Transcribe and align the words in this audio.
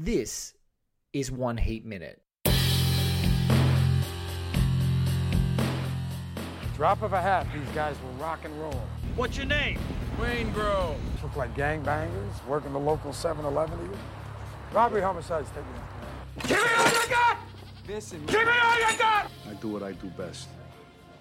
This 0.00 0.54
is 1.12 1.32
One 1.32 1.56
Heat 1.56 1.84
Minute. 1.84 2.22
Drop 6.76 7.02
of 7.02 7.12
a 7.12 7.20
hat, 7.20 7.48
these 7.52 7.68
guys 7.74 7.96
will 8.00 8.12
rock 8.24 8.44
and 8.44 8.60
roll. 8.60 8.80
What's 9.16 9.36
your 9.36 9.46
name? 9.46 9.80
Waingro. 10.20 10.94
Look 11.20 11.34
like 11.34 11.52
gangbangers, 11.56 12.46
working 12.46 12.72
the 12.72 12.78
local 12.78 13.10
7-Eleven 13.10 13.76
to 13.76 13.84
you. 13.86 13.98
Robbery 14.72 15.00
homicides 15.00 15.48
take 15.48 15.64
you. 15.64 16.42
Give 16.42 16.62
me 16.62 16.70
all 16.78 17.02
you 17.02 17.08
got! 17.10 17.38
Listen, 17.88 18.24
Give 18.26 18.46
me 18.46 18.52
all 18.62 18.78
you 18.78 18.98
got! 18.98 19.28
I 19.50 19.54
do 19.54 19.66
what 19.66 19.82
I 19.82 19.94
do 19.94 20.06
best. 20.10 20.48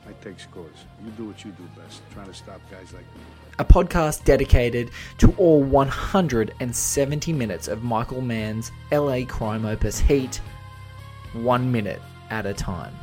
I 0.08 0.14
take 0.24 0.40
scores. 0.40 0.86
You 1.04 1.12
do 1.12 1.26
what 1.26 1.44
you 1.44 1.52
do 1.52 1.64
best, 1.76 2.02
trying 2.14 2.28
to 2.28 2.34
stop 2.34 2.62
guys 2.72 2.94
like 2.94 3.02
me. 3.02 3.22
a 3.60 3.66
podcast 3.66 4.24
dedicated 4.24 4.92
to 5.18 5.34
all 5.38 5.62
170 5.62 7.34
minutes 7.34 7.68
of 7.68 7.84
Michael 7.84 8.22
Mann's 8.22 8.72
LA 8.90 9.26
crime 9.28 9.66
opus 9.66 10.00
Heat, 10.00 10.40
one 11.34 11.70
minute 11.70 12.02
at 12.30 12.46
a 12.46 12.54
time. 12.54 12.94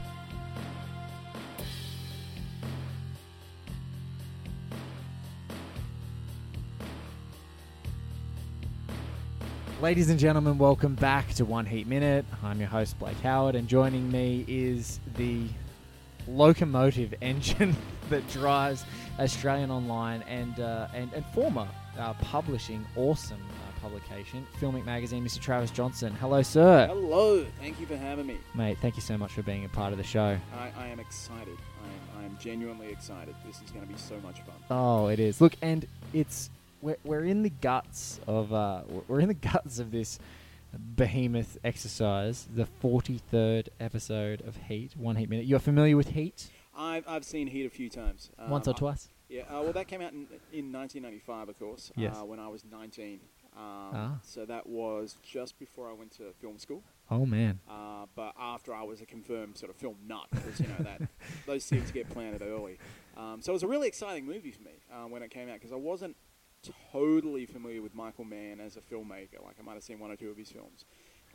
Ladies 9.83 10.09
and 10.09 10.19
gentlemen, 10.19 10.57
welcome 10.57 10.95
back 10.95 11.35
to 11.35 11.45
One 11.45 11.67
Heat 11.67 11.87
Minute. 11.87 12.25
I'm 12.43 12.59
your 12.59 12.71
host, 12.71 12.99
Blake 12.99 13.21
Howard, 13.21 13.55
and 13.57 13.69
joining 13.69 14.11
me 14.11 14.47
is 14.49 15.01
the 15.19 15.43
locomotive 16.29 17.15
engine 17.23 17.77
that 18.11 18.27
drives 18.29 18.85
Australian 19.19 19.71
Online 19.71 20.23
and 20.23 20.59
uh, 20.61 20.89
and, 20.95 21.13
and 21.13 21.25
former 21.27 21.69
uh, 21.99 22.13
publishing 22.15 22.85
awesome 22.97 23.41
uh, 23.41 23.81
publication, 23.81 24.47
FilmInk 24.61 24.85
Magazine, 24.85 25.25
Mr. 25.25 25.41
Travis 25.41 25.71
Johnson. 25.71 26.13
Hello, 26.15 26.43
sir. 26.43 26.87
Hello, 26.87 27.45
thank 27.61 27.79
you 27.79 27.87
for 27.87 27.97
having 27.97 28.27
me. 28.27 28.39
Mate, 28.55 28.79
thank 28.81 28.97
you 28.97 29.03
so 29.03 29.17
much 29.17 29.33
for 29.33 29.43
being 29.43 29.65
a 29.65 29.69
part 29.69 29.93
of 29.93 29.99
the 29.99 30.05
show. 30.05 30.39
I, 30.59 30.73
I 30.77 30.89
am 30.89 30.99
excited. 30.99 31.57
I 31.83 32.19
am, 32.19 32.23
I 32.23 32.25
am 32.27 32.37
genuinely 32.41 32.89
excited. 32.89 33.35
This 33.47 33.61
is 33.63 33.71
going 33.71 33.87
to 33.87 33.93
be 33.93 33.99
so 33.99 34.19
much 34.21 34.41
fun. 34.41 34.55
Oh, 34.71 35.09
it 35.09 35.21
is. 35.21 35.41
Look, 35.41 35.55
and 35.63 35.87
it's 36.13 36.51
we're, 36.83 36.97
we're 37.05 37.25
in 37.25 37.43
the 37.43 37.51
guts 37.51 38.21
of 38.27 38.53
uh, 38.53 38.83
we're 39.09 39.21
in 39.21 39.29
the 39.29 39.35
guts 39.53 39.79
of 39.79 39.91
this 39.91 40.19
behemoth 40.79 41.59
exercise, 41.65 42.47
the 42.55 42.67
forty 42.67 43.19
third 43.19 43.71
episode 43.81 44.41
of 44.43 44.57
Heat, 44.69 44.93
One 44.97 45.17
Heat 45.17 45.29
Minute. 45.29 45.47
You're 45.47 45.59
familiar 45.59 45.97
with 45.97 46.11
Heat? 46.11 46.51
I've, 46.77 47.05
I've 47.07 47.25
seen 47.25 47.47
Heat 47.49 47.67
a 47.67 47.71
few 47.71 47.89
times. 47.89 48.31
Um, 48.39 48.51
Once 48.51 48.67
or 48.69 48.73
I- 48.75 48.79
twice? 48.79 49.09
Yeah, 49.29 49.43
uh, 49.49 49.63
well, 49.63 49.73
that 49.73 49.89
came 49.89 50.03
out 50.03 50.13
in, 50.13 50.27
in 50.53 50.71
1995, 50.71 51.49
of 51.49 51.59
course, 51.59 51.91
Yes. 51.97 52.15
uh, 52.21 52.25
when 52.27 52.39
I 52.39 52.47
was 52.49 52.63
19. 52.71 53.21
Um, 53.57 53.61
Ah. 53.63 54.19
So 54.23 54.45
that 54.45 54.67
was 54.67 55.17
just 55.23 55.59
before 55.59 55.89
I 55.89 55.93
went 55.93 56.11
to 56.19 56.33
film 56.41 56.59
school. 56.59 56.83
Oh 57.11 57.25
man. 57.25 57.61
Uh, 57.69 58.07
but 58.15 58.35
after 58.39 58.75
I 58.75 58.83
was 58.83 59.01
a 59.01 59.07
confirmed 59.07 59.57
sort 59.57 59.71
of 59.71 59.77
film 59.77 59.97
nut, 60.07 60.27
because 60.31 60.61
you 60.61 60.67
know 60.67 60.85
that 60.85 61.09
those 61.47 61.65
seeds 61.65 61.91
get 61.91 62.11
planted 62.11 62.43
early. 62.43 62.79
Um, 63.17 63.41
so 63.41 63.53
it 63.53 63.55
was 63.55 63.63
a 63.63 63.69
really 63.69 63.87
exciting 63.89 64.27
movie 64.27 64.51
for 64.51 64.63
me 64.63 64.73
uh, 64.93 65.07
when 65.07 65.23
it 65.23 65.31
came 65.31 65.49
out 65.49 65.55
because 65.55 65.73
I 65.73 65.77
wasn't 65.77 66.17
totally 66.93 67.47
familiar 67.47 67.83
with 67.83 67.95
Michael 67.95 68.25
Mann 68.25 68.61
as 68.61 68.77
a 68.77 68.81
filmmaker. 68.81 69.43
Like 69.45 69.57
I 69.59 69.63
might 69.63 69.75
have 69.75 69.83
seen 69.83 69.99
one 69.99 70.11
or 70.11 70.17
two 70.17 70.31
of 70.31 70.37
his 70.37 70.51
films, 70.51 70.85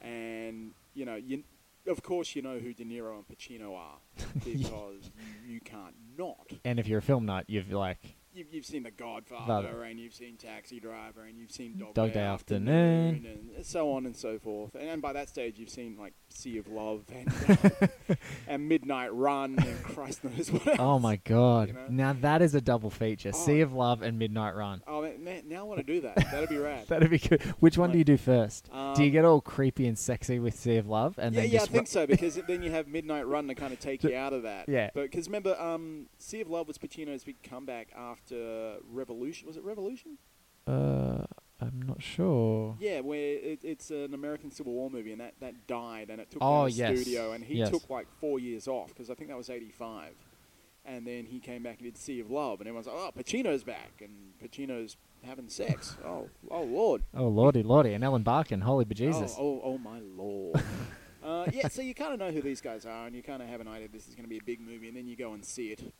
and 0.02 0.72
you 0.94 1.06
know, 1.06 1.16
you, 1.16 1.44
of 1.88 2.04
course, 2.04 2.36
you 2.36 2.42
know 2.42 2.60
who 2.60 2.74
De 2.74 2.84
Niro 2.84 3.16
and 3.16 3.28
Pacino 3.28 3.76
are 3.76 3.98
because 4.46 5.12
you, 5.46 5.54
you 5.54 5.62
can't 5.62 5.96
not. 6.18 6.52
And 6.64 6.80
if 6.80 6.88
you're 6.88 7.00
a 7.00 7.04
film 7.04 7.26
nut, 7.26 7.46
you've 7.48 7.72
like 7.72 8.19
You've, 8.32 8.54
you've 8.54 8.66
seen 8.66 8.84
The 8.84 8.92
Godfather, 8.92 9.68
Father. 9.68 9.84
and 9.84 10.00
you've 10.00 10.14
seen 10.14 10.38
Taxi 10.38 10.80
Driver, 10.80 11.24
and 11.24 11.38
you've 11.40 11.52
seen 11.52 11.78
Dog, 11.80 11.94
Dog 11.96 12.08
Day, 12.10 12.14
Day 12.14 12.20
Afternoon, 12.26 13.16
Afternoon. 13.16 13.50
and 13.58 13.66
so 13.66 13.92
on 13.92 14.06
and 14.06 14.16
so 14.16 14.38
forth. 14.38 14.76
And 14.80 15.02
by 15.02 15.14
that 15.14 15.30
stage, 15.30 15.58
you've 15.58 15.70
seen 15.72 15.98
like 15.98 16.14
Sea 16.30 16.60
of 16.60 16.68
Love 16.68 17.04
and, 17.12 17.28
uh, 18.10 18.16
and 18.48 18.70
Midnight 18.70 19.14
Run, 19.16 19.56
and 19.58 19.84
Christ 19.84 20.24
knows 20.24 20.52
what 20.52 20.68
else. 20.68 20.78
Oh 20.80 21.00
my 21.00 21.16
god. 21.18 21.70
you 21.70 21.74
know? 21.74 21.88
Now 21.90 22.14
that 22.22 22.44
is 22.44 22.54
a 22.54 22.62
double 22.62 22.92
feature. 22.92 23.32
Oh. 23.34 23.38
Sea 23.38 23.62
of 23.62 23.74
Love 23.74 24.04
and 24.04 24.20
Midnight 24.20 24.56
Run. 24.56 24.84
Oh 24.88 25.02
man, 25.20 25.44
now 25.48 25.62
I 25.62 25.64
want 25.64 25.80
to 25.80 25.84
do 25.94 26.02
that. 26.02 26.16
That'd 26.32 26.50
be 26.50 26.58
rad. 26.58 26.86
That'd 26.88 27.10
be 27.10 27.18
good. 27.18 27.42
Which 27.60 27.80
one 27.80 27.92
do 27.92 27.98
you 27.98 28.04
do 28.04 28.18
first? 28.18 28.66
do 28.96 29.02
you 29.04 29.08
Um, 29.08 29.12
get 29.12 29.26
all 29.26 29.42
creepy 29.42 29.88
and 29.88 29.98
sexy 29.98 30.38
with 30.38 30.54
Sea 30.54 30.78
of 30.78 30.88
Love 30.88 31.18
and 31.18 31.34
yeah, 31.34 31.42
then 31.42 31.50
yeah, 31.50 31.62
I 31.64 31.66
think 31.66 31.88
so 31.88 32.06
because 32.06 32.36
then 32.48 32.62
you 32.62 32.70
have 32.70 32.88
Midnight 32.88 33.26
Run 33.28 33.48
to 33.48 33.56
kind 33.56 33.74
of 33.74 33.80
take 33.80 34.04
you 34.04 34.16
out 34.16 34.34
of 34.34 34.44
that. 34.44 34.70
Yeah. 34.70 34.92
But 34.94 35.10
because 35.10 35.28
remember, 35.28 35.60
um, 35.60 36.06
Sea 36.20 36.42
of 36.42 36.50
Love 36.50 36.68
was 36.68 36.78
Pacino's 36.78 37.24
big 37.24 37.42
comeback 37.42 37.88
after 37.98 38.20
Revolution. 38.92 39.48
Was 39.48 39.58
it 39.58 39.64
Revolution? 39.64 40.18
Uh 40.68 41.26
I'm 41.62 41.82
not 41.82 42.02
sure. 42.02 42.78
Yeah, 42.80 43.02
where 43.02 43.20
it, 43.20 43.60
it's 43.64 43.92
an 43.92 44.14
American 44.14 44.50
Civil 44.50 44.72
War 44.72 44.90
movie, 44.90 45.12
and 45.12 45.20
that, 45.20 45.34
that 45.42 45.68
died, 45.68 46.10
and 46.10 46.22
it 46.22 46.32
took 46.32 46.42
Oh, 46.42 46.64
the 46.66 46.72
yes. 46.72 47.02
studio, 47.02 47.34
and 47.34 47.44
he 47.44 47.56
Yes. 47.56 47.70
took 47.70 47.90
like 47.90 48.08
four 48.22 48.40
years 48.40 48.66
off 48.66 48.88
because 48.88 49.10
I 49.10 49.14
think 49.14 49.30
that 49.30 49.36
was 49.36 49.50
'85, 49.50 50.14
and 50.86 51.06
then 51.06 51.26
he 51.26 51.42
came 51.42 51.62
back 51.62 51.80
and 51.80 51.84
did 51.84 51.98
Sea 51.98 52.22
of 52.22 52.32
Love, 52.32 52.62
and 52.62 52.68
everyone's 52.70 52.88
like, 52.88 52.96
"Oh, 52.98 53.12
Pacino's 53.14 53.66
back," 53.66 54.02
and 54.02 54.32
Pacino's 54.42 54.96
having 55.26 55.50
sex. 55.50 55.98
oh, 56.06 56.30
oh 56.50 56.64
Lord. 56.64 57.04
Oh 57.14 57.28
lordy 57.28 57.62
lordy 57.62 57.94
and 57.94 58.06
Ellen 58.06 58.24
Barkin, 58.24 58.62
holy 58.62 58.86
bejesus. 58.86 59.36
Oh, 59.38 59.60
oh, 59.62 59.62
oh 59.74 59.78
my 59.80 60.00
lord. 60.00 60.64
uh, 61.24 61.46
yeah, 61.52 61.68
so 61.68 61.82
you 61.82 61.94
kind 61.94 62.14
of 62.14 62.20
know 62.20 62.32
who 62.32 62.42
these 62.42 62.62
guys 62.62 62.86
are, 62.86 63.06
and 63.06 63.14
you 63.14 63.22
kind 63.22 63.44
of 63.44 63.50
have 63.50 63.60
an 63.60 63.68
idea 63.68 63.90
this 63.92 64.08
is 64.08 64.16
going 64.16 64.24
to 64.24 64.30
be 64.30 64.38
a 64.38 64.44
big 64.44 64.62
movie, 64.62 64.88
and 64.88 64.96
then 64.96 65.08
you 65.08 65.18
go 65.18 65.34
and 65.34 65.44
see 65.44 65.72
it. 65.74 65.94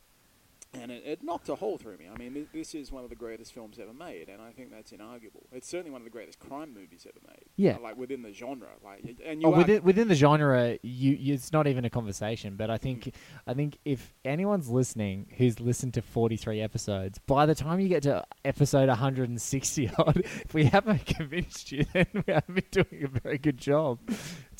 And 0.72 0.92
it, 0.92 1.02
it 1.04 1.22
knocked 1.24 1.48
a 1.48 1.56
hole 1.56 1.78
through 1.78 1.98
me. 1.98 2.06
I 2.12 2.16
mean, 2.16 2.32
th- 2.32 2.46
this 2.52 2.74
is 2.74 2.92
one 2.92 3.02
of 3.02 3.10
the 3.10 3.16
greatest 3.16 3.52
films 3.52 3.78
ever 3.80 3.92
made, 3.92 4.28
and 4.28 4.40
I 4.40 4.52
think 4.52 4.70
that's 4.70 4.92
inarguable. 4.92 5.46
It's 5.50 5.68
certainly 5.68 5.90
one 5.90 6.00
of 6.00 6.04
the 6.04 6.10
greatest 6.10 6.38
crime 6.38 6.72
movies 6.72 7.06
ever 7.08 7.18
made. 7.26 7.46
Yeah. 7.56 7.78
Like 7.82 7.96
within 7.96 8.22
the 8.22 8.32
genre. 8.32 8.68
Like, 8.84 9.16
and 9.24 9.42
you 9.42 9.48
Oh, 9.48 9.50
within 9.50 9.82
within 9.82 10.06
the 10.06 10.14
genre, 10.14 10.78
you, 10.82 11.12
you 11.12 11.34
it's 11.34 11.52
not 11.52 11.66
even 11.66 11.84
a 11.84 11.90
conversation. 11.90 12.56
But 12.56 12.70
I 12.70 12.74
mm-hmm. 12.74 12.82
think 12.82 13.14
I 13.46 13.54
think 13.54 13.78
if 13.84 14.14
anyone's 14.24 14.68
listening 14.68 15.26
who's 15.36 15.58
listened 15.58 15.94
to 15.94 16.02
forty 16.02 16.36
three 16.36 16.60
episodes, 16.60 17.18
by 17.26 17.46
the 17.46 17.54
time 17.54 17.80
you 17.80 17.88
get 17.88 18.04
to 18.04 18.24
episode 18.44 18.88
one 18.88 18.98
hundred 18.98 19.28
and 19.28 19.42
sixty 19.42 19.90
odd, 19.98 20.18
if 20.18 20.54
we 20.54 20.64
haven't 20.64 21.04
convinced 21.06 21.72
you, 21.72 21.84
then 21.92 22.06
we 22.14 22.32
haven't 22.32 22.54
been 22.54 22.84
doing 22.84 23.04
a 23.04 23.20
very 23.20 23.38
good 23.38 23.58
job. 23.58 23.98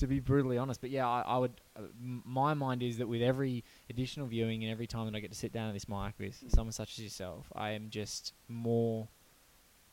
To 0.01 0.07
be 0.07 0.19
brutally 0.19 0.57
honest, 0.57 0.81
but 0.81 0.89
yeah, 0.89 1.07
I, 1.07 1.21
I 1.21 1.37
would. 1.37 1.53
Uh, 1.77 1.83
my 2.25 2.55
mind 2.55 2.83
is 2.83 2.97
that 2.99 3.07
with 3.07 3.21
every 3.21 3.63
additional 3.91 4.27
viewing 4.27 4.63
and 4.65 4.73
every 4.73 4.87
time 4.87 5.05
that 5.05 5.15
I 5.15 5.21
get 5.21 5.31
to 5.31 5.37
sit 5.37 5.53
down 5.53 5.69
at 5.69 5.75
this 5.75 5.91
mic 5.91 6.15
with 6.19 6.41
Mm. 6.43 6.51
someone 6.55 6.73
such 6.73 6.99
as 6.99 7.05
yourself, 7.05 7.53
I 7.55 7.73
am 7.73 7.91
just 7.91 8.33
more 8.49 9.09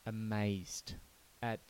amazed 0.06 0.94
at 1.42 1.60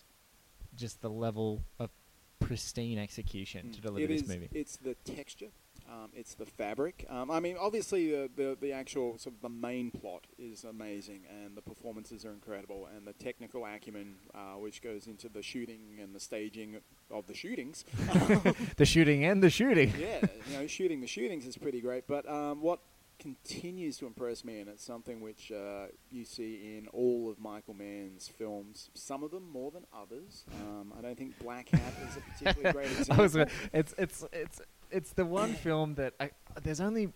just 0.76 1.00
the 1.02 1.10
level 1.10 1.64
of 1.80 1.90
pristine 2.38 2.96
execution 2.96 3.72
to 3.72 3.80
Mm. 3.80 3.82
deliver 3.82 4.04
It 4.04 4.08
this 4.08 4.22
is- 4.22 4.28
movie. 4.28 4.48
It's 4.52 4.76
the 4.76 4.94
texture. 4.94 5.48
Um, 5.88 6.10
it's 6.14 6.34
the 6.34 6.46
fabric. 6.46 7.06
Um, 7.08 7.30
I 7.30 7.40
mean, 7.40 7.56
obviously, 7.58 8.10
the, 8.10 8.30
the 8.34 8.56
the 8.60 8.72
actual 8.72 9.18
sort 9.18 9.34
of 9.36 9.42
the 9.42 9.48
main 9.48 9.90
plot 9.90 10.26
is 10.38 10.64
amazing, 10.64 11.22
and 11.28 11.56
the 11.56 11.62
performances 11.62 12.24
are 12.24 12.32
incredible, 12.32 12.88
and 12.94 13.06
the 13.06 13.12
technical 13.14 13.64
acumen, 13.64 14.16
uh, 14.34 14.58
which 14.58 14.82
goes 14.82 15.06
into 15.06 15.28
the 15.28 15.42
shooting 15.42 15.98
and 16.00 16.14
the 16.14 16.20
staging 16.20 16.76
of 17.10 17.26
the 17.26 17.34
shootings. 17.34 17.84
the 18.76 18.84
shooting 18.84 19.24
and 19.24 19.42
the 19.42 19.50
shooting. 19.50 19.92
yeah, 19.98 20.20
you 20.50 20.58
know, 20.58 20.66
shooting 20.66 21.00
the 21.00 21.06
shootings 21.06 21.46
is 21.46 21.56
pretty 21.56 21.80
great. 21.80 22.06
But 22.06 22.28
um, 22.28 22.60
what 22.60 22.80
continues 23.18 23.98
to 23.98 24.06
impress 24.06 24.44
me, 24.44 24.60
and 24.60 24.68
it's 24.68 24.84
something 24.84 25.20
which 25.20 25.50
uh, 25.52 25.86
you 26.10 26.24
see 26.24 26.76
in 26.76 26.86
all 26.88 27.30
of 27.30 27.38
Michael 27.38 27.74
Mann's 27.74 28.28
films, 28.28 28.90
some 28.94 29.22
of 29.22 29.30
them 29.30 29.48
more 29.50 29.70
than 29.70 29.84
others. 29.92 30.44
Um, 30.60 30.92
I 30.96 31.02
don't 31.02 31.18
think 31.18 31.38
Black 31.38 31.68
Hat 31.70 31.94
is 32.08 32.16
a 32.16 32.20
particularly 32.20 32.72
great 32.72 32.98
example. 32.98 33.44
it's 33.72 33.94
it's 33.98 34.24
it's 34.32 34.60
it's 34.90 35.12
the 35.12 35.24
one 35.24 35.52
film 35.66 35.94
that 35.94 36.14
I, 36.20 36.30
there's 36.62 36.80
only 36.80 37.12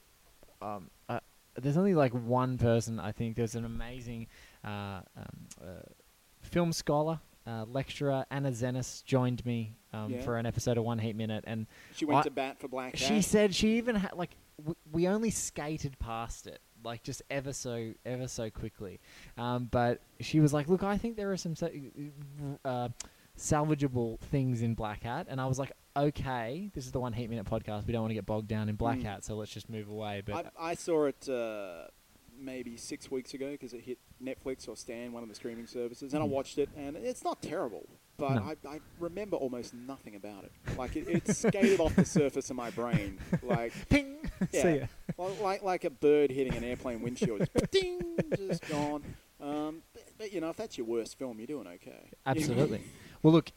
um 0.61 0.91
uh, 1.09 1.21
there's 1.61 1.77
only 1.77 1.95
like 1.95 2.13
one 2.13 2.59
person 2.59 2.99
I 3.01 3.13
think 3.13 3.37
there's 3.37 3.55
an 3.55 3.65
amazing 3.65 4.27
uh, 4.65 4.69
um, 4.69 5.03
uh, 5.61 5.67
film 6.41 6.73
scholar 6.73 7.21
uh, 7.47 7.65
lecturer 7.69 8.25
Anna 8.31 8.51
Zenis 8.53 9.05
joined 9.05 9.45
me 9.45 9.75
um, 9.93 10.13
Yeah. 10.13 10.23
for 10.23 10.37
an 10.39 10.47
episode 10.47 10.79
of 10.79 10.85
One 10.85 10.99
Heat 10.99 11.17
Minute 11.17 11.45
and 11.47 11.67
she 11.95 12.05
went 12.05 12.21
I- 12.21 12.23
to 12.23 12.31
bat 12.31 12.61
for 12.61 12.69
Black 12.69 12.97
Hat. 12.97 13.09
She 13.09 13.21
said 13.23 13.55
she 13.55 13.77
even 13.79 13.97
had 13.97 14.13
like 14.15 14.31
w- 14.59 14.77
we 14.93 15.09
only 15.09 15.31
skated 15.31 15.99
past 15.99 16.47
it, 16.47 16.61
like 16.85 17.03
just 17.03 17.21
ever 17.31 17.53
so 17.53 17.93
ever 18.07 18.29
so 18.29 18.49
quickly. 18.49 19.01
Um, 19.37 19.69
but 19.71 20.01
she 20.21 20.39
was 20.41 20.53
like, 20.53 20.69
"Look, 20.69 20.83
I 20.85 20.97
think 20.99 21.17
there 21.17 21.33
are 21.33 21.37
some 21.37 21.57
sa- 21.57 21.69
uh, 22.65 22.89
salvageable 23.39 24.19
things 24.21 24.63
in 24.63 24.75
Black 24.75 25.03
Hat," 25.03 25.27
and 25.29 25.41
I 25.41 25.47
was 25.47 25.59
like, 25.59 25.73
"Okay, 25.97 26.71
this 26.75 26.85
is 26.87 26.93
the 26.93 27.01
one 27.01 27.13
Heat 27.13 27.29
Minute 27.31 27.47
podcast. 27.47 27.87
We 27.87 27.93
don't 27.93 28.03
want 28.03 28.11
to 28.11 28.15
get 28.15 28.27
bogged 28.27 28.49
down 28.49 28.69
in 28.69 28.77
Black 28.77 28.99
Mm. 28.99 29.05
Hat, 29.05 29.25
so 29.25 29.35
let's 29.37 29.53
just 29.53 29.69
move 29.69 29.89
away." 29.89 30.23
But 30.25 30.53
I, 30.59 30.71
I 30.71 30.75
saw 30.75 31.07
it 31.07 31.29
uh, 31.29 31.87
maybe 32.39 32.77
six 32.77 33.11
weeks 33.11 33.35
ago 33.35 33.51
because 33.53 33.73
it 33.73 33.81
hit 33.83 33.99
Netflix 34.23 34.69
or 34.69 34.77
Stan, 34.77 35.13
one 35.13 35.23
of 35.23 35.29
the 35.29 35.35
streaming 35.35 35.67
services, 35.67 36.15
and 36.15 36.23
I 36.23 36.27
Mm. 36.27 36.31
watched 36.31 36.59
it, 36.59 36.69
and 36.77 36.97
it's 36.97 37.25
not 37.25 37.43
terrible. 37.43 37.87
But 38.19 38.35
No. 38.35 38.43
I, 38.43 38.75
I 38.75 38.81
remember 39.01 39.37
almost 39.37 39.73
nothing 39.75 40.15
about 40.17 40.45
it. 40.45 40.53
Like 40.77 40.97
it, 40.97 41.09
it 41.09 41.27
skated 41.35 41.81
off 41.81 41.97
the 41.97 42.05
surface 42.05 42.51
of 42.51 42.57
my 42.57 42.71
brain, 42.71 43.19
like 43.43 43.73
ping, 43.89 44.17
yeah, 44.53 44.63
see 44.63 44.79
ya. 44.81 44.87
well, 45.17 45.35
like 45.43 45.63
like 45.63 45.85
a 45.85 45.91
bird 45.91 46.31
hitting 46.31 46.55
an 46.55 46.63
airplane 46.63 47.01
windshield, 47.01 47.49
ding, 47.71 48.17
just 48.37 48.69
gone. 48.69 49.03
Um, 49.41 49.83
but, 49.93 50.05
but 50.19 50.33
you 50.33 50.41
know, 50.41 50.51
if 50.51 50.57
that's 50.57 50.79
your 50.79 50.87
worst 50.87 51.19
film, 51.19 51.39
you're 51.39 51.49
doing 51.49 51.67
okay. 51.67 52.11
Absolutely. 52.27 52.83
Well, 53.23 53.33
look, 53.33 53.53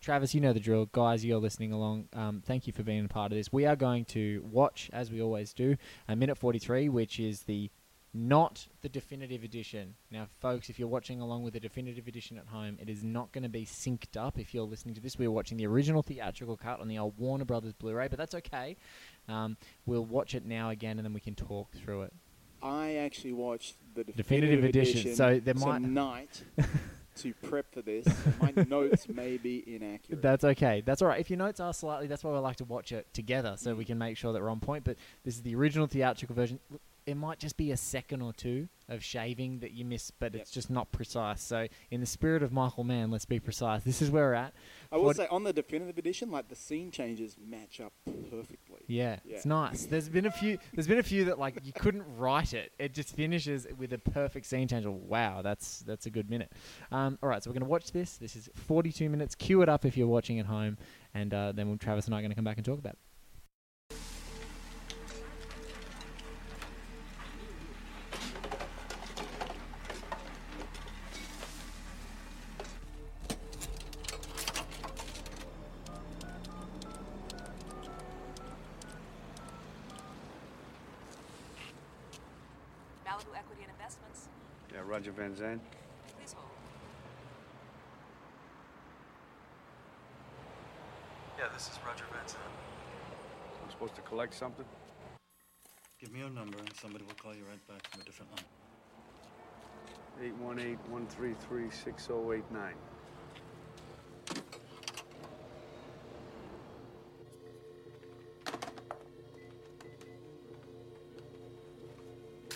Travis, 0.00 0.34
you 0.34 0.40
know 0.40 0.52
the 0.52 0.60
drill. 0.60 0.86
Guys, 0.92 1.24
you're 1.24 1.38
listening 1.38 1.72
along. 1.72 2.08
Um, 2.12 2.42
thank 2.44 2.66
you 2.66 2.72
for 2.72 2.82
being 2.82 3.04
a 3.04 3.08
part 3.08 3.32
of 3.32 3.36
this. 3.38 3.52
We 3.52 3.64
are 3.66 3.76
going 3.76 4.04
to 4.06 4.44
watch, 4.50 4.90
as 4.92 5.10
we 5.10 5.22
always 5.22 5.52
do, 5.52 5.76
a 6.08 6.14
minute 6.16 6.36
43, 6.36 6.88
which 6.90 7.18
is 7.18 7.42
the 7.42 7.70
not 8.16 8.68
the 8.82 8.88
definitive 8.88 9.42
edition. 9.42 9.96
Now, 10.10 10.28
folks, 10.40 10.70
if 10.70 10.78
you're 10.78 10.86
watching 10.86 11.20
along 11.20 11.42
with 11.42 11.54
the 11.54 11.58
definitive 11.58 12.06
edition 12.06 12.38
at 12.38 12.46
home, 12.46 12.78
it 12.80 12.88
is 12.88 13.02
not 13.02 13.32
going 13.32 13.42
to 13.42 13.48
be 13.48 13.66
synced 13.66 14.16
up. 14.16 14.38
If 14.38 14.54
you're 14.54 14.62
listening 14.64 14.94
to 14.94 15.00
this, 15.00 15.18
we're 15.18 15.32
watching 15.32 15.56
the 15.58 15.66
original 15.66 16.00
theatrical 16.02 16.56
cut 16.56 16.80
on 16.80 16.86
the 16.86 16.96
old 16.98 17.18
Warner 17.18 17.44
Brothers 17.44 17.72
Blu-ray, 17.72 18.06
but 18.06 18.18
that's 18.18 18.34
okay. 18.36 18.76
Um, 19.28 19.56
we'll 19.84 20.04
watch 20.04 20.36
it 20.36 20.44
now 20.46 20.70
again, 20.70 20.98
and 20.98 21.04
then 21.04 21.12
we 21.12 21.20
can 21.20 21.34
talk 21.34 21.72
through 21.72 22.02
it. 22.02 22.12
I 22.62 22.94
actually 22.96 23.32
watched 23.32 23.74
the 23.94 24.04
Definitive 24.04 24.60
definitive, 24.62 24.64
edition, 24.64 25.16
so 25.16 25.40
there 25.40 25.54
might- 25.54 25.80
tonight 25.80 26.42
to 27.16 27.34
prep 27.34 27.72
for 27.72 27.82
this. 27.82 28.04
So 28.04 28.32
my 28.40 28.52
notes 28.68 29.08
may 29.08 29.36
be 29.36 29.62
inaccurate. 29.66 30.22
That's 30.22 30.44
okay. 30.44 30.82
That's 30.84 31.02
all 31.02 31.08
right. 31.08 31.20
If 31.20 31.30
your 31.30 31.38
notes 31.38 31.60
are 31.60 31.72
slightly, 31.72 32.06
that's 32.06 32.24
why 32.24 32.32
we 32.32 32.38
like 32.38 32.56
to 32.56 32.64
watch 32.64 32.92
it 32.92 33.06
together, 33.12 33.54
so 33.56 33.74
we 33.74 33.84
can 33.84 33.98
make 33.98 34.16
sure 34.16 34.32
that 34.32 34.42
we're 34.42 34.50
on 34.50 34.60
point. 34.60 34.84
But 34.84 34.96
this 35.24 35.34
is 35.34 35.42
the 35.42 35.54
original 35.54 35.86
theatrical 35.86 36.34
version. 36.34 36.58
It 37.06 37.16
might 37.18 37.38
just 37.38 37.56
be 37.58 37.70
a 37.70 37.76
second 37.76 38.22
or 38.22 38.32
two 38.32 38.68
of 38.88 39.04
shaving 39.04 39.58
that 39.60 39.72
you 39.72 39.84
miss, 39.84 40.10
but 40.10 40.32
Yep. 40.32 40.40
it's 40.42 40.50
just 40.50 40.70
not 40.70 40.90
precise. 40.90 41.42
So, 41.42 41.66
in 41.90 42.00
the 42.00 42.06
spirit 42.06 42.42
of 42.42 42.50
Michael 42.52 42.82
Mann, 42.84 43.10
let's 43.10 43.26
be 43.26 43.38
precise. 43.40 43.82
This 43.84 44.00
is 44.00 44.10
where 44.10 44.24
we're 44.28 44.34
at. 44.34 44.54
I 44.90 44.96
will 44.96 45.04
What- 45.04 45.16
say 45.16 45.26
on 45.28 45.44
the 45.44 45.52
definitive 45.52 45.98
edition, 45.98 46.30
like 46.30 46.48
the 46.48 46.54
scene 46.54 46.90
changes 46.90 47.36
match 47.38 47.78
up 47.80 47.92
perfectly. 48.30 48.80
Yeah, 48.86 49.18
Yeah. 49.24 49.36
it's 49.36 49.44
nice. 49.46 49.84
There's 49.86 50.08
been 50.08 50.24
a 50.26 50.30
few. 50.30 50.58
There's 50.72 50.86
been 50.88 50.98
a 50.98 51.02
few 51.02 51.26
that 51.26 51.38
like 51.38 51.58
you 51.64 51.72
couldn't 51.74 52.04
write 52.16 52.54
it. 52.54 52.72
It 52.78 52.94
just 52.94 53.14
finishes 53.14 53.66
with 53.76 53.92
a 53.92 53.98
perfect 53.98 54.46
scene 54.46 54.66
change. 54.68 54.86
Wow, 54.86 55.42
that's 55.42 55.80
that's 55.80 56.06
a 56.06 56.10
good 56.10 56.30
minute. 56.30 56.52
Um, 56.90 57.18
all 57.22 57.28
right, 57.28 57.42
so 57.42 57.50
we're 57.50 57.54
gonna 57.54 57.66
watch 57.70 57.92
this. 57.92 58.16
This 58.16 58.34
is 58.34 58.48
42 58.54 59.10
minutes. 59.10 59.34
Cue 59.34 59.60
it 59.62 59.68
up 59.68 59.84
if 59.84 59.96
you're 59.96 60.06
watching 60.08 60.38
at 60.38 60.46
home, 60.46 60.78
and 61.12 61.34
uh, 61.34 61.52
then 61.52 61.76
Travis 61.78 62.06
and 62.06 62.14
I 62.14 62.18
are 62.18 62.22
gonna 62.22 62.34
come 62.34 62.44
back 62.44 62.56
and 62.56 62.64
talk 62.64 62.78
about. 62.78 62.94
it. 62.94 62.98
Roger 85.44 85.56
Van 85.56 85.58
Zant. 85.58 85.60
Please 86.16 86.32
hold. 86.32 86.48
Yeah, 91.38 91.48
this 91.52 91.68
is 91.68 91.78
Roger 91.86 92.04
Benson. 92.12 92.40
I'm 93.62 93.70
supposed 93.70 93.94
to 93.96 94.02
collect 94.02 94.34
something? 94.34 94.64
Give 96.00 96.12
me 96.12 96.20
your 96.20 96.30
number 96.30 96.58
and 96.58 96.74
somebody 96.76 97.04
will 97.04 97.14
call 97.14 97.34
you 97.34 97.44
right 97.48 97.66
back 97.68 97.86
from 97.90 98.00
a 98.00 98.04
different 98.04 98.30
line. 98.32 98.44
818-133-6089. 100.90 102.74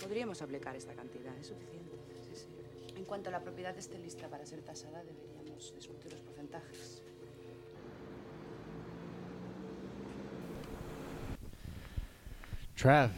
Podríamos 0.01 0.41
aplicar 0.41 0.75
esta 0.75 0.93
cantidad, 0.93 1.35
es 1.37 1.47
suficiente. 1.47 1.99
Sí, 3.09 3.15
sí. 3.15 3.15
En 3.15 3.23
cuanto 3.23 3.31
la 3.31 3.39
propiedad 3.39 3.77
esté 3.77 3.97
lista 3.97 4.27
para 4.29 4.45
ser 4.45 4.61
tasada, 4.61 5.03
deberíamos 5.03 5.73
discutir 5.73 6.11
los 6.13 6.21
porcentajes. 6.21 7.01
Trav, 12.75 13.09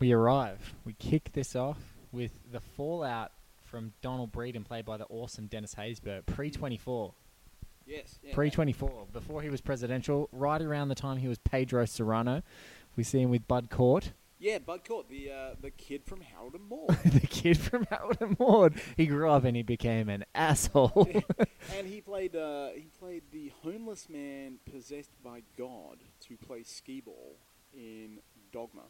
we 0.00 0.12
arrive. 0.12 0.74
We 0.86 0.94
kick 0.94 1.32
this 1.32 1.54
off 1.56 1.78
with 2.12 2.30
the 2.52 2.60
fallout 2.60 3.32
from 3.64 3.92
Donald 4.00 4.32
Breedan, 4.32 4.64
played 4.64 4.84
by 4.86 4.96
the 4.96 5.06
awesome 5.10 5.46
Dennis 5.46 5.74
Haysbert, 5.74 6.26
pre 6.26 6.50
24. 6.50 7.12
Yes. 7.86 8.18
Yeah. 8.22 8.34
Pre 8.34 8.50
24, 8.50 9.08
before 9.12 9.42
he 9.42 9.50
was 9.50 9.60
presidential, 9.60 10.28
right 10.32 10.62
around 10.62 10.88
the 10.88 10.94
time 10.94 11.18
he 11.18 11.28
was 11.28 11.38
Pedro 11.38 11.84
Cerrano. 11.84 12.42
We 12.96 13.02
see 13.02 13.20
him 13.20 13.30
with 13.30 13.46
Bud 13.46 13.68
Cort, 13.68 14.12
Yeah, 14.44 14.58
Bud 14.58 14.84
Cort, 14.86 15.08
the 15.08 15.30
uh, 15.30 15.54
the 15.58 15.70
kid 15.70 16.04
from 16.04 16.20
Harold 16.20 16.52
and 16.54 16.68
Maude. 16.68 16.98
the 17.06 17.26
kid 17.26 17.56
from 17.56 17.86
Harold 17.86 18.18
and 18.20 18.38
Maude. 18.38 18.74
He 18.94 19.06
grew 19.06 19.30
up 19.30 19.44
and 19.44 19.56
he 19.56 19.62
became 19.62 20.10
an 20.10 20.26
asshole. 20.34 21.08
and 21.74 21.86
he 21.86 22.02
played 22.02 22.36
uh, 22.36 22.68
he 22.74 22.88
played 23.00 23.22
the 23.32 23.52
homeless 23.62 24.06
man 24.10 24.58
possessed 24.70 25.12
by 25.24 25.40
God 25.56 25.96
to 26.28 26.36
play 26.36 26.62
skee 26.62 27.00
ball 27.00 27.36
in 27.72 28.18
Dogma. 28.52 28.82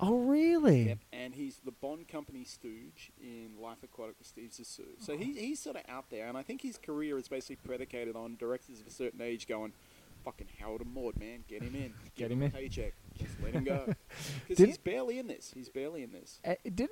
oh, 0.00 0.16
really? 0.20 0.84
Yep. 0.88 0.98
And 1.12 1.34
he's 1.34 1.60
the 1.62 1.70
Bond 1.72 2.08
Company 2.08 2.44
stooge 2.44 3.12
in 3.20 3.60
Life 3.60 3.82
Aquatic 3.82 4.14
with 4.18 4.26
Steve 4.26 4.52
Zissou. 4.52 4.86
So 5.00 5.18
he, 5.18 5.34
he's 5.34 5.60
sort 5.60 5.76
of 5.76 5.82
out 5.86 6.08
there, 6.08 6.28
and 6.28 6.38
I 6.38 6.42
think 6.42 6.62
his 6.62 6.78
career 6.78 7.18
is 7.18 7.28
basically 7.28 7.56
predicated 7.56 8.16
on 8.16 8.36
directors 8.36 8.80
of 8.80 8.86
a 8.86 8.90
certain 8.90 9.20
age 9.20 9.46
going, 9.46 9.72
"Fucking 10.24 10.48
Harold 10.58 10.80
and 10.80 10.94
Maude, 10.94 11.18
man, 11.18 11.44
get 11.46 11.62
him 11.62 11.74
in, 11.74 11.92
Get 12.16 12.28
Give 12.28 12.30
him 12.32 12.42
a 12.42 12.44
in." 12.46 12.50
paycheck, 12.52 12.94
just 13.18 13.34
let 13.42 13.54
him 13.54 13.64
go." 13.64 13.94
Because 14.48 14.64
he's 14.64 14.78
barely 14.78 15.18
in 15.18 15.26
this. 15.26 15.50
He's 15.54 15.68
barely 15.68 16.02
in 16.02 16.12
this. 16.12 16.40
Uh, 16.44 16.54
didn't 16.64 16.90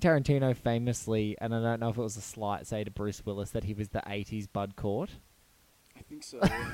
Tarantino 0.00 0.56
famously, 0.56 1.36
and 1.40 1.54
I 1.54 1.60
don't 1.62 1.80
know 1.80 1.90
if 1.90 1.98
it 1.98 2.02
was 2.02 2.16
a 2.16 2.20
slight, 2.22 2.66
say 2.66 2.82
to 2.84 2.90
Bruce 2.90 3.24
Willis 3.26 3.50
that 3.50 3.64
he 3.64 3.74
was 3.74 3.88
the 3.90 4.00
80s 4.06 4.48
Bud 4.52 4.74
Cort? 4.76 5.10
I 5.96 6.00
think 6.02 6.22
so. 6.24 6.38
yeah. 6.42 6.68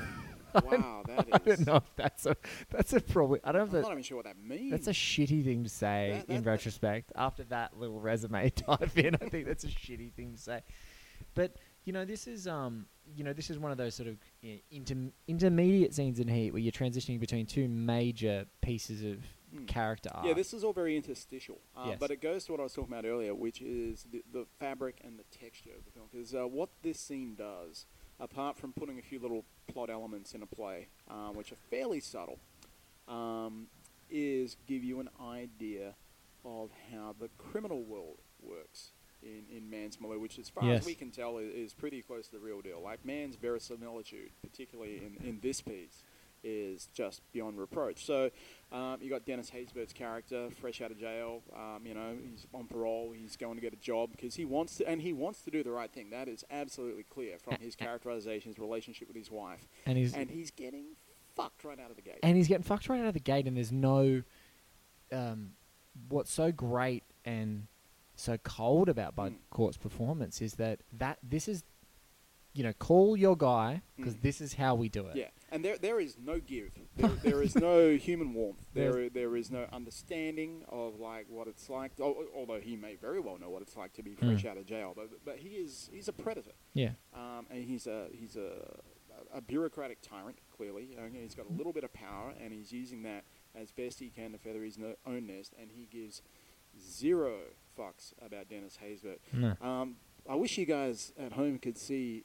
wow, 0.65 1.03
that 1.07 1.27
is. 1.27 1.33
I 1.33 1.37
don't 1.37 1.59
know 1.67 1.75
if 1.77 1.83
that's 1.95 2.25
a 2.25 2.35
that's 2.69 2.93
a 2.93 2.99
probably. 2.99 3.39
I 3.43 3.51
don't 3.51 3.59
know 3.59 3.65
I'm 3.65 3.71
that, 3.71 3.81
not 3.83 3.91
even 3.91 4.03
sure 4.03 4.17
what 4.17 4.25
that 4.25 4.37
means. 4.41 4.71
That's 4.71 4.87
a 4.87 4.91
shitty 4.91 5.43
thing 5.45 5.63
to 5.63 5.69
say 5.69 6.23
That- 6.27 6.33
in 6.33 6.43
that- 6.43 6.49
retrospect. 6.49 7.11
After 7.15 7.43
that 7.45 7.77
little 7.77 7.99
resume 7.99 8.49
type 8.49 8.97
in, 8.97 9.15
I 9.15 9.29
think 9.29 9.47
that's 9.47 9.63
a 9.63 9.67
shitty 9.69 10.11
thing 10.13 10.33
to 10.33 10.37
say. 10.39 10.61
But 11.35 11.55
you 11.85 11.93
know, 11.93 12.05
this 12.05 12.27
is 12.27 12.47
um, 12.47 12.85
you 13.15 13.23
know, 13.23 13.33
this 13.33 13.49
is 13.49 13.57
one 13.59 13.71
of 13.71 13.77
those 13.77 13.95
sort 13.95 14.07
of 14.09 14.17
you 14.41 14.53
know, 14.53 14.59
inter- 14.71 15.11
intermediate 15.27 15.93
scenes 15.93 16.19
in 16.19 16.27
Heat 16.27 16.51
where 16.53 16.61
you're 16.61 16.71
transitioning 16.71 17.19
between 17.19 17.45
two 17.45 17.67
major 17.67 18.45
pieces 18.61 19.03
of 19.03 19.19
Mm. 19.53 19.67
character 19.67 20.09
arc. 20.13 20.25
Yeah, 20.25 20.33
this 20.33 20.53
is 20.53 20.63
all 20.63 20.71
very 20.71 20.95
interstitial, 20.95 21.59
uh, 21.75 21.87
Yes. 21.89 21.97
but 21.99 22.09
it 22.09 22.21
goes 22.21 22.45
to 22.45 22.53
what 22.53 22.61
I 22.61 22.63
was 22.63 22.71
talking 22.73 22.93
about 22.93 23.03
earlier, 23.03 23.35
which 23.35 23.61
is 23.61 24.05
the, 24.09 24.23
the 24.31 24.45
fabric 24.59 25.01
and 25.03 25.19
the 25.19 25.25
texture 25.25 25.71
of 25.77 25.83
the 25.83 25.91
film. 25.91 26.07
Because 26.09 26.33
uh, 26.33 26.47
what 26.47 26.69
this 26.83 26.97
scene 27.01 27.35
does, 27.35 27.85
apart 28.17 28.57
from 28.57 28.71
putting 28.71 28.97
a 28.97 29.01
few 29.01 29.19
little 29.19 29.43
plot 29.67 29.89
elements 29.89 30.33
in 30.33 30.41
a 30.41 30.45
play, 30.45 30.87
uh, 31.09 31.31
which 31.31 31.51
are 31.51 31.57
fairly 31.69 31.99
subtle, 31.99 32.39
um, 33.09 33.67
is 34.09 34.55
give 34.67 34.85
you 34.85 35.01
an 35.01 35.09
idea 35.21 35.95
of 36.45 36.69
how 36.89 37.13
the 37.19 37.27
criminal 37.37 37.83
world 37.83 38.19
works 38.41 38.93
in, 39.23 39.43
in 39.55 39.69
Mann's 39.69 39.99
milieu, 39.99 40.19
which, 40.19 40.37
as 40.39 40.49
far 40.49 40.63
Yes. 40.65 40.81
as 40.81 40.85
we 40.85 40.95
can 40.95 41.11
tell, 41.11 41.37
is, 41.37 41.53
is 41.53 41.73
pretty 41.73 42.01
close 42.01 42.27
to 42.27 42.33
the 42.33 42.39
real 42.39 42.61
deal. 42.61 42.81
Like 42.83 43.05
Man's 43.05 43.35
verisimilitude, 43.35 44.31
particularly 44.41 44.97
in, 44.97 45.17
in 45.27 45.39
this 45.41 45.61
piece, 45.61 46.03
is 46.43 46.87
just 46.93 47.21
beyond 47.33 47.59
reproach. 47.59 48.03
So 48.03 48.31
um, 48.71 48.97
you 48.99 49.09
got 49.11 49.25
Dennis 49.25 49.51
Haysbert's 49.51 49.93
character, 49.93 50.49
fresh 50.59 50.81
out 50.81 50.89
of 50.89 50.99
jail. 50.99 51.43
Um, 51.55 51.85
you 51.85 51.93
know, 51.93 52.15
he's 52.19 52.47
on 52.53 52.65
parole. 52.65 53.13
He's 53.15 53.37
going 53.37 53.55
to 53.55 53.61
get 53.61 53.73
a 53.73 53.77
job 53.77 54.09
because 54.11 54.33
he 54.35 54.43
wants 54.45 54.77
to, 54.77 54.87
and 54.87 55.01
he 55.01 55.13
wants 55.13 55.43
to 55.43 55.51
do 55.51 55.61
the 55.63 55.69
right 55.71 55.91
thing. 55.91 56.09
That 56.09 56.27
is 56.27 56.43
absolutely 56.49 57.03
clear 57.03 57.37
from 57.37 57.57
his 57.61 57.75
characterization, 57.75 58.49
his 58.51 58.57
relationship 58.59 59.07
with 59.07 59.17
his 59.17 59.29
wife, 59.29 59.67
and 59.85 59.97
he's 59.99 60.15
and 60.15 60.31
he's 60.31 60.49
getting 60.49 60.95
fucked 61.35 61.63
right 61.63 61.79
out 61.79 61.91
of 61.91 61.95
the 61.95 62.01
gate. 62.01 62.19
and 62.23 62.35
he's 62.35 62.47
getting 62.47 62.63
fucked 62.63 62.89
right 62.89 62.99
out 62.99 63.05
of 63.07 63.13
the 63.13 63.19
gate, 63.19 63.45
and 63.47 63.55
there's 63.55 63.71
no. 63.71 64.23
Um, 65.11 65.51
what's 66.07 66.31
so 66.31 66.51
great 66.53 67.03
and 67.25 67.67
so 68.21 68.37
cold 68.37 68.87
about 68.89 69.15
Bud 69.15 69.33
Mm. 69.33 69.37
Cort's 69.49 69.77
performance 69.77 70.41
is 70.41 70.53
that 70.55 70.81
that 70.93 71.17
this 71.23 71.47
is, 71.47 71.63
you 72.53 72.63
know, 72.63 72.73
call 72.73 73.15
your 73.17 73.35
guy 73.37 73.81
because 73.97 74.15
Mm. 74.15 74.21
this 74.21 74.41
is 74.41 74.53
how 74.55 74.75
we 74.75 74.89
do 74.89 75.07
it. 75.07 75.15
Yeah, 75.15 75.29
and 75.51 75.63
there 75.65 75.77
there 75.77 75.99
is 75.99 76.17
no 76.17 76.39
give. 76.39 76.71
There, 76.97 77.09
there 77.09 77.41
is 77.41 77.55
no 77.55 77.95
human 78.07 78.33
warmth. 78.33 78.65
There 78.73 79.09
there 79.09 79.35
is 79.35 79.49
no 79.51 79.63
understanding 79.71 80.63
of 80.69 80.99
like 80.99 81.27
what 81.29 81.47
it's 81.47 81.69
like. 81.69 81.91
al- 81.99 82.25
Although 82.35 82.59
he 82.59 82.75
may 82.75 82.95
very 82.95 83.19
well 83.19 83.37
know 83.37 83.49
what 83.49 83.61
it's 83.61 83.75
like 83.75 83.93
to 83.93 84.03
be 84.03 84.11
Mm. 84.11 84.19
fresh 84.19 84.45
out 84.45 84.57
of 84.57 84.65
jail, 84.65 84.93
but 84.95 85.23
but 85.25 85.37
he 85.39 85.49
is 85.65 85.89
he's 85.93 86.07
a 86.07 86.13
predator. 86.13 86.53
Yeah. 86.73 86.91
um, 87.13 87.47
and 87.49 87.63
he's 87.63 87.87
a 87.87 88.07
he's 88.13 88.35
a, 88.35 88.79
a 89.33 89.41
bureaucratic 89.41 89.99
tyrant. 90.01 90.37
Clearly, 90.57 90.89
Uh, 90.97 91.07
he's 91.11 91.35
got 91.35 91.47
a 91.49 91.53
little 91.53 91.73
bit 91.73 91.83
of 91.83 91.91
power, 91.93 92.33
and 92.39 92.53
he's 92.53 92.71
using 92.71 93.01
that 93.03 93.23
as 93.55 93.71
best 93.71 93.99
he 93.99 94.09
can 94.09 94.31
to 94.33 94.37
feather 94.37 94.63
his 94.63 94.77
no- 94.77 94.95
own 95.05 95.25
nest. 95.27 95.53
And 95.59 95.71
he 95.71 95.85
gives 95.85 96.21
zero 96.79 97.39
fucks 97.81 98.13
about 98.25 98.49
Dennis 98.49 98.77
Haysbert. 98.83 99.17
No. 99.33 99.55
Um, 99.67 99.95
I 100.29 100.35
wish 100.35 100.57
you 100.57 100.65
guys 100.65 101.13
at 101.19 101.33
home 101.33 101.57
could 101.57 101.77
see 101.77 102.23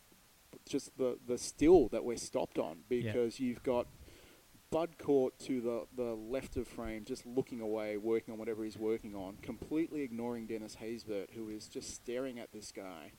just 0.68 0.96
the 0.98 1.18
the 1.26 1.38
still 1.38 1.88
that 1.88 2.04
we're 2.04 2.16
stopped 2.16 2.58
on 2.58 2.78
Yeah. 2.90 3.02
because 3.12 3.40
you've 3.40 3.62
got. 3.62 3.86
Bud 4.72 4.98
Cort 4.98 5.38
to 5.38 5.60
the, 5.60 5.86
the 5.96 6.14
left 6.16 6.56
of 6.56 6.66
frame, 6.66 7.04
just 7.04 7.25
looking 7.25 7.60
away, 7.60 7.96
working 7.96 8.32
on 8.32 8.38
whatever 8.38 8.64
he's 8.64 8.76
working 8.76 9.14
on, 9.14 9.36
completely 9.40 10.02
ignoring 10.02 10.46
Dennis 10.46 10.76
Haysbert, 10.82 11.30
who 11.34 11.48
is 11.48 11.68
just 11.68 11.94
staring 11.94 12.40
at 12.40 12.52
this 12.52 12.72
guy 12.72 13.12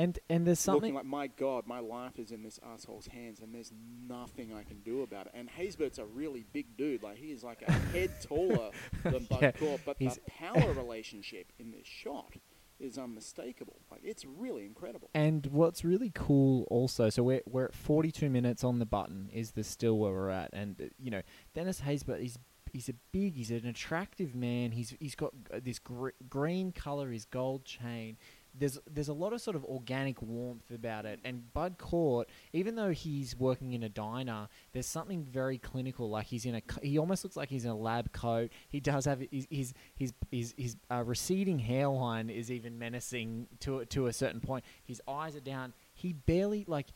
And 0.00 0.18
and 0.30 0.46
there's 0.46 0.58
something 0.58 0.94
looking 0.94 0.94
like 0.94 1.04
my 1.04 1.26
God, 1.26 1.66
my 1.66 1.80
life 1.80 2.18
is 2.18 2.32
in 2.32 2.42
this 2.42 2.58
asshole's 2.74 3.06
hands, 3.06 3.40
and 3.40 3.54
there's 3.54 3.70
nothing 4.08 4.50
I 4.50 4.62
can 4.62 4.80
do 4.80 5.02
about 5.02 5.26
it. 5.26 5.32
And 5.34 5.50
Haysbert's 5.50 5.98
a 5.98 6.06
really 6.06 6.46
big 6.54 6.74
dude; 6.78 7.02
like 7.02 7.18
he 7.18 7.32
is 7.32 7.44
like 7.44 7.62
a 7.68 7.72
head 7.92 8.10
taller 8.22 8.70
than 9.04 9.24
Bud 9.24 9.40
Yeah, 9.60 9.76
but 9.84 9.98
the 9.98 10.10
power 10.26 10.72
relationship 10.72 11.52
in 11.58 11.70
this 11.70 11.86
shot 11.86 12.32
is 12.78 12.96
unmistakable. 12.96 13.76
Like 13.90 14.00
it's 14.02 14.24
really 14.24 14.64
incredible. 14.64 15.10
And 15.12 15.46
what's 15.48 15.84
really 15.84 16.10
cool 16.14 16.66
also, 16.70 17.10
so 17.10 17.22
we're 17.22 17.42
we're 17.46 17.66
at 17.66 17.74
42 17.74 18.30
minutes 18.30 18.64
on 18.64 18.78
the 18.78 18.86
button 18.86 19.28
is 19.34 19.50
the 19.50 19.62
still 19.62 19.98
where 19.98 20.12
we're 20.12 20.30
at, 20.30 20.48
and 20.54 20.80
uh, 20.80 20.84
you 20.98 21.10
know 21.10 21.20
Dennis 21.52 21.82
Haysbert, 21.82 22.24
is 22.24 22.38
he's 22.72 22.88
a 22.88 22.94
big, 23.12 23.34
he's 23.34 23.50
an 23.50 23.66
attractive 23.66 24.34
man. 24.34 24.72
He's 24.72 24.94
he's 24.98 25.14
got 25.14 25.32
uh, 25.52 25.60
this 25.62 25.78
gr- 25.78 26.10
green 26.28 26.72
color, 26.72 27.10
his 27.10 27.26
gold 27.26 27.64
chain. 27.64 28.16
There's 28.58 28.78
there's 28.90 29.08
a 29.08 29.12
lot 29.14 29.32
of 29.32 29.40
sort 29.40 29.56
of 29.56 29.64
organic 29.64 30.20
warmth 30.20 30.70
about 30.70 31.06
it, 31.06 31.20
and 31.24 31.52
Bud 31.52 31.76
Cort, 31.78 32.28
even 32.52 32.74
though 32.74 32.90
he's 32.90 33.36
working 33.36 33.72
in 33.72 33.82
a 33.82 33.88
diner, 33.88 34.48
there's 34.72 34.86
something 34.86 35.24
very 35.24 35.58
clinical. 35.58 36.10
Like 36.10 36.26
he's 36.26 36.44
in 36.44 36.56
a, 36.56 36.62
he 36.82 36.98
almost 36.98 37.24
looks 37.24 37.36
like 37.36 37.48
he's 37.48 37.64
in 37.64 37.70
a 37.70 37.76
lab 37.76 38.12
coat. 38.12 38.50
He 38.68 38.80
does 38.80 39.04
have 39.04 39.20
his 39.30 39.46
his 39.50 39.74
his 39.96 40.12
his, 40.30 40.54
his 40.56 40.76
uh, 40.90 41.02
receding 41.04 41.58
hairline 41.58 42.28
is 42.30 42.50
even 42.50 42.78
menacing 42.78 43.46
to 43.60 43.84
to 43.86 44.06
a 44.06 44.12
certain 44.12 44.40
point. 44.40 44.64
His 44.84 45.00
eyes 45.08 45.36
are 45.36 45.40
down. 45.40 45.72
He 45.94 46.12
barely 46.12 46.64
like. 46.66 46.86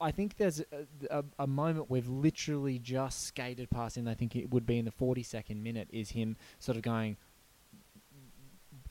I- 0.00 0.12
think 0.12 0.38
there's 0.38 0.60
a, 0.60 0.86
a, 1.10 1.24
a 1.40 1.46
moment 1.46 1.90
we've 1.90 2.08
literally 2.08 2.78
just 2.78 3.24
skated 3.24 3.68
past, 3.68 3.98
and 3.98 4.08
I 4.08 4.14
think 4.14 4.34
it 4.34 4.50
would 4.50 4.64
be 4.64 4.78
in 4.78 4.86
the 4.86 4.92
42nd 4.92 5.60
minute, 5.62 5.88
is 5.92 6.10
him 6.10 6.36
sort 6.58 6.76
of 6.76 6.82
going, 6.82 7.18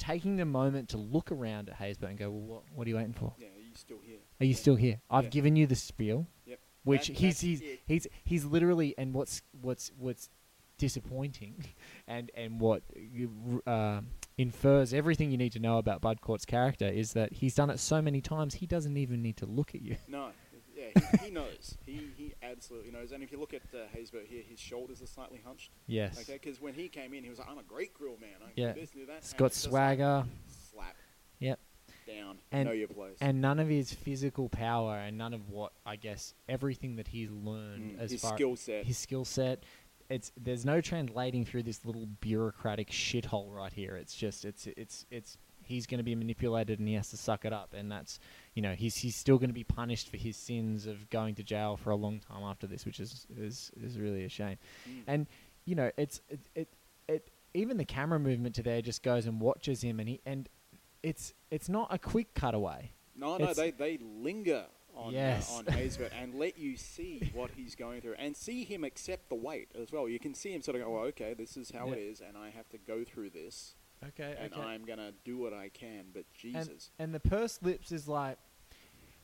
taking 0.03 0.35
the 0.35 0.45
moment 0.45 0.89
to 0.89 0.97
look 0.97 1.31
around 1.31 1.69
at 1.69 1.79
Haysbert 1.79 2.09
and 2.09 2.17
go, 2.17 2.29
well, 2.29 2.41
what, 2.41 2.63
what 2.75 2.85
are 2.87 2.89
you 2.89 2.95
waiting 2.97 3.13
for? 3.13 3.33
Yeah, 3.37 3.47
are 3.47 3.59
you 3.61 3.71
still 3.75 3.99
here? 4.05 4.19
Are 4.39 4.45
you 4.45 4.51
Yeah. 4.51 4.57
still 4.57 4.75
here? 4.75 5.01
I've 5.09 5.25
Yeah. 5.25 5.29
given 5.29 5.55
you 5.55 5.65
the 5.67 5.75
spiel, 5.75 6.27
Yep. 6.45 6.59
which 6.83 7.07
That- 7.07 7.17
he's 7.17 7.39
he's, 7.41 7.61
he's 7.85 8.07
he's 8.23 8.45
literally 8.45 8.93
and 8.97 9.13
what's 9.13 9.41
what's 9.61 9.91
what's 9.97 10.29
disappointing, 10.77 11.63
and 12.07 12.31
and 12.35 12.59
what 12.59 12.83
uh, 13.67 14.01
infers 14.37 14.93
everything 14.93 15.31
you 15.31 15.37
need 15.37 15.51
to 15.53 15.59
know 15.59 15.77
about 15.77 16.01
Bud 16.01 16.19
Cort's 16.21 16.45
character 16.45 16.87
is 16.87 17.13
that 17.13 17.33
he's 17.33 17.55
done 17.55 17.69
it 17.69 17.79
so 17.79 18.01
many 18.01 18.19
times 18.21 18.55
he 18.55 18.65
doesn't 18.65 18.97
even 18.97 19.21
need 19.21 19.37
to 19.37 19.45
look 19.45 19.73
at 19.75 19.81
you. 19.81 19.95
No, 20.07 20.31
he, 21.21 21.25
he 21.25 21.31
knows. 21.31 21.77
He 21.85 22.09
he 22.17 22.33
absolutely 22.43 22.91
knows. 22.91 23.11
And 23.11 23.23
if 23.23 23.31
you 23.31 23.39
look 23.39 23.53
at 23.53 23.61
uh, 23.73 23.77
Haysbert 23.95 24.27
here, 24.27 24.41
his 24.47 24.59
shoulders 24.59 25.01
are 25.01 25.07
slightly 25.07 25.41
hunched. 25.45 25.71
Yes. 25.87 26.19
Okay, 26.21 26.39
because 26.41 26.61
when 26.61 26.73
he 26.73 26.87
came 26.89 27.13
in, 27.13 27.23
he 27.23 27.29
was 27.29 27.39
like, 27.39 27.49
"I'm 27.49 27.57
a 27.57 27.63
great 27.63 27.93
grill 27.93 28.17
man. 28.19 28.29
I 28.41 28.51
can 28.51 28.53
Yeah. 28.55 28.73
do 28.73 28.81
this, 28.81 28.91
do 28.91 29.05
that." 29.05 29.17
It's 29.17 29.31
And 29.31 29.39
got 29.39 29.51
just 29.51 29.65
like, 29.65 29.71
swagger. 29.97 30.25
slap 30.71 30.95
Yep. 31.39 31.59
down. 32.07 32.37
And, 32.51 32.67
know 32.67 32.73
your 32.73 32.87
place. 32.87 33.17
and 33.21 33.41
none 33.41 33.59
of 33.59 33.67
his 33.69 33.93
physical 33.93 34.49
power 34.49 34.97
and 34.97 35.17
none 35.17 35.33
of 35.33 35.49
what 35.49 35.73
I 35.85 35.95
guess 35.95 36.33
everything 36.49 36.95
that 36.97 37.07
he's 37.07 37.31
learned 37.31 37.97
Mm, 37.97 37.99
as 37.99 38.11
his 38.11 38.21
far 38.21 38.35
skill 38.35 38.55
set. 38.55 38.85
his 38.85 38.97
skill 38.97 39.23
set 39.25 39.63
it's 40.09 40.31
there's 40.37 40.65
no 40.65 40.81
translating 40.81 41.45
through 41.45 41.63
this 41.63 41.85
little 41.85 42.05
bureaucratic 42.19 42.89
shithole 42.89 43.49
right 43.55 43.71
here 43.71 43.95
it's 43.95 44.13
just 44.13 44.43
it's 44.43 44.67
it's 44.75 45.05
it's 45.09 45.37
he's 45.63 45.85
going 45.87 45.97
to 45.97 46.03
be 46.03 46.13
manipulated 46.13 46.77
and 46.77 46.87
he 46.89 46.93
has 46.93 47.09
to 47.09 47.15
suck 47.17 47.45
it 47.45 47.53
up 47.53 47.73
and 47.73 47.89
that's 47.89 48.19
you 48.53 48.61
know 48.61 48.73
he's 48.73 48.95
he's 48.97 49.15
still 49.15 49.37
going 49.37 49.49
to 49.49 49.53
be 49.53 49.63
punished 49.63 50.09
for 50.09 50.17
his 50.17 50.35
sins 50.37 50.85
of 50.85 51.09
going 51.09 51.35
to 51.35 51.43
jail 51.43 51.75
for 51.77 51.89
a 51.91 51.95
long 51.95 52.19
time 52.19 52.43
after 52.43 52.67
this 52.67 52.85
which 52.85 52.99
is 52.99 53.25
is 53.37 53.71
is 53.81 53.97
really 53.99 54.23
a 54.25 54.29
shame 54.29 54.57
Mm. 54.89 55.03
and 55.07 55.27
you 55.65 55.75
know 55.75 55.91
it's 55.97 56.21
it, 56.29 56.39
it 56.55 56.67
it 57.07 57.27
even 57.53 57.77
the 57.77 57.85
camera 57.85 58.19
movement 58.19 58.55
to 58.55 58.63
there 58.63 58.81
just 58.81 59.01
goes 59.03 59.25
and 59.25 59.39
watches 59.41 59.81
him 59.83 59.99
and 59.99 60.07
he 60.09 60.21
and 60.25 60.49
it's 61.01 61.33
it's 61.51 61.69
not 61.69 61.87
a 61.91 61.97
quick 61.97 62.33
cutaway 62.33 62.91
No, 63.15 63.37
no, 63.37 63.43
It's- 63.51 63.55
they, 63.57 63.71
they 63.71 63.97
linger 63.97 64.65
on 64.95 65.11
Yes. 65.11 65.51
uh, 65.51 65.57
on 65.57 65.65
Haysbert 65.65 66.11
and 66.21 66.35
let 66.35 66.57
you 66.57 66.77
see 66.77 67.31
what 67.33 67.49
he's 67.55 67.73
going 67.75 68.01
through 68.01 68.13
and 68.19 68.37
see 68.37 68.63
him 68.63 68.83
accept 68.83 69.27
the 69.29 69.35
weight 69.35 69.69
as 69.81 69.91
well. 69.91 70.07
You 70.07 70.19
can 70.19 70.35
see 70.35 70.53
him 70.53 70.61
sort 70.61 70.75
of 70.77 70.83
go, 70.83 70.95
oh, 70.99 71.05
okay, 71.05 71.33
this 71.33 71.57
is 71.57 71.71
how 71.71 71.87
it 71.91 71.97
is, 71.97 72.21
and 72.21 72.37
I 72.37 72.51
have 72.51 72.69
to 72.69 72.77
go 72.77 73.03
through 73.03 73.31
this, 73.31 73.73
okay 74.07 74.35
and 74.39 74.53
I'm 74.53 74.85
gonna 74.85 75.11
do 75.23 75.37
what 75.37 75.53
I 75.53 75.69
can. 75.69 76.05
But 76.13 76.25
Jesus, 76.33 76.91
and 76.99 77.13
the 77.13 77.19
pursed 77.19 77.63
lips 77.63 77.91
is 77.91 78.07
like 78.07 78.37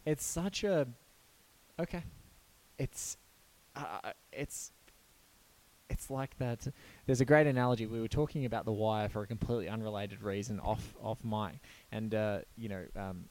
it's 0.05 0.25
such 0.25 0.63
a 0.63 0.87
okay. 1.79 2.03
It's 2.77 3.17
uh, 3.75 4.11
it's 4.31 4.71
it's 5.89 6.09
like 6.09 6.37
that 6.37 6.67
there's 7.05 7.21
a 7.21 7.25
great 7.25 7.47
analogy. 7.47 7.85
We 7.85 7.99
were 7.99 8.07
talking 8.07 8.45
about 8.45 8.65
the 8.65 8.71
wire 8.71 9.09
for 9.09 9.23
a 9.23 9.27
completely 9.27 9.69
unrelated 9.69 10.21
reason 10.23 10.59
off 10.59 10.95
off 11.01 11.23
mic. 11.23 11.59
And 11.91 12.13
uh, 12.13 12.39
you 12.57 12.69
know 12.69 12.85
um, 12.95 13.25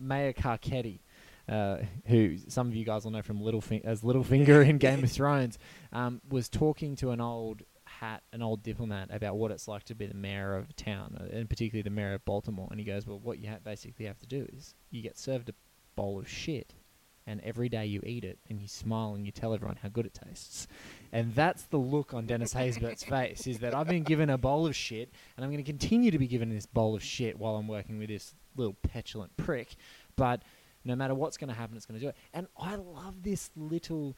Mayor 0.00 0.32
Carcetti 0.32 1.00
uh, 1.48 1.78
who 2.06 2.36
some 2.48 2.68
of 2.68 2.74
you 2.74 2.84
guys 2.84 3.04
will 3.04 3.10
know 3.10 3.22
from 3.22 3.40
Littlefing- 3.40 3.84
as 3.84 4.02
Littlefinger 4.02 4.66
in 4.66 4.78
Game 4.78 5.02
of 5.02 5.10
Thrones, 5.12 5.58
um, 5.92 6.20
was 6.28 6.48
talking 6.48 6.96
to 6.96 7.10
an 7.10 7.20
old 7.20 7.62
hat, 8.02 8.24
an 8.32 8.42
old 8.42 8.62
diplomat, 8.64 9.08
about 9.12 9.36
what 9.36 9.52
it's 9.52 9.68
like 9.68 9.84
to 9.84 9.94
be 9.94 10.06
the 10.06 10.14
mayor 10.14 10.56
of 10.56 10.68
a 10.70 10.72
town, 10.72 11.16
uh, 11.20 11.36
and 11.36 11.48
particularly 11.48 11.82
the 11.82 11.90
mayor 11.90 12.14
of 12.14 12.24
Baltimore. 12.24 12.66
And 12.70 12.80
he 12.80 12.84
goes, 12.84 13.06
"Well, 13.06 13.20
what 13.20 13.38
you 13.38 13.48
ha- 13.48 13.58
basically 13.62 14.06
have 14.06 14.18
to 14.18 14.26
do 14.26 14.46
is 14.52 14.74
you 14.90 15.02
get 15.02 15.16
served 15.16 15.48
a 15.48 15.54
bowl 15.94 16.18
of 16.18 16.28
shit." 16.28 16.74
And 17.24 17.40
every 17.42 17.68
day 17.68 17.86
you 17.86 18.00
eat 18.04 18.24
it, 18.24 18.40
and 18.50 18.60
you 18.60 18.66
smile, 18.66 19.14
and 19.14 19.24
you 19.24 19.30
tell 19.30 19.54
everyone 19.54 19.76
how 19.80 19.88
good 19.88 20.06
it 20.06 20.14
tastes, 20.14 20.66
and 21.12 21.32
that's 21.36 21.62
the 21.62 21.78
look 21.78 22.12
on 22.12 22.26
Dennis 22.26 22.52
Haysbert's 22.52 23.04
face: 23.04 23.46
is 23.46 23.60
that 23.60 23.74
I've 23.74 23.86
been 23.86 24.02
given 24.02 24.28
a 24.28 24.36
bowl 24.36 24.66
of 24.66 24.74
shit, 24.74 25.08
and 25.36 25.44
I'm 25.44 25.52
going 25.52 25.64
to 25.64 25.72
continue 25.72 26.10
to 26.10 26.18
be 26.18 26.26
given 26.26 26.50
this 26.50 26.66
bowl 26.66 26.96
of 26.96 27.02
shit 27.04 27.38
while 27.38 27.54
I'm 27.54 27.68
working 27.68 27.98
with 27.98 28.08
this 28.08 28.34
little 28.56 28.74
petulant 28.82 29.36
prick. 29.36 29.76
But 30.16 30.42
no 30.84 30.96
matter 30.96 31.14
what's 31.14 31.36
going 31.36 31.48
to 31.48 31.54
happen, 31.54 31.76
it's 31.76 31.86
going 31.86 32.00
to 32.00 32.04
do 32.04 32.08
it. 32.08 32.16
And 32.34 32.48
I 32.56 32.74
love 32.74 33.22
this 33.22 33.52
little. 33.54 34.16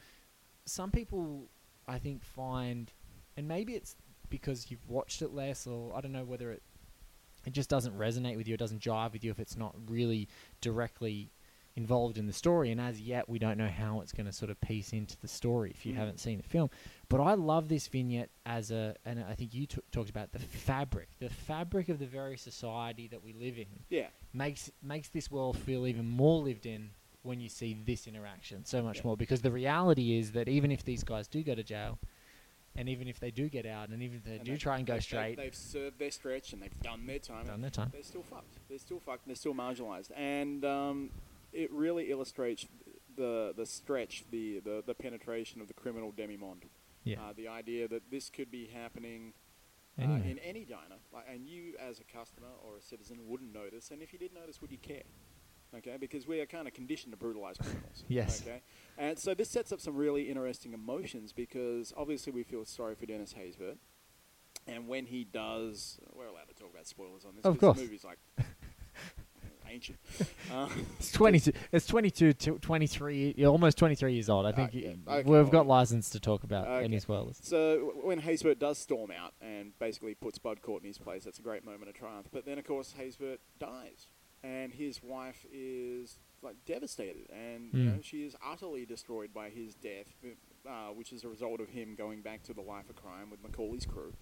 Some 0.65 0.91
people, 0.91 1.51
I 1.87 1.99
think, 1.99 2.25
find, 2.25 2.91
and 3.37 3.47
maybe 3.49 3.75
it's 3.75 3.97
because 4.31 4.71
you've 4.71 4.89
watched 4.89 5.23
it 5.23 5.33
less, 5.33 5.67
or 5.67 5.95
I 5.97 6.01
don't 6.01 6.13
know 6.13 6.25
whether 6.25 6.51
it 6.53 6.63
it 7.47 7.53
just 7.53 7.69
doesn't 7.69 7.97
resonate 7.99 8.37
with 8.39 8.49
you, 8.49 8.55
it 8.55 8.59
doesn't 8.61 8.81
jive 8.81 9.13
with 9.13 9.23
you 9.23 9.31
if 9.31 9.39
it's 9.39 9.57
not 9.57 9.75
really 9.87 10.29
directly 10.63 11.31
involved 11.77 12.17
in 12.17 12.27
the 12.27 12.33
story. 12.33 12.71
And 12.71 12.81
as 12.81 13.01
yet, 13.01 13.29
we 13.29 13.39
don't 13.39 13.59
know 13.59 13.69
how 13.69 14.01
it's 14.01 14.13
going 14.13 14.25
to 14.27 14.33
sort 14.33 14.51
of 14.51 14.59
piece 14.63 14.93
into 14.95 15.19
the 15.21 15.29
story 15.29 15.71
if 15.71 15.85
you 15.85 15.93
Mm. 15.93 15.97
haven't 15.97 16.21
seen 16.21 16.39
the 16.39 16.43
film. 16.49 16.71
But 17.11 17.21
I 17.21 17.35
love 17.35 17.69
this 17.69 17.87
vignette 17.89 18.31
as 18.47 18.71
a, 18.71 18.95
and 19.05 19.23
I 19.23 19.35
think 19.35 19.53
you 19.53 19.67
t- 19.67 19.81
talked 19.91 20.09
about 20.09 20.33
the 20.33 20.39
fabric, 20.39 21.09
the 21.19 21.29
fabric 21.29 21.89
of 21.91 21.99
the 21.99 22.07
very 22.07 22.39
society 22.39 23.09
that 23.09 23.23
we 23.23 23.33
live 23.35 23.59
in 23.59 23.67
yeah, 23.91 24.07
makes 24.33 24.71
makes 24.83 25.09
this 25.09 25.31
world 25.31 25.59
feel 25.59 25.87
even 25.87 26.09
more 26.09 26.41
lived 26.43 26.65
in 26.65 26.91
when 27.23 27.41
you 27.41 27.49
see 27.51 27.75
this 27.75 28.07
interaction 28.07 28.65
so 28.65 28.83
much 28.83 28.99
Yeah. 28.99 29.03
more 29.05 29.17
because 29.19 29.43
the 29.43 29.51
reality 29.53 30.17
is 30.17 30.33
that 30.33 30.49
even 30.49 30.71
if 30.71 30.83
these 30.85 31.03
guys 31.05 31.27
do 31.29 31.43
go 31.43 31.55
to 31.55 31.63
jail 31.63 31.99
and 32.77 32.89
even 32.89 33.07
if 33.09 33.21
they 33.21 33.31
do 33.31 33.49
get 33.49 33.67
out 33.67 33.89
and 33.89 34.03
even 34.03 34.19
if 34.19 34.25
they 34.25 34.37
and 34.37 34.45
do 34.45 34.53
they- 34.53 34.59
try 34.59 34.79
and 34.79 34.87
go 34.87 34.95
they- 34.95 35.01
straight 35.01 35.37
They, 35.37 35.45
have 35.45 35.55
served 35.55 35.99
their 35.99 36.11
stretch 36.11 36.53
and 36.53 36.63
they've 36.63 36.81
done 36.83 37.07
their 37.07 37.19
time. 37.19 37.47
done 37.47 37.61
their 37.61 37.71
time 37.71 37.91
They're 37.93 38.03
still 38.03 38.23
fucked. 38.25 38.59
They're 38.69 38.79
still 38.79 39.01
fucked. 39.01 39.27
They're 39.27 39.37
still 39.37 39.55
marginalised, 39.55 40.11
and 40.17 40.65
um, 40.65 41.11
it 41.53 41.71
really 41.73 42.11
illustrates 42.11 42.67
the 43.17 43.53
the 43.57 43.67
stretch, 43.67 44.25
the, 44.31 44.61
the 44.61 44.83
the 44.87 44.95
penetration 44.95 45.61
of 45.61 45.69
the 45.69 45.75
criminal 45.75 46.13
demimonde. 46.13 46.65
yeah 47.05 47.23
Uh, 47.23 47.33
the 47.37 47.49
idea 47.49 47.87
that 47.89 48.11
this 48.11 48.29
could 48.31 48.51
be 48.51 48.67
happening 48.67 49.33
uh, 49.97 50.03
in 50.03 50.41
any 50.41 50.65
diner, 50.65 50.99
like, 51.13 51.25
and 51.33 51.47
you 51.47 51.75
as 51.79 52.01
a 52.01 52.05
customer 52.05 52.49
or 52.67 52.77
a 52.79 52.83
citizen 52.83 53.17
wouldn't 53.29 53.53
notice, 53.55 53.93
and 53.93 54.03
if 54.03 54.13
you 54.13 54.19
did 54.19 54.35
notice, 54.35 54.61
would 54.61 54.73
you 54.73 54.79
care? 54.79 55.05
Okay, 55.79 55.97
because 55.99 56.27
we 56.27 56.41
are 56.41 56.47
kind 56.47 56.69
of 56.69 56.75
conditioned 56.75 57.13
to 57.13 57.17
brutalize 57.17 57.57
criminals. 57.59 58.05
Yes. 58.09 58.43
Okay, 58.43 58.61
and 58.99 59.19
so 59.19 59.35
this 59.35 59.51
sets 59.51 59.73
up 59.73 59.81
some 59.81 59.97
really 59.97 60.29
interesting 60.31 60.73
emotions 60.73 61.33
because 61.33 61.93
obviously 61.97 62.33
we 62.33 62.43
feel 62.43 62.65
sorry 62.65 62.95
for 62.95 63.07
Dennis 63.07 63.35
Haysbert, 63.35 63.77
and 64.67 64.87
when 64.89 65.07
he 65.07 65.25
does, 65.25 65.99
we're 66.15 66.27
allowed 66.27 66.49
to 66.49 66.55
talk 66.55 66.71
about 66.73 66.87
spoilers 66.87 67.25
on 67.25 67.35
this. 67.37 67.45
Of 67.45 67.59
course. 67.59 67.77
the 67.77 67.83
movie's 67.85 68.05
like 68.05 68.19
ancient. 69.71 69.99
Uh, 70.53 70.69
it's 70.99 71.11
22 71.13 71.51
it's 71.73 71.87
22 71.87 72.33
to 72.35 72.59
23 72.59 73.35
yeah, 73.37 73.47
almost 73.47 73.77
23 73.79 74.13
years 74.13 74.29
old 74.29 74.45
i 74.47 74.53
think 74.53 74.73
Uh, 74.75 74.79
yeah. 74.79 75.15
Okay, 75.17 75.29
we've 75.29 75.51
got 75.51 75.67
license 75.67 76.11
to 76.11 76.21
talk 76.21 76.45
about 76.45 76.69
Okay. 76.69 76.85
any 76.85 77.01
spoilers 77.01 77.41
So 77.43 77.93
when 78.03 78.21
Haysbert 78.21 78.59
does 78.59 78.79
storm 78.79 79.11
out 79.11 79.33
and 79.41 79.77
basically 79.81 80.15
puts 80.15 80.39
Bud 80.39 80.61
Cort 80.63 80.83
in 80.83 80.87
his 80.89 80.99
place, 80.99 81.25
that's 81.25 81.39
a 81.39 81.43
great 81.43 81.65
moment 81.65 81.89
of 81.89 81.95
triumph. 81.95 82.29
But 82.31 82.45
then, 82.45 82.59
of 82.59 82.65
course, 82.65 82.95
Haysbert 82.99 83.39
dies, 83.59 84.07
and 84.45 84.73
his 84.73 85.03
wife 85.03 85.45
is 85.53 86.19
like 86.43 86.57
devastated, 86.67 87.27
and 87.31 87.73
you 87.73 87.81
Mm. 87.91 87.97
know 87.97 88.01
she 88.03 88.23
is 88.25 88.37
utterly 88.45 88.85
destroyed 88.85 89.33
by 89.33 89.49
his 89.49 89.75
death, 89.75 90.07
uh, 90.67 90.89
which 90.89 91.11
is 91.13 91.25
a 91.25 91.29
result 91.29 91.59
of 91.61 91.71
him 91.71 91.95
going 91.95 92.21
back 92.21 92.43
to 92.45 92.53
the 92.53 92.61
life 92.61 92.89
of 92.91 92.97
crime 92.97 93.31
with 93.31 93.43
McCauley's 93.43 93.87
crew. 93.87 94.13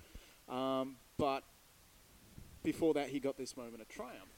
Um, 0.48 0.96
but 1.18 1.42
before 2.62 2.94
that, 2.94 3.08
he 3.08 3.18
got 3.18 3.36
this 3.36 3.56
moment 3.56 3.82
of 3.82 3.88
triumph. 3.88 4.30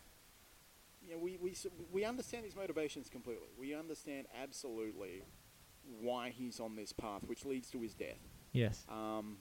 You 1.06 1.12
know, 1.12 1.18
we, 1.18 1.36
we, 1.36 1.54
we 1.92 2.04
understand 2.04 2.46
his 2.46 2.56
motivations 2.56 3.10
completely. 3.10 3.48
We 3.58 3.74
understand 3.74 4.26
absolutely 4.42 5.22
why 6.00 6.30
he's 6.30 6.58
on 6.60 6.76
this 6.76 6.92
path, 6.94 7.24
which 7.26 7.44
leads 7.44 7.70
to 7.72 7.80
his 7.82 7.92
death. 7.92 8.22
yes 8.52 8.86
Um, 8.88 9.36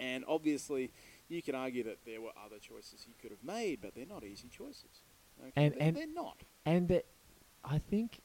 and 0.00 0.24
obviously, 0.26 0.90
you 1.28 1.42
can 1.42 1.54
argue 1.54 1.82
that 1.84 1.98
there 2.06 2.22
were 2.22 2.32
other 2.42 2.58
choices 2.58 3.02
he 3.06 3.12
could 3.20 3.30
have 3.30 3.44
made, 3.44 3.80
but 3.82 3.94
they're 3.94 4.06
not 4.06 4.24
easy 4.24 4.48
choices. 4.48 5.02
Okay? 5.40 5.52
And- 5.56 5.74
They're- 5.74 5.80
and- 5.82 5.96
they're 5.96 6.06
not. 6.06 6.42
And 6.64 6.88
that 6.88 7.06
I 7.64 7.78
think 7.78 8.20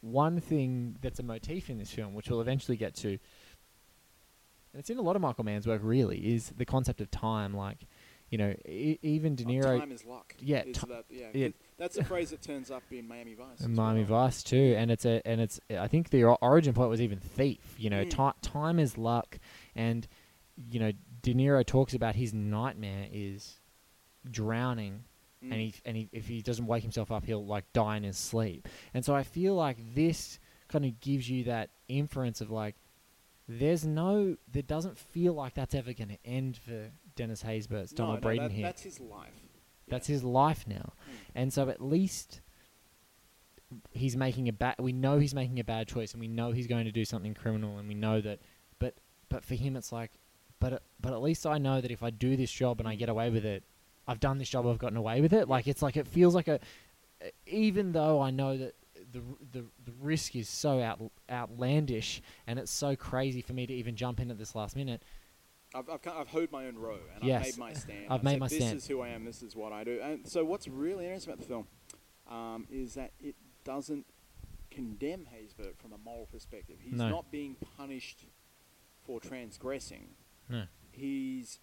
one 0.00 0.40
thing 0.40 0.96
that's 1.02 1.18
a 1.18 1.22
motif 1.22 1.68
in 1.70 1.78
this 1.78 1.92
film, 1.92 2.14
which 2.14 2.30
we'll 2.30 2.40
eventually 2.40 2.76
get 2.76 2.94
to, 2.96 3.08
and 3.10 4.80
it's 4.80 4.90
in 4.90 4.98
a 4.98 5.02
lot 5.02 5.16
of 5.16 5.22
Michael 5.22 5.44
Mann's 5.44 5.66
work, 5.66 5.80
really, 5.84 6.34
is 6.34 6.50
the 6.50 6.64
concept 6.64 7.00
of 7.00 7.10
time. 7.10 7.54
Like, 7.54 7.86
you 8.30 8.38
know, 8.38 8.54
e- 8.66 8.98
even 9.02 9.34
De 9.34 9.44
Oh, 9.44 9.48
Niro. 9.48 9.78
time 9.78 9.92
is 9.92 10.04
luck. 10.04 10.34
Yeah, 10.40 10.62
is 10.64 10.76
ti- 10.78 10.86
that, 10.88 11.04
yeah. 11.10 11.28
yeah. 11.32 11.48
That's 11.78 11.96
a 11.98 12.04
phrase 12.04 12.30
that 12.30 12.42
turns 12.42 12.70
up 12.70 12.82
in 12.90 13.06
Miami 13.06 13.34
Vice. 13.34 13.60
as 13.60 13.68
Miami 13.68 14.00
well. 14.04 14.24
Vice 14.24 14.42
too, 14.42 14.74
and 14.76 14.90
it's 14.90 15.04
a 15.04 15.26
and 15.26 15.40
it's 15.40 15.60
I 15.70 15.88
think 15.88 16.10
the 16.10 16.24
origin 16.24 16.74
point 16.74 16.90
was 16.90 17.00
even 17.00 17.18
thief. 17.20 17.74
You 17.78 17.90
know, 17.90 18.04
Mm. 18.04 18.10
ti- 18.34 18.48
time 18.48 18.78
is 18.78 18.96
luck, 18.98 19.38
and 19.74 20.06
you 20.70 20.80
know 20.80 20.92
De 21.22 21.34
Niro 21.34 21.64
talks 21.64 21.92
about 21.94 22.14
his 22.16 22.32
nightmare 22.32 23.08
is 23.12 23.60
drowning, 24.30 25.04
and 25.50 25.60
Mm. 25.60 25.60
he 25.60 25.74
and 25.84 25.96
he, 25.96 26.08
if 26.12 26.26
he 26.28 26.42
doesn't 26.42 26.66
wake 26.66 26.82
himself 26.82 27.10
up, 27.12 27.24
he'll 27.24 27.44
like 27.44 27.72
die 27.72 27.96
in 27.96 28.02
his 28.02 28.16
sleep. 28.18 28.68
And 28.94 29.04
so 29.04 29.14
I 29.14 29.22
feel 29.22 29.54
like 29.54 29.94
this 29.94 30.38
kind 30.68 30.84
of 30.84 30.98
gives 31.00 31.28
you 31.30 31.44
that 31.44 31.70
inference 31.88 32.40
of 32.40 32.50
like, 32.50 32.74
there's 33.48 33.84
no, 33.86 34.36
there 34.50 34.62
doesn't 34.62 34.98
feel 34.98 35.32
like 35.34 35.54
that's 35.54 35.74
ever 35.74 35.92
going 35.92 36.08
to 36.08 36.18
end 36.26 36.56
for 36.56 36.90
Dennis 37.14 37.42
Haysbert's 37.42 37.92
No, 37.92 37.96
Donald 37.98 38.22
no, 38.22 38.28
Breedan 38.28 38.38
that- 38.38 38.52
here. 38.52 38.66
That's 38.66 38.82
his 38.82 38.98
life. 39.00 39.32
That's 39.88 40.06
his 40.08 40.24
life 40.24 40.66
now. 40.66 40.92
Mm. 40.94 41.14
And 41.36 41.52
so 41.52 41.68
at 41.68 41.80
least 41.80 42.40
he's 43.92 44.16
making 44.16 44.48
a 44.48 44.52
bad 44.52 44.76
we 44.78 44.92
know 44.92 45.18
he's 45.18 45.34
making 45.34 45.58
a 45.58 45.64
bad 45.64 45.88
choice 45.88 46.12
and 46.12 46.20
we 46.20 46.28
know 46.28 46.52
he's 46.52 46.66
going 46.68 46.84
to 46.84 46.92
do 46.92 47.04
something 47.04 47.34
criminal 47.34 47.78
and 47.78 47.88
we 47.88 47.94
know 47.94 48.20
that 48.20 48.38
but 48.78 48.94
but 49.28 49.44
for 49.44 49.56
him 49.56 49.74
it's 49.76 49.90
like 49.90 50.12
but 50.60 50.82
but 51.00 51.12
at 51.12 51.20
least 51.20 51.44
I 51.46 51.58
know 51.58 51.80
that 51.80 51.90
if 51.90 52.02
I 52.02 52.10
do 52.10 52.36
this 52.36 52.50
job 52.50 52.78
and 52.78 52.88
I 52.88 52.94
get 52.94 53.08
away 53.08 53.28
with 53.28 53.44
it 53.44 53.64
I've 54.06 54.20
done 54.20 54.38
this 54.38 54.48
job 54.48 54.66
I've 54.66 54.78
gotten 54.78 54.96
away 54.96 55.20
with 55.20 55.32
it 55.32 55.48
like 55.48 55.66
it's 55.66 55.82
like 55.82 55.96
it 55.96 56.06
feels 56.06 56.34
like 56.34 56.48
a 56.48 56.60
even 57.46 57.92
though 57.92 58.20
I 58.20 58.30
know 58.30 58.56
that 58.56 58.74
the 59.12 59.20
the 59.52 59.64
the 59.84 59.92
risk 60.00 60.34
is 60.36 60.48
so 60.48 60.80
out, 60.80 61.00
outlandish 61.30 62.22
and 62.46 62.58
it's 62.58 62.70
so 62.70 62.94
crazy 62.96 63.40
for 63.42 63.52
me 63.52 63.66
to 63.66 63.72
even 63.74 63.96
jump 63.96 64.20
in 64.20 64.30
at 64.30 64.38
this 64.38 64.54
last 64.54 64.76
minute 64.76 65.02
I've, 65.74 65.88
I've, 65.90 66.00
kind- 66.02 66.16
I've 66.18 66.28
hoed 66.28 66.50
my 66.52 66.66
own 66.66 66.76
row 66.76 66.98
and 67.14 67.24
Yes, 67.24 67.40
I've 67.48 67.58
made 67.58 67.58
my 67.58 67.72
stand. 67.74 68.06
I've 68.08 68.20
I 68.20 68.22
made 68.22 68.30
said, 68.32 68.40
my 68.40 68.48
this 68.48 68.58
stand. 68.58 68.76
is 68.78 68.86
who 68.86 69.00
I 69.02 69.08
am. 69.08 69.24
This 69.24 69.42
is 69.42 69.54
what 69.56 69.72
I 69.72 69.82
do. 69.84 70.00
And 70.00 70.26
so, 70.26 70.44
what's 70.44 70.68
really 70.68 71.04
interesting 71.04 71.32
about 71.34 71.40
the 71.42 71.48
film 71.48 71.66
um, 72.30 72.66
is 72.70 72.94
that 72.94 73.10
it 73.20 73.34
doesn't 73.64 74.06
condemn 74.70 75.26
Haysbert 75.26 75.76
from 75.76 75.92
a 75.92 75.98
moral 75.98 76.26
perspective. 76.32 76.76
He's 76.80 76.94
No. 76.94 77.08
not 77.10 77.30
being 77.32 77.56
punished 77.76 78.24
for 79.04 79.20
transgressing. 79.20 80.10
no 80.48 80.64
He's 80.92 81.58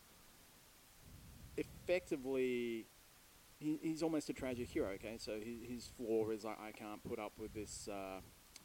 effectively. 1.57 2.87
He, 3.59 3.77
he's 3.81 4.03
almost 4.03 4.29
a 4.29 4.33
tragic 4.33 4.67
hero. 4.67 4.89
Okay, 4.95 5.15
so 5.17 5.39
his, 5.39 5.63
his 5.67 5.89
flaw 5.97 6.29
is 6.29 6.45
I, 6.45 6.49
I 6.67 6.71
can't 6.71 7.03
put 7.03 7.19
up 7.19 7.33
with 7.37 7.53
this 7.53 7.87
uh, 7.91 8.19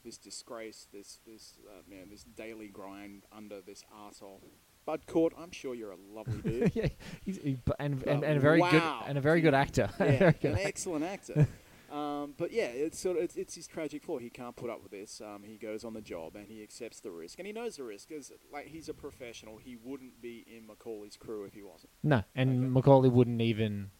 this 0.04 0.18
disgrace, 0.18 0.86
this 0.92 1.20
this 1.26 1.54
uh, 1.68 1.82
man, 1.88 2.08
this 2.10 2.24
daily 2.24 2.68
grind 2.68 3.24
under 3.36 3.60
this 3.60 3.84
asshole. 4.06 4.42
Bud 4.86 5.02
Cort, 5.06 5.34
I'm 5.38 5.50
sure 5.50 5.74
you're 5.74 5.90
a 5.90 5.96
lovely 6.14 6.40
dude. 6.40 6.72
yeah 6.74 6.88
he's 7.22 7.36
he, 7.42 7.58
and, 7.78 8.02
and 8.04 8.24
and 8.24 8.38
a 8.38 8.40
very 8.40 8.60
good 8.60 8.82
and 9.06 9.18
a 9.18 9.20
very 9.20 9.42
good 9.42 9.52
actor 9.54 9.90
yeah, 10.00 10.18
Very 10.18 10.32
good 10.32 10.44
an 10.52 10.54
actor. 10.54 10.68
excellent 10.68 11.04
actor. 11.04 11.48
Um, 11.90 12.34
but 12.36 12.52
yeah, 12.52 12.66
it's 12.66 12.98
sort 12.98 13.16
of 13.16 13.22
it's, 13.24 13.36
it's 13.36 13.54
his 13.54 13.66
tragic 13.66 14.02
flaw. 14.02 14.18
He 14.18 14.28
can't 14.30 14.54
put 14.56 14.68
up 14.70 14.82
with 14.82 14.92
this. 14.92 15.20
Um, 15.20 15.42
he 15.42 15.56
goes 15.56 15.84
on 15.84 15.94
the 15.94 16.00
job 16.02 16.36
and 16.36 16.46
he 16.46 16.62
accepts 16.62 17.00
the 17.00 17.10
risk, 17.10 17.38
and 17.38 17.46
he 17.46 17.52
knows 17.52 17.76
the 17.76 17.84
risk 17.84 18.08
because 18.08 18.30
like 18.52 18.66
he's 18.66 18.88
a 18.88 18.94
professional. 18.94 19.56
He 19.56 19.76
wouldn't 19.76 20.20
be 20.20 20.44
in 20.46 20.64
McCauley's 20.66 21.16
crew 21.16 21.44
if 21.44 21.54
he 21.54 21.62
wasn't. 21.62 21.90
No, 22.02 22.22
and 22.34 22.76
Okay. 22.76 22.80
McCauley 22.88 23.10
wouldn't 23.10 23.40
even 23.40 23.90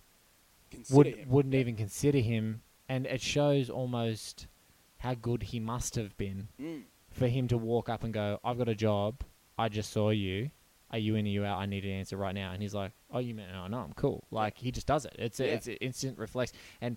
Consider 0.71 0.97
would 0.97 1.07
him. 1.07 1.29
wouldn't 1.31 1.55
Yeah. 1.55 1.61
even 1.61 1.77
consider 1.77 2.19
him, 2.19 2.63
and 2.89 3.07
it 3.07 3.21
shows 3.23 3.71
almost 3.71 4.49
how 4.99 5.15
good 5.15 5.45
he 5.45 5.61
must 5.61 5.95
have 5.95 6.17
been 6.19 6.49
Mm. 6.61 6.83
for 7.11 7.29
him 7.29 7.49
to 7.49 7.57
walk 7.57 7.89
up 7.89 8.05
and 8.05 8.13
go, 8.13 8.39
"I've 8.45 8.59
got 8.59 8.69
a 8.69 8.75
job. 8.75 9.23
I 9.57 9.69
just 9.71 9.91
saw 9.93 10.11
you. 10.11 10.51
Are 10.91 10.99
you 10.99 11.17
in? 11.17 11.27
Are 11.27 11.29
you 11.29 11.45
out? 11.45 11.59
I 11.59 11.67
need 11.67 11.85
an 11.85 11.91
answer 11.91 12.17
right 12.17 12.35
now." 12.35 12.53
And 12.53 12.61
he's 12.63 12.75
like, 12.75 12.93
"Oh, 13.11 13.19
you 13.19 13.35
meant? 13.35 13.53
Oh, 13.55 13.67
no, 13.67 13.79
I'm 13.79 13.93
cool." 13.95 14.25
Like 14.31 14.59
he 14.59 14.71
just 14.71 14.87
does 14.87 15.05
it. 15.05 15.15
It's 15.19 15.39
a, 15.41 15.47
Yeah. 15.47 15.53
it's 15.55 15.67
an 15.69 15.75
instant 15.75 16.19
reflex, 16.19 16.53
and 16.81 16.97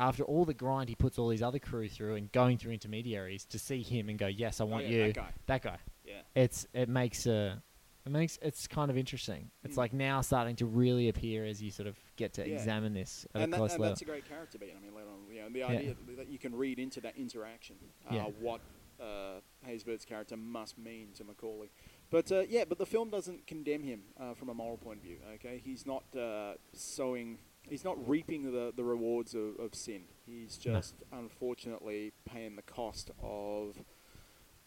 after 0.00 0.22
all 0.22 0.44
the 0.44 0.54
grind 0.54 0.88
he 0.88 0.94
puts 0.94 1.18
all 1.18 1.28
these 1.28 1.42
other 1.42 1.58
crew 1.58 1.88
through 1.88 2.14
and 2.16 2.30
going 2.32 2.58
through 2.58 2.72
intermediaries 2.72 3.44
to 3.46 3.58
see 3.58 3.82
him 3.82 4.08
and 4.08 4.18
go, 4.18 4.26
"Yes, 4.26 4.60
I 4.60 4.64
want 4.64 4.84
yeah, 4.84 4.90
you." 4.90 5.02
that 5.06 5.14
guy. 5.14 5.30
That 5.46 5.62
guy. 5.62 5.78
Yeah. 6.04 6.20
It's 6.34 6.66
it 6.72 6.88
makes 6.88 7.26
a. 7.26 7.62
It 8.06 8.10
makes 8.12 8.38
it's 8.40 8.66
kind 8.66 8.90
of 8.90 8.96
interesting. 8.96 9.50
It's 9.64 9.74
Mm. 9.74 9.78
like 9.78 9.92
now 9.92 10.22
starting 10.22 10.56
to 10.56 10.66
really 10.66 11.10
appear 11.10 11.44
as 11.44 11.60
you 11.60 11.70
sort 11.70 11.88
of 11.88 11.96
get 12.16 12.32
to 12.34 12.48
Yeah. 12.48 12.54
examine 12.54 12.94
this 12.94 13.26
at 13.34 13.42
and, 13.42 13.44
a 13.44 13.46
that, 13.50 13.56
close 13.58 13.72
and 13.72 13.80
level. 13.80 13.90
that's 13.92 14.00
a 14.00 14.06
great 14.06 14.26
character 14.26 14.56
beat. 14.56 14.72
I 14.74 14.80
mean, 14.80 14.94
later 14.94 15.08
on, 15.10 15.30
you 15.30 15.42
know, 15.42 15.48
the 15.50 15.62
idea 15.64 15.94
that 16.16 16.28
you 16.28 16.38
can 16.38 16.54
read 16.54 16.78
into 16.78 17.02
that 17.02 17.16
interaction 17.16 17.76
uh, 18.10 18.14
Yeah. 18.14 18.24
what 18.40 18.62
uh, 18.98 19.40
Haysbert's 19.66 20.04
character 20.06 20.36
must 20.36 20.78
mean 20.78 21.12
to 21.16 21.24
McCauley. 21.24 21.68
But 22.10 22.32
uh, 22.32 22.40
yeah, 22.48 22.64
but 22.66 22.78
the 22.78 22.86
film 22.86 23.10
doesn't 23.10 23.46
condemn 23.46 23.82
him 23.82 24.04
uh, 24.18 24.32
from 24.34 24.48
a 24.48 24.54
moral 24.54 24.78
point 24.78 24.98
of 25.00 25.04
view. 25.04 25.18
Okay, 25.34 25.60
he's 25.62 25.84
not 25.84 26.04
uh, 26.16 26.54
sowing, 26.72 27.38
he's 27.70 27.84
not 27.84 27.96
reaping 28.08 28.52
the, 28.52 28.72
the 28.74 28.84
rewards 28.84 29.34
of, 29.34 29.58
of 29.58 29.74
sin. 29.74 30.02
He's 30.26 30.58
No. 30.64 30.74
just 30.74 30.94
unfortunately 31.12 32.12
paying 32.24 32.56
the 32.56 32.62
cost 32.62 33.10
of 33.22 33.76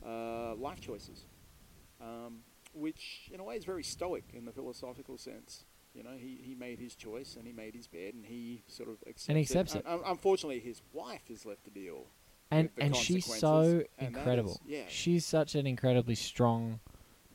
uh, 0.05 0.55
life 0.55 0.79
choices, 0.81 1.25
um, 2.01 2.39
which 2.73 3.29
in 3.33 3.39
a 3.39 3.43
way 3.43 3.55
is 3.55 3.65
very 3.65 3.83
stoic 3.83 4.23
in 4.33 4.45
the 4.45 4.51
philosophical 4.51 5.17
sense. 5.17 5.65
You 5.93 6.03
know, 6.03 6.15
he, 6.17 6.39
he 6.41 6.55
made 6.55 6.79
his 6.79 6.95
choice 6.95 7.35
and 7.35 7.45
he 7.45 7.51
made 7.51 7.75
his 7.75 7.85
bed 7.87 8.13
and 8.13 8.25
he 8.25 8.63
sort 8.67 8.87
of 8.89 8.95
accepts 9.07 9.27
And 9.27 9.37
he 9.37 9.41
accepts 9.43 9.75
it. 9.75 9.85
Un- 9.85 9.99
unfortunately, 10.05 10.59
his 10.59 10.81
wife 10.93 11.29
is 11.29 11.45
left 11.45 11.65
to 11.65 11.69
deal. 11.69 12.05
and 12.49 12.69
and 12.79 12.95
she's 12.95 13.25
so 13.25 13.83
and 13.99 14.15
incredible. 14.15 14.51
is- 14.51 14.59
yeah. 14.65 14.83
She's 14.87 15.25
such 15.25 15.53
an 15.55 15.67
incredibly 15.67 16.15
strong 16.15 16.79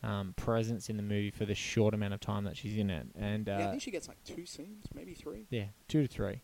um, 0.03 0.35
presence 0.37 0.89
in 0.91 0.97
the 0.97 1.03
movie 1.03 1.31
for 1.31 1.45
the 1.45 1.55
short 1.55 1.95
amount 1.95 2.15
of 2.15 2.21
time 2.21 2.45
that 2.45 2.57
she's 2.57 2.77
in 2.77 2.91
it, 2.91 3.07
and 3.19 3.49
uh, 3.49 3.57
yeah, 3.59 3.67
I 3.69 3.71
think 3.71 3.83
she 3.83 3.91
gets 3.91 4.09
like 4.09 4.23
two 4.25 4.47
scenes, 4.47 4.85
maybe 4.95 5.15
three. 5.15 5.47
yeah, 5.51 5.67
two 5.89 6.03
to 6.03 6.09
three, 6.09 6.43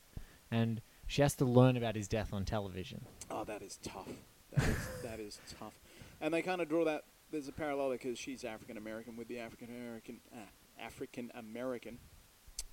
and 0.50 0.80
she 1.06 1.22
has 1.22 1.34
to 1.36 1.44
learn 1.44 1.76
about 1.76 1.94
his 1.96 2.08
death 2.08 2.32
on 2.32 2.44
television. 2.44 3.04
Oh, 3.30 3.44
that 3.44 3.62
is 3.62 3.78
tough. 3.82 4.08
That 4.56 4.68
is, 4.68 4.76
that 5.02 5.20
is 5.20 5.40
tough. 5.58 5.78
And 6.20 6.32
they 6.32 6.42
kind 6.42 6.60
of 6.60 6.68
draw 6.68 6.84
that. 6.84 7.04
There's 7.30 7.48
a 7.48 7.52
parallel 7.52 7.90
because 7.90 8.18
she's 8.18 8.44
African 8.44 8.76
American 8.76 9.16
with 9.16 9.28
the 9.28 9.38
African 9.38 9.68
American 9.68 10.20
uh, 10.32 10.38
African 10.80 11.30
American 11.34 11.98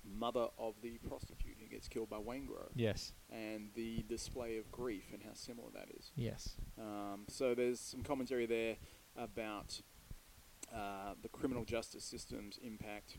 mother 0.04 0.46
of 0.58 0.74
the 0.82 0.98
prostitute 1.06 1.56
who 1.60 1.66
gets 1.68 1.86
killed 1.86 2.08
by 2.08 2.16
Waingro, 2.16 2.68
Yes, 2.74 3.12
and 3.30 3.68
the 3.74 4.02
display 4.08 4.56
of 4.56 4.70
grief 4.72 5.04
and 5.12 5.22
how 5.22 5.34
similar 5.34 5.68
that 5.74 5.88
is. 5.98 6.10
yes, 6.16 6.56
Um, 6.78 7.24
so 7.28 7.54
there's 7.54 7.80
some 7.80 8.02
commentary 8.02 8.46
there 8.46 8.76
about 9.16 9.80
uh, 10.74 11.14
the 11.22 11.28
criminal 11.28 11.64
justice 11.64 12.04
system's 12.04 12.58
impact 12.62 13.16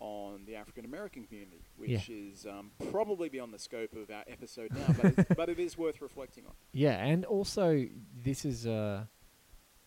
on 0.00 0.44
the 0.46 0.56
African 0.56 0.84
American 0.84 1.24
community, 1.24 1.62
which 1.76 2.08
Yeah. 2.08 2.16
is 2.16 2.44
um, 2.46 2.72
probably 2.90 3.28
beyond 3.28 3.54
the 3.54 3.58
scope 3.58 3.94
of 3.94 4.10
our 4.10 4.24
episode 4.26 4.72
now, 4.72 4.86
but, 5.00 5.18
it's, 5.18 5.34
but 5.36 5.48
it 5.48 5.58
is 5.60 5.78
worth 5.78 6.00
reflecting 6.00 6.44
on. 6.46 6.52
yeah, 6.72 7.04
and 7.04 7.24
also 7.24 7.86
this 8.24 8.44
is 8.44 8.66
a 8.66 9.08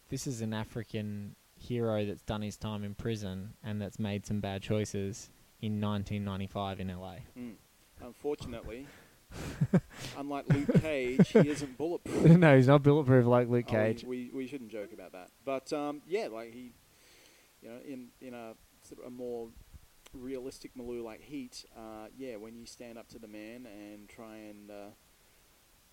this 0.09 0.25
is 0.27 0.41
an 0.41 0.53
African 0.53 1.35
hero 1.57 2.05
that's 2.05 2.21
done 2.21 2.41
his 2.43 2.57
time 2.57 2.83
in 2.83 2.93
prison 2.93 3.53
and 3.63 3.81
that's 3.81 3.97
made 3.97 4.25
some 4.25 4.39
bad 4.39 4.61
choices 4.61 5.29
in 5.61 5.81
1995 5.81 6.79
in 6.79 6.87
LA. 6.89 7.15
Mm. 7.37 7.53
Unfortunately, 8.01 8.85
unlike 10.17 10.45
Luke 10.53 10.81
Cage, 10.81 11.27
he 11.29 11.39
isn't 11.49 11.77
bulletproof. 11.77 12.23
no, 12.37 12.55
he's 12.55 12.67
not 12.67 12.83
bulletproof 12.83 13.25
like 13.25 13.49
Luke 13.49 13.65
Oh, 13.69 13.71
Cage. 13.71 14.03
we, 14.03 14.29
we 14.33 14.47
shouldn't 14.47 14.71
joke 14.71 14.93
about 14.93 15.11
that. 15.13 15.29
But 15.43 15.71
um, 15.73 16.01
yeah, 16.07 16.27
like 16.31 16.53
he, 16.53 16.73
you 17.61 17.69
know, 17.69 17.77
in 17.87 18.07
in 18.21 18.33
a 18.33 18.53
sort 18.83 19.01
of 19.01 19.07
a 19.07 19.09
more 19.09 19.49
realistic 20.13 20.71
milieu 20.75 21.03
like 21.03 21.21
Heat, 21.21 21.65
uh, 21.75 22.07
yeah, 22.17 22.35
when 22.37 22.55
you 22.55 22.65
stand 22.65 22.97
up 22.97 23.07
to 23.09 23.19
the 23.19 23.27
man 23.27 23.65
and 23.65 24.07
try 24.07 24.35
and 24.37 24.71
uh, 24.71 24.89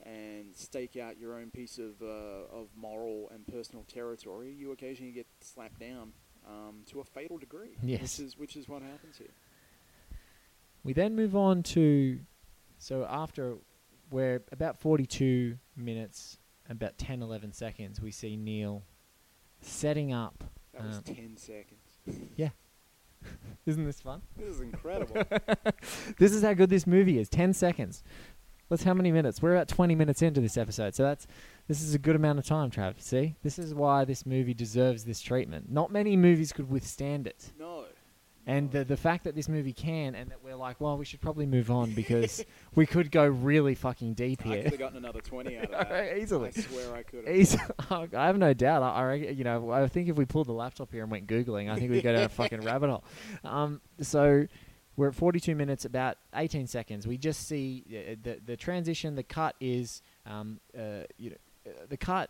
and 0.04 0.54
stake 0.56 0.96
out 0.96 1.18
your 1.18 1.36
own 1.38 1.50
piece 1.50 1.78
of 1.78 2.00
uh, 2.02 2.06
of 2.54 2.68
moral 2.76 3.30
and 3.34 3.46
personal 3.46 3.84
territory, 3.84 4.52
you 4.52 4.72
occasionally 4.72 5.12
get 5.12 5.26
slapped 5.40 5.78
down 5.80 6.12
um, 6.48 6.82
to 6.86 7.00
a 7.00 7.04
fatal 7.04 7.38
degree. 7.38 7.76
Yes. 7.82 8.18
which 8.18 8.26
is 8.26 8.38
which 8.38 8.56
is 8.56 8.68
what 8.68 8.82
happens 8.82 9.16
here. 9.18 9.30
We 10.84 10.92
then 10.92 11.14
move 11.14 11.36
on 11.36 11.62
to 11.64 12.18
so 12.82 13.06
after 13.08 13.58
we're 14.10 14.42
about 14.50 14.76
42 14.76 15.56
minutes, 15.76 16.38
about 16.68 16.98
10 16.98 17.22
11 17.22 17.52
seconds, 17.52 18.00
we 18.00 18.10
see 18.10 18.36
Neil 18.36 18.82
setting 19.60 20.12
up. 20.12 20.42
That 20.74 20.84
was 20.84 20.96
um, 20.96 21.02
ten 21.04 21.36
seconds. 21.36 22.26
Yeah. 22.34 22.48
Isn't 23.66 23.84
this 23.84 24.00
fun? 24.00 24.22
This 24.36 24.48
is 24.48 24.60
incredible. 24.60 25.14
this 26.18 26.32
is 26.32 26.42
how 26.42 26.54
good 26.54 26.70
this 26.70 26.84
movie 26.84 27.20
is. 27.20 27.28
10 27.28 27.52
seconds. 27.52 28.02
Let's 28.68 28.82
how 28.82 28.94
many 28.94 29.12
minutes? 29.12 29.40
We're 29.40 29.54
about 29.54 29.68
20 29.68 29.94
minutes 29.94 30.20
into 30.20 30.40
this 30.40 30.56
episode. 30.56 30.96
So 30.96 31.04
that's 31.04 31.28
this 31.68 31.82
is 31.82 31.94
a 31.94 31.98
good 31.98 32.16
amount 32.16 32.40
of 32.40 32.46
time, 32.46 32.70
Trav. 32.70 33.00
See? 33.00 33.36
This 33.44 33.60
is 33.60 33.74
why 33.74 34.04
this 34.04 34.26
movie 34.26 34.54
deserves 34.54 35.04
this 35.04 35.20
treatment. 35.20 35.70
Not 35.70 35.92
many 35.92 36.16
movies 36.16 36.52
could 36.52 36.68
withstand 36.68 37.28
it. 37.28 37.52
no, 37.56 37.81
And 38.46 38.72
the 38.72 38.84
the 38.84 38.96
fact 38.96 39.22
that 39.24 39.36
this 39.36 39.48
movie 39.48 39.72
can, 39.72 40.16
and 40.16 40.30
that 40.32 40.42
we're 40.42 40.56
like, 40.56 40.80
well, 40.80 40.98
we 40.98 41.04
should 41.04 41.20
probably 41.20 41.46
move 41.46 41.70
on 41.70 41.92
because 41.92 42.44
we 42.74 42.86
could 42.86 43.12
go 43.12 43.24
really 43.24 43.76
fucking 43.76 44.14
deep 44.14 44.40
I 44.44 44.48
here. 44.48 44.62
could 44.64 44.72
have 44.72 44.80
gotten 44.80 44.96
another 44.98 45.20
20 45.20 45.58
out 45.58 45.64
of 45.66 45.70
that. 45.70 46.18
Easily. 46.20 46.48
I 46.56 46.60
swear 46.60 46.94
I 46.94 47.02
could 47.04 47.26
have. 47.28 47.36
Easy- 47.36 47.58
I 47.90 48.26
have 48.26 48.38
no 48.38 48.52
doubt. 48.52 48.82
I, 48.82 48.88
I 48.90 49.04
reckon, 49.04 49.36
you 49.38 49.44
know, 49.44 49.70
I 49.70 49.86
think 49.86 50.08
if 50.08 50.16
we 50.16 50.24
pulled 50.24 50.48
the 50.48 50.52
laptop 50.52 50.90
here 50.90 51.02
and 51.02 51.10
went 51.12 51.28
googling, 51.28 51.70
I 51.70 51.76
think 51.78 51.92
we'd 51.92 52.02
go 52.02 52.12
down 52.12 52.24
a 52.24 52.28
fucking 52.28 52.62
rabbit 52.62 52.90
hole. 52.90 53.04
Um, 53.44 53.80
so 54.00 54.46
we're 54.96 55.08
at 55.08 55.14
42 55.14 55.54
minutes, 55.54 55.84
about 55.84 56.18
18 56.34 56.66
seconds. 56.66 57.06
We 57.06 57.18
just 57.18 57.46
see 57.46 57.84
uh, 57.88 58.16
the 58.22 58.40
the 58.44 58.56
transition. 58.56 59.14
The 59.14 59.22
cut 59.22 59.54
is, 59.60 60.02
um, 60.26 60.58
uh, 60.76 61.04
you 61.16 61.30
know, 61.30 61.36
uh, 61.66 61.70
the 61.88 61.96
cut 61.96 62.28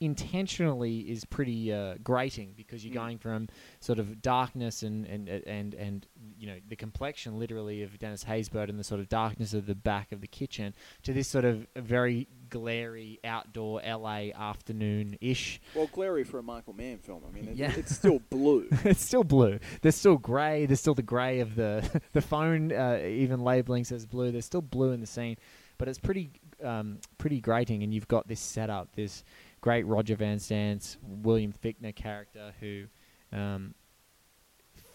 intentionally 0.00 1.00
is 1.00 1.24
pretty 1.24 1.72
uh, 1.72 1.94
grating 2.02 2.54
because 2.56 2.84
you're 2.84 2.92
Mm. 2.92 2.94
going 2.94 3.18
from 3.18 3.48
sort 3.80 3.98
of 3.98 4.22
darkness 4.22 4.82
and 4.82 5.04
and 5.06 5.28
and 5.28 5.74
and 5.74 6.06
you 6.38 6.46
know 6.46 6.56
the 6.68 6.76
complexion 6.76 7.38
literally 7.38 7.82
of 7.82 7.98
Dennis 7.98 8.24
Haysbert 8.24 8.68
and 8.68 8.78
the 8.78 8.84
sort 8.84 9.00
of 9.00 9.08
darkness 9.08 9.54
of 9.54 9.66
the 9.66 9.74
back 9.74 10.12
of 10.12 10.20
the 10.20 10.26
kitchen 10.26 10.74
to 11.02 11.12
this 11.12 11.28
sort 11.28 11.44
of 11.44 11.66
very 11.76 12.28
glary 12.48 13.18
outdoor 13.24 13.80
LA 13.82 14.30
afternoon 14.34 15.16
ish. 15.20 15.60
Well, 15.74 15.88
glary 15.92 16.24
for 16.24 16.38
a 16.38 16.42
Michael 16.42 16.72
Mann 16.72 16.98
film. 16.98 17.22
I 17.28 17.32
mean, 17.32 17.48
it, 17.48 17.56
Yeah. 17.56 17.72
it's 17.76 17.94
still 17.94 18.20
blue. 18.30 18.68
it's 18.84 19.04
still 19.04 19.24
blue. 19.24 19.58
There's 19.82 19.96
still 19.96 20.16
grey. 20.16 20.64
There's 20.66 20.80
still 20.80 20.94
the 20.94 21.02
grey 21.02 21.40
of 21.40 21.54
the 21.56 22.02
the 22.12 22.22
phone. 22.22 22.72
Uh, 22.72 23.00
even 23.04 23.40
labeling 23.40 23.84
says 23.84 24.06
blue. 24.06 24.30
There's 24.30 24.46
still 24.46 24.62
blue 24.62 24.92
in 24.92 25.00
the 25.00 25.06
scene, 25.06 25.36
but 25.76 25.88
it's 25.88 25.98
pretty 25.98 26.30
um, 26.64 26.98
pretty 27.18 27.40
grating. 27.40 27.82
And 27.82 27.92
you've 27.92 28.08
got 28.08 28.26
this 28.28 28.40
setup. 28.40 28.94
This 28.96 29.22
great 29.60 29.86
Roger 29.86 30.16
Van 30.16 30.38
Zant's 30.38 30.98
William 31.02 31.52
Fichtner 31.52 31.94
character 31.94 32.52
who 32.60 32.84
um, 33.32 33.74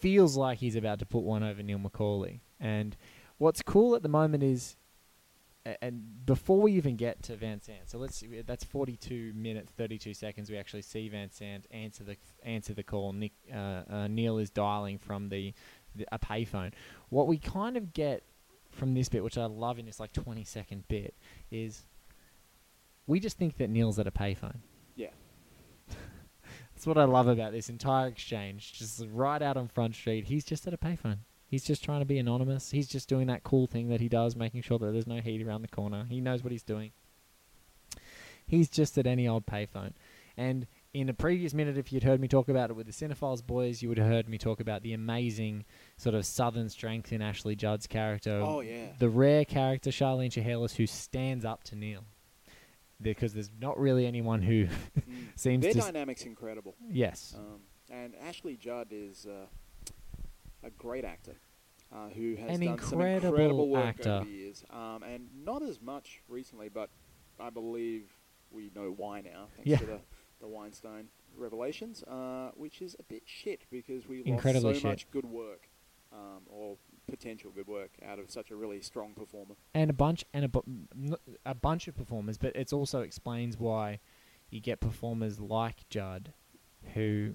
feels 0.00 0.36
like 0.36 0.58
he's 0.58 0.76
about 0.76 0.98
to 0.98 1.06
put 1.06 1.22
one 1.22 1.42
over 1.42 1.62
Neil 1.62 1.78
McCauley. 1.78 2.40
And 2.60 2.96
what's 3.38 3.62
cool 3.62 3.94
at 3.94 4.02
the 4.02 4.08
moment 4.08 4.42
is. 4.42 4.76
And 5.80 6.26
before 6.26 6.60
we 6.60 6.72
even 6.74 6.94
get 6.94 7.22
to 7.22 7.36
Van 7.36 7.58
Zant, 7.58 7.86
so 7.86 7.96
let's 7.96 8.16
see 8.16 8.42
that's 8.42 8.64
42 8.64 9.32
minutes 9.34 9.72
32 9.78 10.12
seconds. 10.12 10.50
We 10.50 10.58
actually 10.58 10.82
see 10.82 11.08
Van 11.08 11.30
Zant 11.30 11.64
answer 11.70 12.04
the 12.04 12.18
answer 12.42 12.74
the 12.74 12.82
call. 12.82 13.14
Nick 13.14 13.32
uh, 13.50 13.82
uh, 13.88 14.06
Neil 14.06 14.36
is 14.36 14.50
dialing 14.50 14.98
from 14.98 15.30
the, 15.30 15.54
the 15.96 16.06
a 16.12 16.18
payphone. 16.18 16.72
What 17.08 17.28
we 17.28 17.38
kind 17.38 17.78
of 17.78 17.94
get 17.94 18.24
from 18.72 18.92
this 18.92 19.08
bit, 19.08 19.24
which 19.24 19.38
I 19.38 19.46
love 19.46 19.78
in 19.78 19.86
this 19.86 19.98
like 19.98 20.12
20 20.12 20.44
second 20.44 20.86
bit, 20.86 21.14
is 21.50 21.86
we 23.06 23.20
just 23.20 23.36
think 23.36 23.56
that 23.58 23.70
Neil's 23.70 23.98
at 23.98 24.06
a 24.06 24.10
payphone. 24.10 24.58
Yeah. 24.96 25.10
That's 26.74 26.86
what 26.86 26.98
I 26.98 27.04
love 27.04 27.28
about 27.28 27.52
this 27.52 27.68
entire 27.68 28.08
exchange. 28.08 28.72
Just 28.72 29.04
right 29.12 29.42
out 29.42 29.56
on 29.56 29.68
Front 29.68 29.94
Street, 29.94 30.24
he's 30.24 30.44
just 30.44 30.66
at 30.66 30.74
a 30.74 30.78
payphone. 30.78 31.18
He's 31.46 31.64
just 31.64 31.84
trying 31.84 32.00
to 32.00 32.06
be 32.06 32.18
anonymous. 32.18 32.70
He's 32.70 32.88
just 32.88 33.08
doing 33.08 33.28
that 33.28 33.44
cool 33.44 33.66
thing 33.66 33.88
that 33.88 34.00
he 34.00 34.08
does, 34.08 34.34
making 34.34 34.62
sure 34.62 34.78
that 34.78 34.92
there's 34.92 35.06
no 35.06 35.20
heat 35.20 35.46
around 35.46 35.62
the 35.62 35.68
corner. 35.68 36.06
He 36.08 36.20
knows 36.20 36.42
what 36.42 36.50
he's 36.50 36.62
doing. 36.62 36.92
He's 38.46 38.68
just 38.68 38.98
at 38.98 39.06
any 39.06 39.28
old 39.28 39.46
payphone. 39.46 39.92
And 40.36 40.66
in 40.92 41.08
a 41.08 41.14
previous 41.14 41.54
minute, 41.54 41.78
if 41.78 41.92
you'd 41.92 42.02
heard 42.02 42.20
me 42.20 42.28
talk 42.28 42.48
about 42.48 42.70
it 42.70 42.74
with 42.74 42.86
the 42.86 42.92
Cinephiles 42.92 43.46
boys, 43.46 43.82
you 43.82 43.88
would 43.88 43.98
have 43.98 44.08
heard 44.08 44.28
me 44.28 44.38
talk 44.38 44.60
about 44.60 44.82
the 44.82 44.92
amazing 44.92 45.64
sort 45.96 46.14
of 46.14 46.26
southern 46.26 46.68
strength 46.68 47.12
in 47.12 47.22
Ashley 47.22 47.54
Judd's 47.54 47.86
character. 47.86 48.40
Oh, 48.42 48.60
yeah. 48.60 48.88
The 48.98 49.08
rare 49.08 49.44
character, 49.44 49.90
Charlene 49.90 50.30
Shiherlis, 50.30 50.76
who 50.76 50.86
stands 50.86 51.44
up 51.44 51.62
to 51.64 51.76
Neil. 51.76 52.04
Because 53.00 53.34
there's 53.34 53.50
not 53.60 53.78
really 53.78 54.06
anyone 54.06 54.40
who 54.42 54.66
Mm. 54.66 54.70
seems 55.36 55.62
Their 55.64 55.72
to. 55.74 55.80
dynamic's 55.80 56.22
incredible. 56.24 56.74
Yes. 56.90 57.34
Um, 57.36 57.60
and 57.90 58.14
Ashley 58.26 58.56
Judd 58.56 58.88
is 58.90 59.26
uh, 59.26 59.46
a 60.62 60.70
great 60.70 61.04
actor 61.04 61.34
uh, 61.92 62.08
who 62.08 62.36
has 62.36 62.58
An 62.58 62.64
done 62.66 62.78
some 62.78 63.00
incredible 63.00 63.28
incredible 63.28 63.68
work 63.68 63.84
actor. 63.84 64.10
over 64.10 64.24
the 64.24 64.30
years. 64.30 64.64
Um, 64.70 65.02
and 65.02 65.28
not 65.44 65.62
as 65.62 65.80
much 65.80 66.22
recently, 66.28 66.68
but 66.68 66.88
I 67.38 67.50
believe 67.50 68.04
we 68.50 68.70
know 68.74 68.92
why 68.96 69.20
now, 69.20 69.48
thanks 69.56 69.68
Yeah. 69.68 69.78
to 69.78 69.86
the, 69.86 70.00
the 70.40 70.46
Weinstein 70.48 71.08
revelations, 71.36 72.02
uh, 72.04 72.52
which 72.54 72.80
is 72.80 72.94
a 72.98 73.02
bit 73.02 73.22
shit 73.26 73.62
because 73.70 74.06
we 74.08 74.22
lost 74.24 74.44
so 74.62 74.72
shit. 74.72 74.84
much 74.84 75.10
good 75.10 75.24
work 75.26 75.68
um, 76.12 76.42
or 76.48 76.76
potential 77.10 77.50
good 77.54 77.66
work 77.66 77.90
out 78.06 78.18
of 78.18 78.30
such 78.30 78.50
a 78.50 78.56
really 78.56 78.80
strong 78.80 79.14
performer. 79.14 79.54
and 79.74 79.90
a 79.90 79.92
bunch 79.92 80.24
and 80.32 80.44
a, 80.44 80.48
bu- 80.48 81.16
a 81.44 81.54
bunch 81.54 81.88
of 81.88 81.96
performers, 81.96 82.38
but 82.38 82.54
it 82.56 82.72
also 82.72 83.00
explains 83.00 83.58
why 83.58 84.00
you 84.50 84.60
get 84.60 84.80
performers 84.80 85.40
like 85.40 85.88
Judd, 85.88 86.32
who 86.94 87.34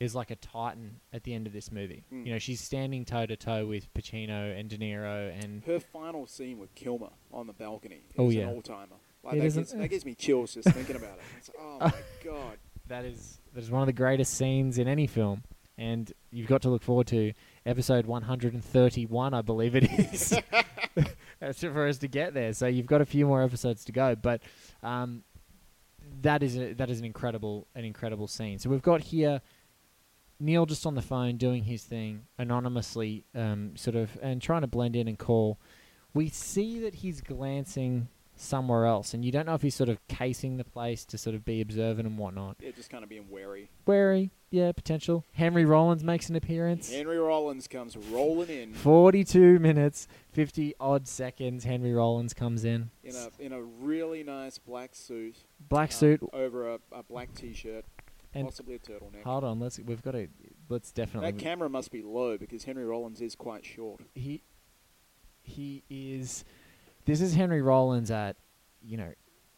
is 0.00 0.14
like 0.14 0.30
a 0.30 0.36
titan 0.36 1.00
at 1.12 1.22
the 1.24 1.32
end 1.34 1.46
of 1.46 1.52
this 1.52 1.70
movie. 1.70 2.04
Mm. 2.12 2.26
You 2.26 2.32
know, 2.32 2.38
she's 2.38 2.60
standing 2.60 3.04
toe 3.04 3.26
to 3.26 3.36
toe 3.36 3.66
with 3.66 3.92
Pacino 3.94 4.58
and 4.58 4.68
De 4.68 4.76
Niro, 4.76 5.32
and 5.42 5.62
Her 5.64 5.78
final 5.80 6.26
scene 6.26 6.58
with 6.58 6.74
Kilmer 6.74 7.10
on 7.32 7.46
the 7.46 7.52
balcony 7.52 8.02
is 8.10 8.14
Oh, 8.18 8.28
yeah. 8.30 8.42
an 8.48 8.48
all-timer. 8.56 8.96
Like 9.22 9.34
It 9.34 9.38
that, 9.38 9.54
gives, 9.54 9.72
that 9.72 9.88
gives 9.90 10.04
me 10.04 10.14
chills 10.14 10.54
just 10.54 10.68
thinking 10.70 10.96
about 10.96 11.14
it. 11.18 11.24
It's, 11.38 11.50
oh 11.58 11.78
my 11.80 11.92
god. 12.24 12.58
that 12.88 13.04
is 13.04 13.40
that 13.54 13.62
is 13.62 13.70
one 13.70 13.82
of 13.82 13.86
the 13.86 13.92
greatest 13.92 14.34
scenes 14.34 14.78
in 14.78 14.88
any 14.88 15.06
film. 15.06 15.44
And 15.78 16.12
you've 16.30 16.48
got 16.48 16.62
to 16.62 16.68
look 16.68 16.82
forward 16.82 17.06
to 17.08 17.32
episode 17.66 18.06
131, 18.06 19.34
I 19.34 19.42
believe 19.42 19.74
it 19.74 19.84
is, 19.84 20.38
That's 21.40 21.60
for 21.60 21.86
us 21.86 21.98
to 21.98 22.08
get 22.08 22.34
there. 22.34 22.52
So 22.52 22.66
you've 22.66 22.86
got 22.86 23.00
a 23.00 23.06
few 23.06 23.26
more 23.26 23.42
episodes 23.42 23.84
to 23.86 23.92
go, 23.92 24.14
but 24.14 24.42
um, 24.82 25.22
that 26.22 26.42
is 26.42 26.56
a, 26.56 26.74
that 26.74 26.90
is 26.90 26.98
an 26.98 27.04
incredible 27.04 27.66
an 27.74 27.84
incredible 27.84 28.26
scene. 28.28 28.58
So 28.58 28.70
we've 28.70 28.82
got 28.82 29.00
here 29.00 29.40
Neil 30.40 30.66
just 30.66 30.84
on 30.86 30.94
the 30.94 31.02
phone 31.02 31.36
doing 31.36 31.64
his 31.64 31.84
thing 31.84 32.26
anonymously, 32.38 33.24
um, 33.34 33.76
sort 33.76 33.96
of, 33.96 34.18
and 34.20 34.42
trying 34.42 34.62
to 34.62 34.66
blend 34.66 34.96
in 34.96 35.08
and 35.08 35.18
call. 35.18 35.58
We 36.12 36.28
see 36.28 36.80
that 36.80 36.96
he's 36.96 37.20
glancing 37.20 38.08
somewhere 38.36 38.84
else, 38.86 39.14
and 39.14 39.24
you 39.24 39.30
don't 39.32 39.46
know 39.46 39.54
if 39.54 39.62
he's 39.62 39.74
sort 39.74 39.88
of 39.88 39.98
casing 40.08 40.56
the 40.56 40.64
place 40.64 41.04
to 41.06 41.16
sort 41.18 41.34
of 41.36 41.44
be 41.44 41.60
observant 41.60 42.06
and 42.08 42.18
whatnot. 42.18 42.56
Yeah, 42.60 42.70
just 42.74 42.90
kind 42.90 43.02
of 43.04 43.08
being 43.10 43.30
wary. 43.30 43.70
Wary, 43.86 44.30
yeah, 44.50 44.72
potential. 44.72 45.24
Henry 45.32 45.64
Rollins 45.64 46.02
makes 46.02 46.28
an 46.28 46.36
appearance. 46.36 46.90
Henry 46.92 47.18
Rollins 47.18 47.66
comes 47.68 47.96
rolling 47.96 48.48
in 48.50 48.74
42 48.74 49.58
minutes, 49.58 50.08
50 50.32 50.74
odd 50.80 51.06
seconds. 51.06 51.64
Henry 51.64 51.92
Rollins 51.92 52.34
comes 52.34 52.64
in. 52.64 52.90
in 53.02 53.14
a 53.14 53.28
in 53.38 53.52
a 53.52 53.62
really 53.62 54.22
nice 54.22 54.58
black 54.58 54.94
suit, 54.94 55.36
Black 55.68 55.90
um, 55.90 55.92
suit. 55.92 56.20
over 56.32 56.74
a, 56.74 56.78
a 56.92 57.02
black 57.02 57.32
t-shirt, 57.34 57.84
And- 58.34 58.46
possibly 58.46 58.74
a 58.74 58.78
turtleneck. 58.78 59.22
Hold 59.24 59.44
on, 59.44 59.60
let's. 59.60 59.78
We've 59.78 60.02
got 60.02 60.12
to. 60.12 60.28
Let's 60.68 60.92
definitely. 60.92 61.30
That 61.32 61.38
camera 61.38 61.68
must 61.68 61.90
be 61.92 62.02
low 62.02 62.36
because 62.38 62.64
Henry 62.64 62.84
Rollins 62.84 63.20
is 63.20 63.34
quite 63.36 63.64
short. 63.64 64.00
he 64.14 64.42
he 65.42 65.82
is 65.90 66.42
this 67.04 67.20
is 67.20 67.34
Henry 67.34 67.62
Rollins 67.62 68.10
at 68.10 68.36
you 68.82 68.96
know 68.96 69.12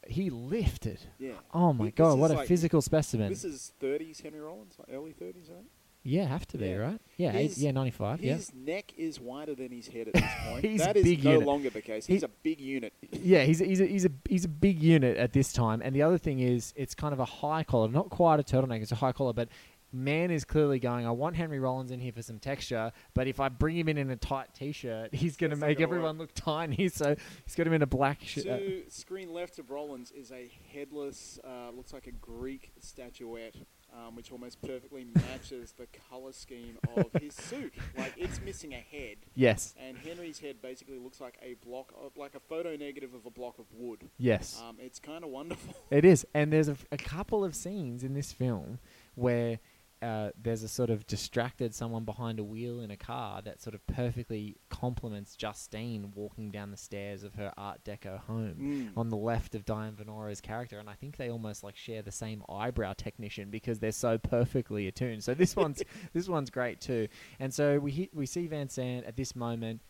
he 0.09 0.31
lifted. 0.31 1.01
Yeah. 1.19 1.33
Oh 1.53 1.73
my 1.73 1.87
This 1.87 1.95
god, 1.97 2.11
is 2.11 2.17
what 2.17 2.31
a 2.31 2.35
like- 2.35 2.49
physical 2.49 2.81
specimen. 2.81 3.29
This 3.29 3.45
is 3.45 3.73
30s 3.83 4.23
Henry 4.23 4.41
Rollins, 4.41 4.75
like 4.79 4.89
early 4.97 5.13
30s, 5.13 5.51
right? 5.51 5.65
yeah, 6.05 6.25
have 6.27 6.47
to 6.47 6.57
be, 6.59 6.67
Yeah. 6.69 6.77
right? 6.77 7.01
Yeah, 7.17 7.37
eight, 7.37 7.49
His- 7.49 7.63
yeah, 7.65 7.73
95, 7.73 8.23
yeah. 8.23 8.35
His 8.35 8.55
neck 8.55 8.93
is 8.97 9.19
wider 9.19 9.57
than 9.57 9.73
his 9.73 9.89
head 9.89 10.07
at 10.07 10.15
this 10.15 10.23
point. 10.49 10.65
He's 10.65 10.81
that 10.85 10.97
is 10.97 11.03
big 11.03 11.25
no 11.25 11.33
unit. 11.33 11.47
longer 11.49 11.71
the 11.71 11.83
case. 11.83 12.07
He- 12.07 12.13
He's 12.13 12.23
a 12.23 12.29
big 12.29 12.61
unit. 12.61 12.93
Yeah, 13.13 13.43
he's 13.43 13.61
a, 13.61 13.65
he's 13.65 13.81
a 13.81 13.87
he's 13.87 14.05
a 14.05 14.11
he's 14.29 14.45
a 14.45 14.49
big 14.49 14.81
unit 14.81 15.17
at 15.17 15.33
this 15.33 15.53
time. 15.53 15.83
And 15.83 15.97
the 15.97 16.03
other 16.03 16.19
thing 16.19 16.39
is, 16.39 16.73
it's 16.77 16.95
kind 16.95 17.13
of 17.13 17.19
a 17.19 17.25
high 17.25 17.65
collar, 17.65 17.89
not 17.89 18.09
quite 18.11 18.39
a 18.39 18.45
turtleneck. 18.45 18.83
It's 18.83 18.93
a 18.93 18.97
high 18.97 19.11
collar, 19.11 19.33
but 19.33 19.49
Mann 19.97 20.31
is 20.31 20.45
clearly 20.45 20.79
going. 20.79 21.07
I 21.07 21.11
want 21.11 21.37
Henry 21.37 21.59
Rollins 21.59 21.91
in 21.91 22.01
here 22.01 22.13
for 22.13 22.23
some 22.23 22.39
texture, 22.39 22.93
but 23.15 23.27
if 23.27 23.41
I 23.41 23.49
bring 23.49 23.77
him 23.77 23.89
in 23.89 23.99
in 23.99 24.11
a 24.11 24.17
tight 24.17 24.55
t-shirt, 24.55 25.15
he's 25.15 25.37
going 25.37 25.51
to 25.51 25.57
make 25.57 25.81
everyone 25.81 26.19
look 26.19 26.31
tiny. 26.35 26.89
So 26.97 27.15
he's 27.45 27.55
got 27.55 27.67
him 27.67 27.73
in 27.73 27.83
a 27.83 27.87
black 27.87 28.23
shirt. 28.23 28.45
To 28.45 28.83
screen 28.89 29.33
left 29.33 29.59
of 29.59 29.71
Rollins 29.71 30.13
is 30.13 30.31
a 30.31 30.51
headless, 30.73 31.39
uh, 31.45 31.71
looks 31.77 31.93
like 31.93 32.07
a 32.07 32.13
Greek 32.13 32.73
statuette, 32.81 33.55
um, 33.93 34.15
which 34.15 34.31
almost 34.33 34.61
perfectly 34.63 35.05
matches 35.15 35.73
the 35.73 35.87
color 36.11 36.33
scheme 36.33 36.79
of 36.97 37.13
his 37.21 37.35
suit. 37.51 37.73
Like 37.97 38.15
it's 38.17 38.41
missing 38.41 38.73
a 38.73 38.77
head, 38.79 39.17
yes, 39.35 39.75
and 39.79 39.97
Henry's 39.99 40.39
head 40.39 40.63
basically 40.63 40.99
looks 40.99 41.21
like 41.21 41.39
a 41.43 41.55
block, 41.67 41.93
of, 42.01 42.17
like 42.17 42.35
a 42.35 42.41
photo 42.41 42.77
negative 42.77 43.15
of 43.15 43.27
a 43.27 43.31
block 43.31 43.59
of 43.59 43.67
wood. 43.75 44.09
yes. 44.19 44.61
Um, 44.67 44.77
it's 44.81 44.99
kind 44.99 45.25
of 45.25 45.31
wonderful. 45.31 45.75
It 45.91 46.05
is, 46.05 46.27
and 46.35 46.53
there's 46.53 46.69
a 46.69 46.97
couple 46.97 47.45
of 47.45 47.55
scenes 47.55 48.03
in 48.03 48.15
this 48.15 48.33
film 48.33 48.79
where 49.15 49.59
uh, 50.03 50.31
there's 50.41 50.63
a 50.63 50.69
sort 50.69 50.91
of 50.91 51.07
distracted 51.07 51.75
someone 51.75 52.05
behind 52.05 52.39
a 52.39 52.45
wheel 52.45 52.81
in 52.81 52.91
a 52.91 52.97
car 52.97 53.41
that 53.43 53.63
sort 53.63 53.75
of 53.75 53.87
perfectly 53.87 54.57
complements 54.69 55.35
Justine 55.37 56.13
walking 56.15 56.51
down 56.51 56.71
the 56.71 56.77
stairs 56.77 57.25
of 57.25 57.35
her 57.37 57.53
Art 57.57 57.83
Deco 57.85 58.19
home 58.21 58.57
Mm. 58.95 58.99
on 58.99 59.09
the 59.09 59.17
left 59.17 59.55
of 59.55 59.65
Diane 59.65 59.95
Venora's 59.97 60.41
character, 60.41 60.79
and 60.79 60.89
I 60.91 60.95
think 60.95 61.17
they 61.17 61.31
almost 61.31 61.65
like 61.65 61.77
share 61.77 62.03
the 62.03 62.13
same 62.13 62.43
eyebrow 62.49 62.93
technician 62.93 63.51
because 63.51 63.79
they're 63.79 63.93
so 63.93 64.19
perfectly 64.19 64.87
attuned. 64.87 65.25
So 65.25 65.35
this 65.35 65.57
one's 65.57 65.83
this 66.13 66.29
one's 66.29 66.51
great 66.51 66.81
too, 66.81 67.09
and 67.41 67.53
so 67.53 67.79
we 67.79 67.91
hit, 67.93 68.15
we 68.15 68.27
see 68.27 68.47
Van 68.47 68.69
Zant 68.69 69.07
at 69.09 69.17
this 69.17 69.35
moment 69.35 69.81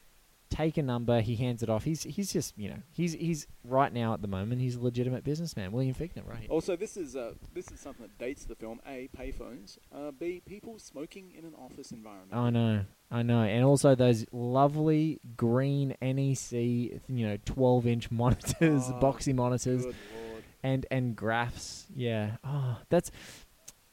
take 0.57 0.77
a 0.79 0.83
number. 0.83 1.21
He 1.21 1.37
hands 1.37 1.63
it 1.63 1.69
off. 1.69 1.85
He's 1.85 2.03
he's 2.03 2.33
just 2.33 2.57
you 2.57 2.69
know 2.71 2.79
he's 2.93 3.13
he's 3.13 3.47
right 3.65 3.93
now 3.93 4.15
at 4.15 4.23
the 4.23 4.29
moment 4.29 4.61
he's 4.61 4.77
a 4.77 4.81
legitimate 4.81 5.25
businessman. 5.25 5.73
William 5.73 5.95
Fichtner, 5.95 6.27
right? 6.27 6.41
Here. 6.41 6.49
Also, 6.51 6.77
this 6.77 6.97
is 6.97 7.17
uh, 7.17 7.33
this 7.55 7.71
is 7.71 7.81
something 7.81 8.03
that 8.07 8.19
dates 8.19 8.45
the 8.45 8.55
film. 8.55 8.81
A, 8.87 9.09
payphones. 9.17 9.79
Uh, 9.95 10.11
B, 10.13 10.43
people 10.47 10.79
smoking 10.79 11.33
in 11.37 11.45
an 11.45 11.55
office 11.55 11.91
environment. 11.93 12.33
I 12.35 12.51
know, 12.51 12.85
I 13.11 13.23
know, 13.23 13.43
and 13.43 13.65
also 13.65 13.95
those 13.95 14.25
lovely 14.33 15.21
green 15.37 15.95
NEC, 16.01 16.53
you 16.53 17.01
know, 17.09 17.37
twelve 17.45 17.87
inch 17.87 18.11
monitors, 18.11 18.85
Oh, 18.89 18.99
boxy 19.01 19.35
monitors, 19.35 19.85
and 20.63 20.87
and 20.91 21.15
graphs. 21.17 21.87
Yeah, 21.95 22.37
oh, 22.45 22.79
that's. 22.89 23.11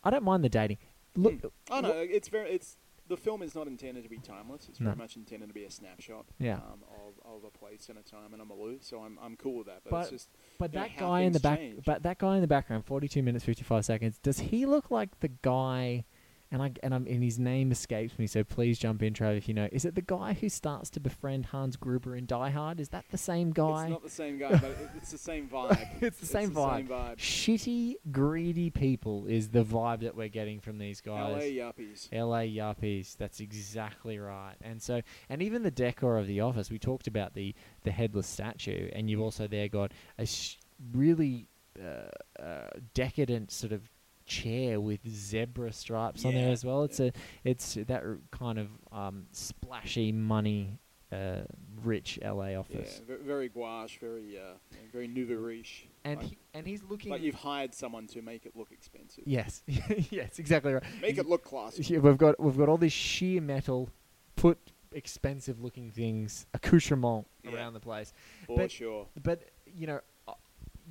I 0.04 0.10
don't 0.10 0.24
mind 0.24 0.44
the 0.44 0.50
dating. 0.50 0.78
Look, 1.16 1.34
Mm. 1.42 1.52
Oh 1.70 1.80
no, 1.82 1.92
it's 1.92 2.28
very. 2.28 2.50
It's 2.52 2.78
the 3.16 3.22
film 3.22 3.42
is 3.42 3.54
not 3.56 3.68
intended 3.68 4.04
to 4.04 4.10
be 4.10 4.18
timeless. 4.18 4.68
It's 4.70 4.80
No. 4.80 4.86
very 4.86 4.98
much 4.98 5.16
intended 5.16 5.48
to 5.48 5.54
be 5.54 5.64
a 5.66 5.72
snapshot. 5.72 6.26
Yeah. 6.40 6.56
Um, 6.56 6.84
of, 7.06 7.36
of 7.36 7.44
a 7.44 7.58
place 7.58 7.90
and 7.90 7.98
a 8.00 8.02
time 8.02 8.34
and 8.34 8.42
I'm 8.42 8.50
a. 8.52 8.78
So 8.82 9.02
I'm 9.02 9.20
I'm 9.24 9.36
cool 9.36 9.58
with 9.60 9.68
that. 9.68 9.82
But, 9.84 9.92
But- 9.92 10.02
it's 10.02 10.10
just. 10.12 10.30
But 10.58 10.74
you 10.74 10.80
know, 10.80 10.86
that 10.88 10.98
guy 10.98 11.22
in 11.22 11.34
the 11.34 11.40
back, 11.40 11.60
change. 11.60 11.84
but 11.86 12.04
that 12.04 12.18
guy 12.18 12.36
in 12.36 12.42
the 12.42 12.48
background, 12.48 12.86
forty-two 12.86 13.22
minutes 13.24 13.44
fifty-five 13.46 13.84
seconds. 13.86 14.18
Does 14.20 14.40
he 14.40 14.66
look 14.66 14.90
like 14.92 15.20
the 15.20 15.30
guy? 15.30 16.06
And 16.54 16.62
I 16.62 16.72
and 16.84 16.94
I'm 16.94 17.08
and 17.08 17.24
his 17.24 17.40
name 17.40 17.72
escapes 17.72 18.18
me, 18.20 18.28
so 18.28 18.44
please 18.44 18.78
jump 18.78 19.02
in, 19.02 19.14
Trav, 19.14 19.36
if 19.38 19.48
you 19.48 19.56
know. 19.56 19.68
Is 19.72 19.86
it 19.86 19.96
the 19.96 20.04
guy 20.04 20.34
who 20.34 20.48
starts 20.50 20.92
to 20.92 21.00
befriend 21.00 21.48
Hans 21.48 21.76
Gruber 21.76 22.16
in 22.16 22.28
Die 22.28 22.50
Hard? 22.52 22.80
Is 22.80 22.90
that 22.90 23.06
the 23.10 23.18
same 23.18 23.52
guy? 23.52 23.82
It's 23.86 23.90
not 23.90 24.04
the 24.04 24.10
same 24.12 24.38
guy, 24.38 24.52
but 24.52 24.64
it- 24.70 24.90
it's 24.96 25.12
the 25.12 25.18
same 25.18 25.50
vibe. 25.54 26.04
It's 26.04 26.20
the 26.20 26.28
same 26.28 26.52
vibe. 26.52 26.76
Same 26.78 26.88
vibe. 26.88 27.18
Shitty, 27.18 27.96
greedy 28.12 28.70
people 28.70 29.26
is 29.26 29.50
the 29.50 29.64
vibe 29.64 30.02
that 30.02 30.16
we're 30.16 30.28
getting 30.30 30.60
from 30.60 30.78
these 30.78 31.02
guys. 31.02 31.34
LA 31.34 31.64
yuppies. 31.64 32.08
LA 32.14 32.42
yuppies. 32.62 33.18
That's 33.18 33.40
exactly 33.40 34.20
right. 34.20 34.54
And 34.62 34.80
so, 34.80 35.02
and 35.30 35.42
even 35.42 35.64
the 35.64 35.72
decor 35.72 36.20
of 36.20 36.28
the 36.28 36.42
office. 36.42 36.70
We 36.70 36.78
talked 36.78 37.08
about 37.08 37.34
the 37.34 37.56
the 37.82 37.90
headless 37.92 38.28
statue, 38.28 38.90
and 38.94 39.10
you've 39.10 39.22
also 39.22 39.48
there 39.48 39.68
got 39.70 39.92
a 40.20 40.28
sh- 40.28 40.58
really 40.94 41.48
uh, 41.84 42.42
uh, 42.42 42.70
decadent 42.94 43.52
sort 43.52 43.74
of 43.74 43.90
chair 44.26 44.80
with 44.82 45.00
zebra 45.08 45.72
stripes 45.74 46.26
on 46.26 46.34
there 46.34 46.52
as 46.52 46.64
well. 46.66 46.84
It's 46.84 47.00
a 47.00 47.12
it's 47.44 47.76
that 47.76 48.04
r- 48.04 48.18
kind 48.32 48.60
of 48.60 48.68
um, 48.92 49.26
splashy 49.32 50.12
money. 50.12 50.80
Uh, 51.12 51.44
rich 51.84 52.18
LA 52.24 52.48
Yeah, 52.48 52.58
office, 52.58 53.00
ve- 53.08 53.18
very 53.24 53.48
gouache, 53.48 54.00
very 54.02 54.36
uh, 54.36 54.54
very 54.92 55.08
nouveau 55.08 55.36
riche. 55.36 55.86
and 56.04 56.18
like, 56.20 56.30
he, 56.30 56.38
and 56.56 56.66
he's 56.66 56.82
looking. 56.90 57.12
like 57.12 57.22
you've 57.22 57.36
hired 57.36 57.76
someone 57.76 58.08
to 58.08 58.24
make 58.24 58.48
it 58.48 58.56
look 58.56 58.72
expensive. 58.72 59.24
yes, 59.28 59.62
yes, 60.10 60.40
exactly 60.40 60.74
right. 60.74 60.82
Make 61.04 61.20
it 61.20 61.28
look 61.28 61.44
classy. 61.44 61.84
Yeah, 61.84 62.00
we've 62.00 62.18
got 62.18 62.40
we've 62.40 62.58
got 62.58 62.68
all 62.68 62.78
this 62.80 62.94
sheer 62.94 63.42
metal, 63.42 63.90
put 64.36 64.58
expensive 64.92 65.62
looking 65.62 65.92
things, 65.92 66.48
accoutrement 66.56 67.28
Yeah. 67.44 67.54
around 67.58 67.74
the 67.74 67.80
place. 67.80 68.12
For 68.48 68.58
but- 68.58 68.72
sure. 68.72 69.06
But 69.22 69.52
you 69.68 69.86
know, 69.86 70.00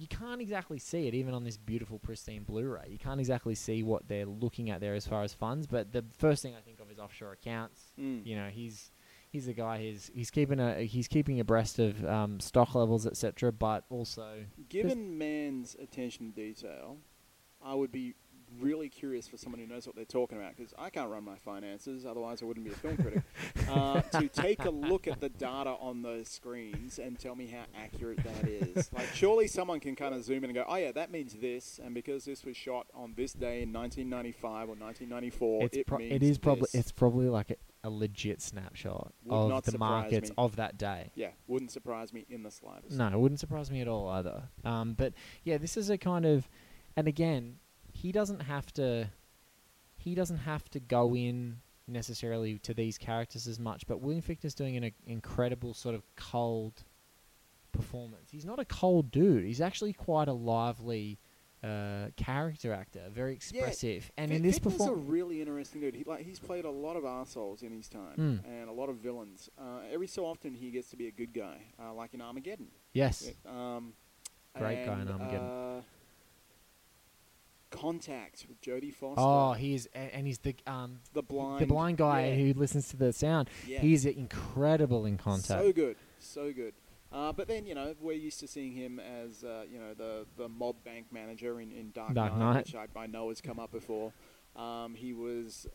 you 0.03 0.09
can't 0.09 0.41
exactly 0.41 0.81
see 0.81 1.07
it 1.07 1.15
even 1.15 1.33
on 1.33 1.45
this 1.45 1.57
beautiful 1.57 2.01
pristine 2.01 2.43
Blu-ray. 2.43 2.89
You 2.89 2.99
can't 2.99 3.21
exactly 3.21 3.55
see 3.55 3.85
what 3.85 4.09
they're 4.09 4.27
looking 4.27 4.69
at 4.69 4.81
there 4.81 4.95
as 4.95 5.07
far 5.07 5.23
as 5.23 5.33
funds. 5.33 5.69
But 5.69 5.93
the 5.93 6.05
first 6.19 6.43
thing 6.43 6.57
I 6.57 6.61
think 6.61 6.81
of 6.81 6.91
is 6.91 6.99
offshore 6.99 7.33
accounts. 7.33 7.81
Mm. 7.99 8.27
You 8.27 8.35
know, 8.35 8.49
he's 8.49 8.91
he's 9.31 9.47
a 9.47 9.53
guy. 9.53 9.79
He's 9.79 10.11
he's 10.13 10.33
keeping 10.33 10.59
a 10.59 10.81
he's 10.83 11.07
keeping 11.07 11.39
abreast 11.39 11.79
of 11.79 12.05
um, 12.05 12.41
stock 12.41 12.75
levels, 12.75 13.07
etc. 13.07 13.53
But 13.53 13.85
also, 13.91 14.45
Given 14.69 15.19
Mann's 15.19 15.77
attention 15.81 16.33
to 16.33 16.35
detail, 16.35 16.97
I 17.65 17.75
would 17.75 17.93
be 17.93 18.17
really 18.61 18.89
curious 18.89 19.27
for 19.29 19.37
someone 19.37 19.61
who 19.61 19.67
knows 19.67 19.87
what 19.87 19.97
they're 19.97 20.05
talking 20.05 20.39
about 20.39 20.57
because 20.57 20.73
I 20.79 20.91
can't 20.91 21.11
run 21.11 21.25
my 21.25 21.37
finances, 21.37 22.05
otherwise 22.07 22.43
I 22.43 22.45
wouldn't 22.47 22.67
be 22.67 22.73
a 22.73 22.75
film 22.77 22.97
critic. 22.97 23.23
uh, 23.71 24.01
to 24.03 24.29
take 24.29 24.65
a 24.65 24.71
look 24.71 25.07
at 25.09 25.21
the 25.21 25.29
data 25.29 25.71
on 25.81 26.03
those 26.03 26.29
screens 26.29 26.99
and 26.99 27.19
tell 27.19 27.35
me 27.35 27.47
how 27.47 27.65
accurate 27.81 28.23
that 28.25 28.49
is. 28.49 28.91
Like, 28.93 29.09
surely 29.15 29.47
someone 29.49 29.81
can 29.81 29.97
kind 29.97 30.15
of 30.15 30.25
zoom 30.25 30.39
in 30.39 30.45
and 30.45 30.55
go, 30.55 30.65
"Oh 30.69 30.77
yeah, 30.77 30.93
that 30.93 31.11
means 31.11 31.35
this," 31.35 31.81
and 31.83 31.95
because 31.95 32.25
this 32.25 32.45
was 32.45 32.57
shot 32.57 32.87
on 32.95 33.15
this 33.17 33.33
day 33.33 33.63
in 33.63 33.73
1995 33.73 34.69
or 34.69 34.75
1994, 34.75 35.65
it's 35.65 35.77
it 35.77 35.87
pro- 35.87 35.99
means 35.99 36.13
it 36.13 36.23
is 36.23 36.39
probably 36.39 36.63
this. 36.63 36.75
it's 36.75 36.93
probably 36.93 37.29
like 37.29 37.51
a, 37.51 37.57
a 37.85 37.91
legit 37.91 38.41
snapshot 38.43 39.13
Would 39.25 39.53
of 39.53 39.65
the 39.65 39.79
markets 39.79 40.31
me. 40.31 40.35
of 40.39 40.57
that 40.57 40.79
day. 40.79 41.11
yeah, 41.15 41.31
wouldn't 41.47 41.71
surprise 41.71 42.13
me 42.13 42.27
in 42.29 42.43
the 42.43 42.51
slightest. 42.51 42.97
No, 42.97 43.09
it 43.09 43.19
wouldn't 43.19 43.41
surprise 43.41 43.71
me 43.71 43.81
at 43.81 43.89
all 43.89 44.09
either. 44.09 44.43
Um, 44.65 44.95
but 44.95 45.13
yeah, 45.45 45.59
this 45.59 45.77
is 45.77 45.91
a 45.91 45.99
kind 45.99 46.25
of, 46.25 46.49
and 46.97 47.09
again, 47.09 47.57
he 48.03 48.11
doesn't 48.13 48.41
have 48.41 48.73
to. 48.75 49.09
He 49.97 50.15
doesn't 50.17 50.39
have 50.39 50.69
to 50.71 50.81
go 50.81 51.15
in 51.15 51.59
necessarily 51.87 52.59
to 52.61 52.75
these 52.75 52.99
characters 52.99 53.47
as 53.47 53.59
much, 53.61 53.87
but 53.87 54.01
William 54.01 54.23
Fichtner's 54.23 54.55
doing 54.55 54.77
an 54.77 54.91
incredible 55.07 55.75
sort 55.75 55.95
of 55.95 56.03
cold 56.17 56.83
performance. 57.71 58.31
He's 58.31 58.45
not 58.45 58.59
a 58.59 58.65
cold 58.65 59.11
dude. 59.11 59.45
He's 59.45 59.61
actually 59.61 59.93
quite 59.93 60.29
a 60.29 60.33
lively 60.33 61.19
uh, 61.63 62.09
character 62.17 62.73
actor, 62.73 63.03
very 63.13 63.33
expressive. 63.35 64.11
and 64.17 64.31
Fi- 64.31 64.37
in 64.37 64.43
this 64.43 64.59
Fichtner's 64.59 64.75
a 64.75 64.79
performance, 64.79 65.09
really 65.09 65.41
interesting 65.41 65.81
dude. 65.81 65.95
He 65.95 66.03
like 66.05 66.25
he's 66.25 66.41
played 66.41 66.65
a 66.65 66.71
lot 66.71 66.97
of 66.97 67.05
assholes 67.05 67.63
in 67.63 67.71
his 67.73 67.89
time 67.89 68.17
Mm. 68.19 68.45
and 68.61 68.69
a 68.69 68.73
lot 68.73 68.89
of 68.89 68.97
villains. 68.97 69.49
Uh, 69.57 69.81
every 69.93 70.09
so 70.09 70.27
often 70.27 70.55
he 70.55 70.71
gets 70.73 70.89
to 70.91 70.97
be 70.97 71.07
a 71.07 71.13
good 71.13 71.33
guy, 71.33 71.59
uh, 71.81 71.95
like 71.95 72.15
in 72.15 72.21
Armageddon. 72.21 72.67
yes, 72.93 73.31
Um, 73.47 73.93
Great 74.59 74.85
guy 74.85 75.01
in 75.01 75.09
Armageddon. 75.09 75.85
Contact 77.73 78.47
with 78.49 78.61
Jodie 78.61 78.93
Foster. 78.95 79.21
oh, 79.21 79.53
he's 79.55 79.87
a- 79.95 79.99
and 80.15 80.27
he's 80.27 80.39
the 80.39 80.55
um 80.67 81.01
the 81.13 81.23
blind, 81.23 81.61
the 81.61 81.67
blind 81.67 81.99
guy 81.99 82.27
yeah, 82.27 82.35
who 82.37 82.59
listens 82.59 82.89
to 82.91 82.97
the 82.97 83.13
sound. 83.13 83.49
yeah. 83.67 83.81
He's 83.81 84.05
incredible 84.07 85.07
in 85.07 85.17
contact. 85.19 85.61
So 85.63 85.73
good, 85.73 85.97
so 86.19 86.53
good. 86.53 86.75
Uh, 87.11 87.33
but 87.33 87.47
then 87.49 87.67
you 87.67 87.75
know 87.75 87.95
we're 88.01 88.13
used 88.13 88.41
to 88.41 88.47
seeing 88.49 88.73
him 88.73 88.99
as 89.01 89.45
uh, 89.45 89.65
you 89.71 89.79
know 89.79 89.93
the 89.95 90.27
the 90.37 90.49
mob 90.49 90.77
bank 90.85 91.07
manager 91.11 91.61
in, 91.61 91.71
in 91.73 91.91
Dark, 91.93 92.15
Dark 92.15 92.33
Knight, 92.37 92.55
Knight. 92.55 92.67
which 92.67 92.75
I, 92.75 92.87
I 92.99 93.07
know 93.07 93.29
has 93.29 93.41
come 93.41 93.59
up 93.59 93.71
before. 93.73 94.13
Um, 94.57 94.95
he 94.95 95.13
was 95.13 95.67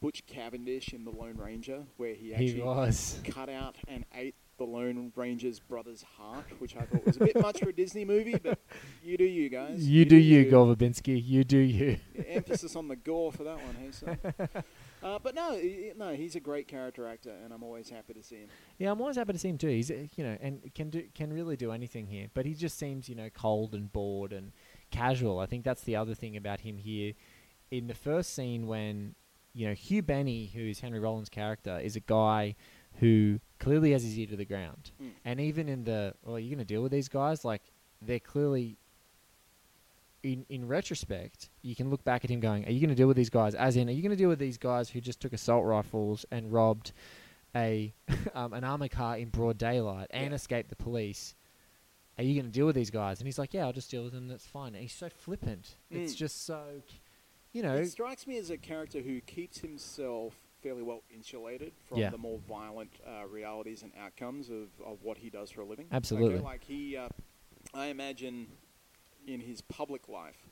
Butch 0.00 0.24
Cavendish 0.26 0.92
in 0.94 1.04
The 1.04 1.10
Lone 1.10 1.36
Ranger, 1.36 1.84
where 1.96 2.14
he 2.14 2.32
actually 2.32 2.52
he 2.54 2.60
was. 2.62 3.20
cut 3.24 3.48
out 3.48 3.76
and 3.86 4.04
ate 4.14 4.34
the 4.60 4.66
Lone 4.66 5.10
Ranger's 5.16 5.58
brother's 5.58 6.02
heart, 6.02 6.44
which 6.58 6.76
I 6.76 6.82
thought 6.82 7.06
was 7.06 7.16
a 7.16 7.20
bit 7.20 7.40
much 7.40 7.60
for 7.60 7.70
a 7.70 7.72
Disney 7.72 8.04
movie. 8.04 8.36
But 8.36 8.58
you 9.02 9.16
do 9.16 9.24
you 9.24 9.48
guys. 9.48 9.88
You 9.88 10.04
do 10.04 10.16
you, 10.16 10.44
Gore 10.50 10.76
Verbinski. 10.76 11.20
You 11.24 11.44
do 11.44 11.56
you. 11.56 11.96
Emphasis 12.26 12.76
on 12.76 12.86
the 12.86 12.94
gore 12.94 13.32
for 13.32 13.42
that 13.44 13.56
one, 13.56 13.74
hey. 13.74 14.62
Uh, 15.02 15.18
but 15.18 15.34
no, 15.34 15.58
no, 15.96 16.12
he's 16.12 16.36
a 16.36 16.40
great 16.40 16.68
character 16.68 17.06
actor, 17.06 17.34
and 17.42 17.54
I'm 17.54 17.62
always 17.62 17.88
happy 17.88 18.12
to 18.12 18.22
see 18.22 18.36
him. 18.36 18.48
Yeah, 18.78 18.90
I'm 18.90 19.00
always 19.00 19.16
happy 19.16 19.32
to 19.32 19.38
see 19.38 19.48
him 19.48 19.56
too. 19.56 19.68
He's 19.68 19.90
uh, 19.90 20.04
you 20.14 20.22
know 20.22 20.36
and 20.42 20.60
can 20.74 20.90
do 20.90 21.04
can 21.14 21.32
really 21.32 21.56
do 21.56 21.72
anything 21.72 22.06
here, 22.06 22.26
but 22.34 22.44
he 22.44 22.52
just 22.52 22.78
seems 22.78 23.08
you 23.08 23.14
know 23.14 23.30
cold 23.30 23.72
and 23.72 23.90
bored 23.90 24.34
and 24.34 24.52
casual. 24.90 25.38
I 25.38 25.46
think 25.46 25.64
that's 25.64 25.84
the 25.84 25.96
other 25.96 26.14
thing 26.14 26.36
about 26.36 26.60
him 26.60 26.76
here. 26.76 27.14
In 27.70 27.86
the 27.86 27.94
first 27.94 28.34
scene, 28.34 28.66
when 28.66 29.14
you 29.54 29.68
know 29.68 29.72
Hugh 29.72 30.02
Benny, 30.02 30.50
who's 30.52 30.80
Henry 30.80 31.00
Rollins' 31.00 31.30
character, 31.30 31.80
is 31.82 31.96
a 31.96 32.00
guy 32.00 32.56
who 32.98 33.40
clearly 33.58 33.92
has 33.92 34.02
his 34.02 34.18
ear 34.18 34.26
to 34.26 34.36
the 34.36 34.44
ground, 34.44 34.90
Mm. 35.00 35.10
and 35.24 35.40
even 35.40 35.68
in 35.68 35.84
the 35.84 36.14
well, 36.24 36.38
you're 36.38 36.48
going 36.54 36.58
to 36.66 36.74
deal 36.74 36.82
with 36.82 36.92
these 36.92 37.08
guys 37.08 37.44
like 37.44 37.62
they're 38.02 38.18
clearly. 38.20 38.76
In, 40.22 40.44
in 40.50 40.68
retrospect, 40.68 41.48
you 41.62 41.74
can 41.74 41.88
look 41.88 42.04
back 42.04 42.24
at 42.26 42.30
him 42.30 42.40
going, 42.40 42.66
Are 42.66 42.70
you 42.70 42.78
going 42.78 42.90
to 42.90 42.94
deal 42.94 43.08
with 43.08 43.16
these 43.16 43.30
guys? 43.30 43.54
As 43.54 43.76
in, 43.76 43.88
are 43.88 43.92
you 43.92 44.02
going 44.02 44.10
to 44.10 44.16
deal 44.16 44.28
with 44.28 44.38
these 44.38 44.58
guys 44.58 44.90
who 44.90 45.00
just 45.00 45.18
took 45.18 45.32
assault 45.32 45.64
rifles 45.64 46.26
and 46.30 46.52
robbed 46.52 46.92
a 47.56 47.94
um, 48.34 48.52
an 48.52 48.62
armor 48.62 48.88
car 48.88 49.16
in 49.16 49.30
broad 49.30 49.56
daylight 49.56 50.08
and 50.10 50.30
Yeah. 50.32 50.34
escape 50.34 50.68
the 50.68 50.76
police. 50.76 51.34
Are 52.18 52.22
you 52.22 52.34
going 52.34 52.44
to 52.44 52.52
deal 52.52 52.66
with 52.66 52.74
these 52.76 52.90
guys? 52.90 53.18
And 53.18 53.26
he's 53.26 53.38
like, 53.38 53.54
yeah, 53.54 53.64
I'll 53.64 53.72
just 53.72 53.90
deal 53.90 54.04
with 54.04 54.12
them. 54.12 54.28
That's 54.28 54.44
fine. 54.46 54.74
And 54.74 54.82
he's 54.82 54.92
so 54.92 55.08
flippant. 55.08 55.76
It's 55.90 56.12
Mm. 56.12 56.16
just 56.18 56.44
so, 56.44 56.82
you 57.54 57.62
know, 57.62 57.76
It 57.76 57.86
strikes 57.88 58.26
me 58.26 58.36
as 58.36 58.50
a 58.50 58.58
character 58.58 59.00
who 59.00 59.22
keeps 59.22 59.60
himself 59.60 60.34
fairly 60.62 60.82
well 60.82 61.02
insulated 61.14 61.72
from 61.86 61.98
Yeah. 61.98 62.10
the 62.10 62.18
more 62.18 62.38
violent 62.48 62.90
uh, 63.06 63.26
realities 63.26 63.82
and 63.82 63.92
outcomes 63.98 64.50
of, 64.50 64.68
of 64.84 65.02
what 65.02 65.18
he 65.18 65.30
does 65.30 65.50
for 65.50 65.62
a 65.62 65.64
living. 65.64 65.86
Absolutely. 65.90 66.34
Okay? 66.36 66.44
Like 66.44 66.64
he, 66.64 66.96
uh, 66.96 67.08
I 67.74 67.86
imagine, 67.86 68.46
in 69.26 69.40
his 69.40 69.60
public 69.62 70.08
life, 70.08 70.46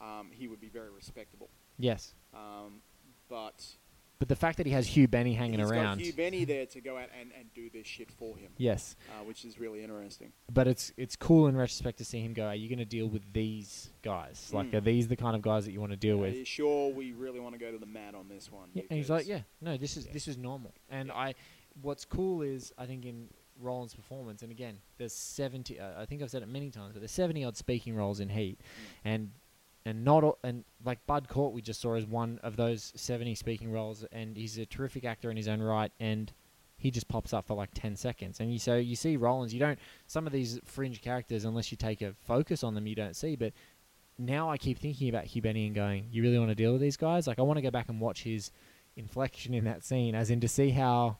um, 0.00 0.30
he 0.32 0.48
would 0.48 0.60
be 0.60 0.68
very 0.68 0.90
respectable. 0.90 1.50
yes. 1.78 2.14
Um, 2.34 2.82
but 3.28 3.64
But 4.18 4.28
the 4.28 4.34
fact 4.36 4.56
that 4.56 4.66
he 4.66 4.72
has 4.72 4.86
Hugh 4.88 5.06
Benny 5.06 5.32
hanging 5.34 5.60
he's 5.60 5.70
around, 5.70 5.98
got 5.98 6.04
Hugh 6.06 6.12
Benny 6.12 6.44
there 6.44 6.66
to 6.66 6.80
go 6.80 6.96
out 6.96 7.08
and, 7.20 7.30
and 7.38 7.52
do 7.54 7.70
this 7.70 7.86
shit 7.86 8.10
for 8.10 8.36
him. 8.36 8.50
yes. 8.56 8.96
Uh, 9.10 9.22
which 9.24 9.44
is 9.44 9.60
really 9.60 9.82
interesting. 9.82 10.32
But 10.52 10.66
it's 10.66 10.92
it's 10.96 11.14
cool 11.14 11.46
in 11.46 11.56
retrospect 11.56 11.98
to 11.98 12.04
see 12.04 12.20
him 12.20 12.32
go. 12.32 12.46
Are 12.46 12.54
you 12.54 12.68
going 12.68 12.80
to 12.80 12.84
deal 12.84 13.06
with 13.08 13.32
these 13.32 13.90
guys? 14.02 14.50
Like, 14.52 14.72
Mm. 14.72 14.74
are 14.74 14.80
these 14.80 15.06
the 15.06 15.16
kind 15.16 15.36
of 15.36 15.42
guys 15.42 15.64
that 15.66 15.72
you 15.72 15.78
want 15.80 15.92
to 15.92 15.96
deal 15.96 16.16
Are 16.16 16.22
with? 16.22 16.34
you 16.34 16.44
sure 16.44 16.92
we 16.92 17.12
really 17.12 17.38
want 17.38 17.54
to 17.54 17.60
go 17.60 17.70
to 17.70 17.78
the 17.78 17.86
mat 17.86 18.14
on 18.16 18.28
this 18.28 18.50
one? 18.50 18.70
Yeah, 18.74 18.82
and 18.90 18.96
he's 18.98 19.08
like, 19.08 19.26
Because- 19.26 19.42
yeah, 19.62 19.70
no, 19.70 19.76
this 19.76 19.96
is 19.96 20.06
Yeah. 20.06 20.12
this 20.12 20.26
is 20.26 20.36
normal. 20.36 20.74
And 20.90 21.08
Yeah. 21.08 21.14
I, 21.16 21.34
what's 21.80 22.04
cool 22.04 22.42
is 22.42 22.72
I 22.76 22.86
think 22.86 23.04
in 23.06 23.28
Roland's 23.60 23.94
performance, 23.94 24.42
and 24.42 24.50
again, 24.50 24.78
there's 24.98 25.12
seventy. 25.12 25.78
Uh, 25.78 26.00
I 26.02 26.06
think 26.06 26.22
I've 26.22 26.30
said 26.30 26.42
it 26.42 26.48
many 26.48 26.70
times, 26.70 26.92
but 26.92 27.00
there's 27.00 27.12
seventy 27.12 27.44
odd 27.44 27.56
speaking 27.56 27.94
roles 27.94 28.18
in 28.18 28.28
Heat, 28.30 28.60
and 29.04 29.30
and 29.84 30.04
not 30.04 30.24
all, 30.24 30.38
and 30.42 30.64
like 30.84 31.04
Bud 31.06 31.28
Cort 31.28 31.52
we 31.52 31.62
just 31.62 31.80
saw 31.80 31.94
as 31.94 32.06
one 32.06 32.38
of 32.42 32.56
those 32.56 32.92
seventy 32.96 33.34
speaking 33.34 33.72
roles, 33.72 34.04
and 34.12 34.36
he's 34.36 34.58
a 34.58 34.66
terrific 34.66 35.04
actor 35.04 35.30
in 35.30 35.36
his 35.36 35.48
own 35.48 35.60
right, 35.60 35.92
and 35.98 36.32
he 36.78 36.90
just 36.90 37.08
pops 37.08 37.32
up 37.32 37.46
for 37.46 37.54
like 37.54 37.70
10 37.74 37.96
seconds. 37.96 38.40
And 38.40 38.52
you 38.52 38.58
so 38.58 38.76
you 38.76 38.96
see 38.96 39.16
Rollins, 39.16 39.52
you 39.52 39.60
don't 39.60 39.78
some 40.06 40.26
of 40.26 40.32
these 40.32 40.60
fringe 40.64 41.02
characters 41.02 41.44
unless 41.44 41.70
you 41.70 41.76
take 41.76 42.02
a 42.02 42.14
focus 42.24 42.62
on 42.62 42.74
them 42.74 42.86
you 42.86 42.94
don't 42.94 43.16
see, 43.16 43.36
but 43.36 43.52
now 44.16 44.50
I 44.50 44.56
keep 44.56 44.78
thinking 44.78 45.08
about 45.08 45.24
Hugh 45.24 45.42
Benny 45.42 45.66
and 45.66 45.74
going, 45.74 46.08
you 46.10 46.22
really 46.22 46.38
want 46.38 46.50
to 46.50 46.54
deal 46.54 46.72
with 46.72 46.80
these 46.80 46.96
guys? 46.96 47.26
Like 47.26 47.38
I 47.38 47.42
want 47.42 47.58
to 47.58 47.62
go 47.62 47.70
back 47.70 47.88
and 47.88 48.00
watch 48.00 48.22
his 48.22 48.50
inflection 48.96 49.54
in 49.54 49.64
that 49.64 49.84
scene 49.84 50.14
as 50.14 50.30
in 50.30 50.40
to 50.40 50.48
see 50.48 50.70
how 50.70 51.18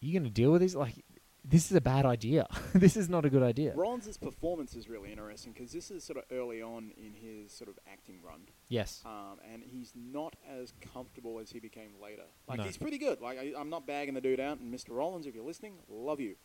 you're 0.00 0.18
going 0.18 0.28
to 0.28 0.34
deal 0.34 0.52
with 0.52 0.60
these 0.60 0.74
like 0.74 1.04
this 1.46 1.70
is 1.70 1.76
a 1.76 1.80
bad 1.80 2.06
idea. 2.06 2.46
this 2.74 2.96
is 2.96 3.08
not 3.08 3.24
a 3.24 3.30
good 3.30 3.42
idea. 3.42 3.74
Rollins' 3.76 4.16
performance 4.16 4.74
is 4.74 4.88
really 4.88 5.10
interesting 5.12 5.52
because 5.52 5.72
this 5.72 5.90
is 5.90 6.02
sort 6.02 6.16
of 6.18 6.24
early 6.32 6.62
on 6.62 6.90
in 6.96 7.12
his 7.12 7.52
sort 7.52 7.68
of 7.68 7.78
acting 7.92 8.16
run. 8.26 8.40
Yes. 8.68 9.02
Um, 9.04 9.38
and 9.52 9.62
he's 9.62 9.92
not 9.94 10.36
as 10.50 10.72
comfortable 10.92 11.38
as 11.38 11.50
he 11.50 11.60
became 11.60 11.90
later. 12.02 12.22
Like 12.48 12.58
No. 12.58 12.64
he's 12.64 12.78
pretty 12.78 12.98
good. 12.98 13.20
Like 13.20 13.38
I, 13.38 13.52
I'm 13.58 13.68
not 13.68 13.86
bagging 13.86 14.14
the 14.14 14.20
dude 14.22 14.40
out. 14.40 14.58
And 14.58 14.72
Mr. 14.72 14.90
Rollins, 14.96 15.26
if 15.26 15.34
you're 15.34 15.44
listening, 15.44 15.74
love 15.88 16.18
you. 16.20 16.36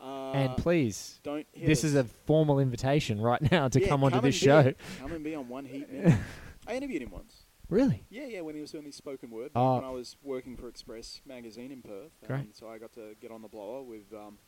Uh, 0.00 0.32
and 0.32 0.56
please, 0.56 1.20
don't 1.22 1.46
hit 1.52 1.66
this 1.66 1.80
us. 1.80 1.84
is 1.84 1.94
a 1.94 2.04
formal 2.04 2.58
invitation 2.58 3.20
right 3.20 3.50
now 3.52 3.68
to 3.68 3.80
Yeah, 3.80 3.88
come 3.88 4.04
onto 4.04 4.16
and 4.18 4.26
this 4.26 4.34
show. 4.34 4.58
on- 4.58 4.74
come 5.00 5.12
and 5.12 5.22
be 5.24 5.34
on 5.34 5.48
One 5.48 5.64
Heat 5.66 5.86
I 6.66 6.74
interviewed 6.76 7.02
him 7.02 7.10
once. 7.10 7.42
Really? 7.68 8.04
Yeah, 8.10 8.26
yeah, 8.26 8.40
when 8.42 8.54
he 8.54 8.60
was 8.60 8.70
doing 8.70 8.84
his 8.84 8.94
spoken 8.94 9.28
word 9.30 9.50
Oh. 9.56 9.74
when 9.76 9.84
I 9.84 9.90
was 9.90 10.16
working 10.22 10.56
for 10.56 10.68
X-Press 10.68 11.20
magazine 11.26 11.72
in 11.72 11.82
Perth. 11.82 12.12
Um, 12.22 12.26
Great. 12.28 12.56
So 12.56 12.68
I 12.68 12.78
got 12.78 12.92
to 12.92 13.14
get 13.20 13.30
on 13.32 13.42
the 13.42 13.48
blower 13.48 13.82
with 13.82 14.12
um, 14.14 14.38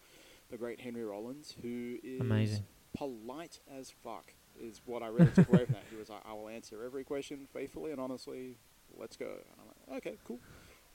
the 0.50 0.56
great 0.58 0.80
Henry 0.80 1.04
Rollins, 1.04 1.54
who 1.62 1.96
is 2.02 2.20
Amazing. 2.20 2.64
polite 2.96 3.60
as 3.70 3.90
fuck. 3.90 4.32
Is 4.60 4.80
what 4.86 5.02
I 5.04 5.06
really 5.06 5.30
took 5.30 5.48
away 5.48 5.64
from 5.66 5.74
that. 5.74 5.84
He 5.90 5.96
was 5.96 6.08
like, 6.08 6.22
"I 6.28 6.32
will 6.32 6.48
answer 6.48 6.82
every 6.84 7.04
question 7.04 7.46
faithfully 7.52 7.92
and 7.92 8.00
honestly. 8.00 8.56
Let's 8.96 9.16
go." 9.16 9.26
And 9.26 9.60
I'm 9.60 9.66
like, 9.94 9.98
"Okay, 10.06 10.18
cool." 10.24 10.40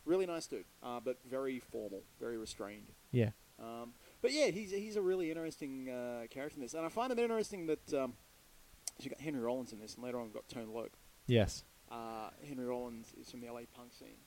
Really 0.06 0.26
nice 0.26 0.48
dude, 0.48 0.66
uh, 0.82 1.00
but 1.00 1.18
very 1.30 1.60
formal, 1.60 2.04
very 2.20 2.38
restrained. 2.38 2.92
Yeah. 3.14 3.30
Um, 3.60 3.94
but 4.22 4.34
yeah, 4.34 4.48
he's 4.48 4.72
he's 4.72 4.98
a 4.98 5.02
really 5.02 5.30
interesting 5.30 5.90
uh, 5.90 6.24
character 6.30 6.58
in 6.58 6.62
this, 6.62 6.74
and 6.74 6.86
I 6.86 6.90
find 6.90 7.12
it 7.14 7.20
interesting 7.20 7.68
that 7.68 7.94
um, 7.94 8.14
you 9.00 9.10
got 9.10 9.22
Henry 9.22 9.40
Rollins 9.40 9.72
in 9.72 9.80
this, 9.80 9.96
and 9.96 10.04
later 10.04 10.18
on 10.20 10.26
we've 10.26 10.34
got 10.34 10.50
Tone 10.50 10.74
Loc. 10.74 10.90
Yes. 11.28 11.64
Uh, 11.90 12.32
Henry 12.46 12.66
Rollins 12.66 13.14
is 13.22 13.32
from 13.32 13.40
the 13.40 13.48
LA 13.50 13.62
punk 13.74 13.94
scene. 13.94 14.18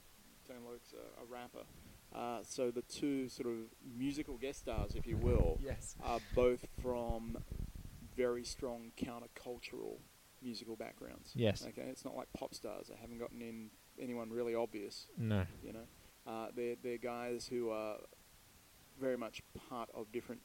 Tone 0.49 0.65
Loc's 0.65 0.95
a, 0.95 1.23
a 1.23 1.27
rapper. 1.27 1.67
Uh, 2.17 2.39
so 2.43 2.71
the 2.71 2.83
two 2.83 3.29
sort 3.29 3.47
of 3.49 3.57
musical 3.97 4.37
guest 4.39 4.61
stars, 4.61 4.95
if 4.95 5.07
you 5.07 5.17
will, 5.19 5.59
Yes. 5.63 5.95
are 6.03 6.19
both 6.35 6.65
from 6.83 7.37
very 8.17 8.43
strong 8.45 8.93
countercultural 8.97 9.99
musical 10.41 10.77
backgrounds. 10.77 11.33
Yes. 11.35 11.67
Okay, 11.67 11.83
it's 11.83 12.05
not 12.05 12.17
like 12.17 12.29
pop 12.33 12.55
stars. 12.55 12.89
They 12.89 12.97
haven't 12.97 13.19
gotten 13.19 13.43
in 13.43 13.71
anyone 14.01 14.31
really 14.31 14.55
obvious. 14.55 15.09
No. 15.19 15.45
You 15.63 15.73
know, 15.75 15.87
uh, 16.27 16.49
they're 16.57 16.77
they're 16.83 16.97
guys 16.99 17.47
who 17.49 17.69
are 17.71 17.97
very 18.99 19.19
much 19.19 19.43
part 19.69 19.91
of 19.95 20.11
different 20.11 20.41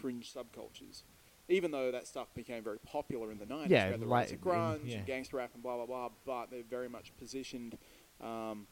fringe 0.00 0.32
subcultures. 0.34 1.02
Even 1.48 1.70
though 1.70 1.90
that 1.92 2.06
stuff 2.06 2.34
became 2.34 2.62
very 2.62 2.80
popular 2.80 3.30
in 3.30 3.38
the 3.38 3.46
90s, 3.46 3.70
Yeah, 3.70 3.86
we 3.86 3.90
had 3.92 4.00
the 4.00 4.06
like- 4.06 4.32
of 4.32 4.40
grunge 4.40 4.80
yeah. 4.84 4.96
and 4.98 5.06
gangster 5.06 5.36
rap 5.36 5.52
and 5.54 5.62
blah, 5.62 5.76
blah, 5.76 5.86
blah, 5.86 6.08
but 6.26 6.50
they're 6.50 6.62
very 6.64 6.88
much 6.88 7.16
positioned 7.16 7.78
um, 8.20 8.66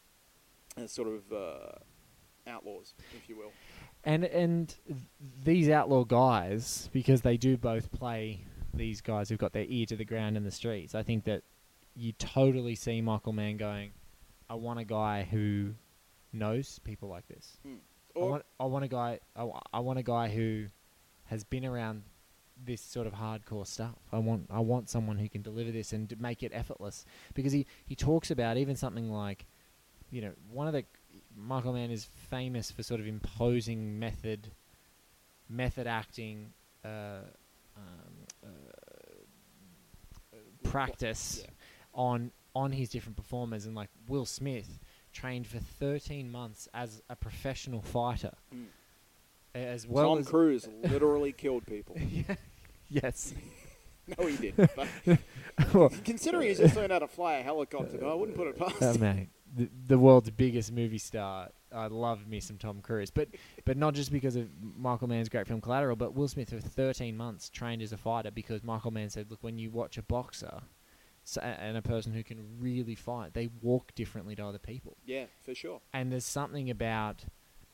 as 0.76 0.90
sort 0.92 1.06
of 1.08 1.32
uh, 1.32 1.78
outlaws, 2.46 2.94
if 3.16 3.28
you 3.28 3.36
will. 3.36 3.52
And 4.04 4.24
and 4.24 4.74
these 5.44 5.68
outlaw 5.68 6.04
guys, 6.04 6.88
because 6.92 7.22
they 7.22 7.36
do 7.36 7.56
both 7.56 7.90
play 7.92 8.44
these 8.72 9.00
guys 9.00 9.28
who've 9.28 9.38
got 9.38 9.52
their 9.52 9.66
ear 9.68 9.86
to 9.86 9.96
the 9.96 10.04
ground 10.04 10.36
in 10.36 10.44
the 10.44 10.50
streets. 10.50 10.94
I 10.94 11.02
think 11.02 11.24
that 11.24 11.42
you 11.96 12.12
totally 12.12 12.74
see 12.74 13.00
Michael 13.00 13.32
Mann 13.32 13.56
going, 13.56 13.92
"I 14.50 14.54
want 14.54 14.78
a 14.80 14.84
guy 14.84 15.22
who 15.22 15.74
knows 16.34 16.78
people 16.80 17.08
like 17.08 17.26
this. 17.28 17.56
Hmm. 17.62 17.74
I 18.16 18.18
want 18.20 18.44
I 18.60 18.64
want 18.64 18.84
a 18.84 18.88
guy 18.88 19.20
I, 19.34 19.48
I 19.72 19.80
want 19.80 19.98
a 19.98 20.02
guy 20.02 20.28
who 20.28 20.66
has 21.26 21.44
been 21.44 21.64
around 21.64 22.02
this 22.62 22.80
sort 22.80 23.06
of 23.06 23.14
hardcore 23.14 23.66
stuff. 23.66 23.96
I 24.12 24.18
want 24.18 24.46
I 24.50 24.60
want 24.60 24.88
someone 24.88 25.18
who 25.18 25.28
can 25.28 25.42
deliver 25.42 25.70
this 25.70 25.92
and 25.92 26.14
make 26.20 26.42
it 26.42 26.52
effortless 26.54 27.06
because 27.34 27.52
he 27.52 27.66
he 27.86 27.96
talks 27.96 28.30
about 28.30 28.56
even 28.56 28.76
something 28.76 29.10
like 29.10 29.46
you 30.10 30.20
know 30.20 30.32
one 30.50 30.66
of 30.66 30.72
the 30.72 30.84
Michael 31.36 31.72
Mann 31.72 31.90
is 31.90 32.04
famous 32.04 32.70
for 32.70 32.82
sort 32.82 33.00
of 33.00 33.06
imposing 33.06 33.98
method 33.98 34.50
method 35.48 35.86
acting 35.86 36.52
uh, 36.84 37.18
um, 37.76 37.82
uh, 38.44 40.36
practice 40.62 41.40
Yeah. 41.42 41.50
on 41.94 42.30
on 42.56 42.72
his 42.72 42.88
different 42.88 43.16
performers 43.16 43.66
and 43.66 43.74
like 43.74 43.88
Will 44.08 44.24
Smith 44.26 44.78
trained 45.12 45.46
for 45.46 45.58
13 45.58 46.30
months 46.30 46.68
as 46.72 47.02
a 47.10 47.16
professional 47.16 47.82
fighter 47.82 48.32
Mm. 48.54 48.66
as 49.54 49.86
well 49.86 50.10
Tom 50.10 50.18
as 50.18 50.28
Cruise 50.28 50.68
literally 50.84 51.32
killed 51.32 51.66
people. 51.66 51.96
yes 52.88 53.34
No, 54.18 54.26
he 54.26 54.36
didn't. 54.36 54.70
But 54.76 54.86
Well, 55.72 55.90
considering 56.04 56.48
he's 56.48 56.58
just 56.58 56.76
learned 56.76 56.92
how 56.92 56.98
to 56.98 57.08
fly 57.08 57.36
a 57.36 57.42
helicopter, 57.42 57.96
though, 57.96 58.10
I 58.10 58.14
wouldn't 58.14 58.36
put 58.36 58.48
it 58.48 58.58
past 58.58 58.82
uh, 58.82 58.92
him. 58.92 59.00
mate, 59.00 59.28
the, 59.54 59.68
the 59.86 59.98
world's 59.98 60.30
biggest 60.30 60.72
movie 60.72 60.98
star. 60.98 61.50
I 61.72 61.86
love 61.86 62.26
me 62.28 62.40
some 62.40 62.56
Tom 62.56 62.80
Cruise, 62.80 63.10
but 63.10 63.28
but 63.64 63.76
not 63.76 63.94
just 63.94 64.12
because 64.12 64.36
of 64.36 64.48
Michael 64.60 65.08
Mann's 65.08 65.28
great 65.28 65.46
film 65.46 65.60
Collateral, 65.60 65.96
but 65.96 66.14
Will 66.14 66.28
Smith 66.28 66.50
for 66.50 66.60
13 66.60 67.16
months 67.16 67.48
trained 67.48 67.82
as 67.82 67.92
a 67.92 67.96
fighter 67.96 68.30
because 68.30 68.62
Michael 68.62 68.90
Mann 68.90 69.10
said, 69.10 69.30
look, 69.30 69.42
when 69.42 69.58
you 69.58 69.70
watch 69.70 69.98
a 69.98 70.02
boxer 70.02 70.62
so, 71.24 71.40
and 71.40 71.76
a 71.76 71.82
person 71.82 72.12
who 72.12 72.22
can 72.22 72.44
really 72.60 72.94
fight, 72.94 73.34
they 73.34 73.48
walk 73.62 73.94
differently 73.94 74.36
to 74.36 74.44
other 74.44 74.58
people. 74.58 74.96
Yeah, 75.04 75.24
for 75.42 75.54
sure. 75.54 75.80
And 75.92 76.12
there's 76.12 76.26
something 76.26 76.70
about 76.70 77.24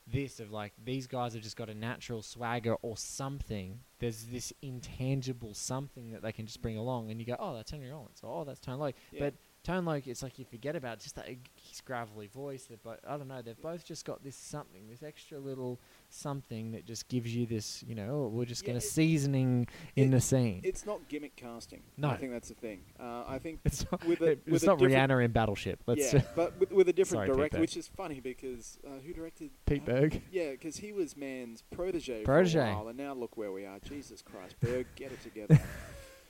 this 0.07 0.41
of 0.41 0.51
like 0.51 0.73
these 0.83 1.07
guys 1.07 1.35
have 1.35 1.43
just 1.43 1.57
got 1.57 1.69
a 1.69 1.75
natural 1.75 2.23
swagger 2.23 2.75
or 2.83 2.97
something. 2.97 3.81
There's 3.99 4.25
this 4.25 4.53
intangible 4.63 5.55
something 5.55 6.13
that 6.13 6.23
they 6.23 6.33
can 6.33 6.47
just 6.47 6.63
bring 6.63 6.77
along, 6.77 7.11
and 7.11 7.21
you 7.21 7.27
go, 7.27 7.37
"Oh, 7.39 7.55
that's 7.55 7.71
Henry 7.71 7.91
Rollins. 7.91 8.21
Oh, 8.25 8.45
that's 8.45 8.61
Tone 8.61 8.79
Loc." 8.79 8.95
Yeah. 9.13 9.21
But 9.21 9.35
Tone 9.63 9.85
Loc, 9.85 10.07
it's 10.07 10.23
like 10.23 10.39
you 10.39 10.47
forget 10.47 10.75
about 10.75 11.01
just 11.01 11.17
that 11.17 11.27
his 11.29 11.83
gravelly 11.83 12.29
voice. 12.29 12.65
That, 12.65 12.83
but 12.83 13.01
I 13.07 13.19
don't 13.19 13.29
know. 13.29 13.43
They've 13.43 13.61
both 13.61 13.85
just 13.85 14.07
got 14.07 14.25
this 14.25 14.35
something, 14.35 14.89
this 14.89 15.03
extra 15.03 15.39
little 15.39 15.79
something 16.09 16.73
that 16.73 16.87
just 16.87 17.09
gives 17.09 17.35
you 17.37 17.45
this. 17.45 17.85
You 17.87 17.95
know, 17.95 18.09
oh, 18.11 18.29
we're 18.33 18.47
just 18.47 18.63
Yeah, 18.63 18.69
going 18.69 18.81
to 18.81 18.87
seasoning 18.87 19.67
in 19.97 20.13
the 20.13 20.21
scene. 20.21 20.63
It's 20.65 20.87
not 20.87 21.07
gimmick 21.11 21.37
casting. 21.37 21.83
No. 21.99 22.09
I 22.09 22.17
think 22.17 22.33
that's 22.33 22.49
the 22.49 22.55
thing. 22.55 22.81
Uh, 22.99 23.25
I 23.29 23.39
think 23.39 23.61
It's 23.67 23.85
not, 23.93 24.03
with 24.07 24.23
a, 24.23 24.31
it- 24.31 24.43
with 24.47 24.55
it's 24.55 24.63
a 24.63 24.67
not 24.69 24.79
different- 24.79 25.11
Rihanna 25.11 25.25
in 25.27 25.33
Battleship. 25.33 25.81
Let's 25.87 26.15
yeah, 26.15 26.23
but 26.35 26.59
with, 26.59 26.73
with 26.73 26.89
a 26.89 26.93
different 26.95 27.27
director, 27.31 27.61
which 27.61 27.77
is 27.77 27.87
funny 27.87 28.21
because 28.21 28.79
uh, 28.87 28.93
who 29.05 29.13
directed 29.13 29.51
Pete 29.67 29.83
uh, 29.83 29.93
Berg. 29.93 30.23
Yeah, 30.33 30.53
because 30.53 30.79
he 30.79 30.93
was 30.93 31.19
Mann's 31.19 31.63
protege, 31.71 32.23
Protege. 32.25 32.59
for 32.61 32.65
a 32.65 32.75
while, 32.77 32.89
and 32.89 32.97
now 32.97 33.13
look 33.13 33.37
where 33.37 33.53
we 33.53 33.67
are. 33.67 33.79
Jesus 33.81 34.23
Christ, 34.23 34.55
Berg, 34.61 34.87
get 34.97 35.13
it 35.13 35.23
together. 35.23 35.61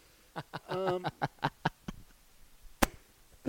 um, 0.68 1.06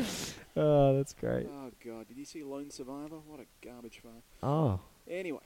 oh, 0.57 0.97
that's 0.97 1.13
great. 1.13 1.47
oh 1.49 1.71
God, 1.83 2.07
did 2.07 2.17
you 2.17 2.25
see 2.25 2.43
Lone 2.43 2.69
Survivor? 2.69 3.17
What 3.25 3.39
a 3.39 3.45
garbage 3.65 3.99
fire. 3.99 4.21
Oh. 4.43 4.79
Anyway, 5.09 5.43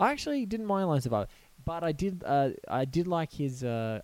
I 0.00 0.10
actually 0.12 0.46
didn't 0.46 0.66
mind 0.66 0.88
Lone 0.88 1.00
Survivor, 1.00 1.28
but 1.64 1.84
I 1.84 1.92
did. 1.92 2.22
Uh, 2.24 2.50
I 2.68 2.84
did 2.84 3.06
like 3.06 3.32
his. 3.32 3.64
Uh, 3.64 4.00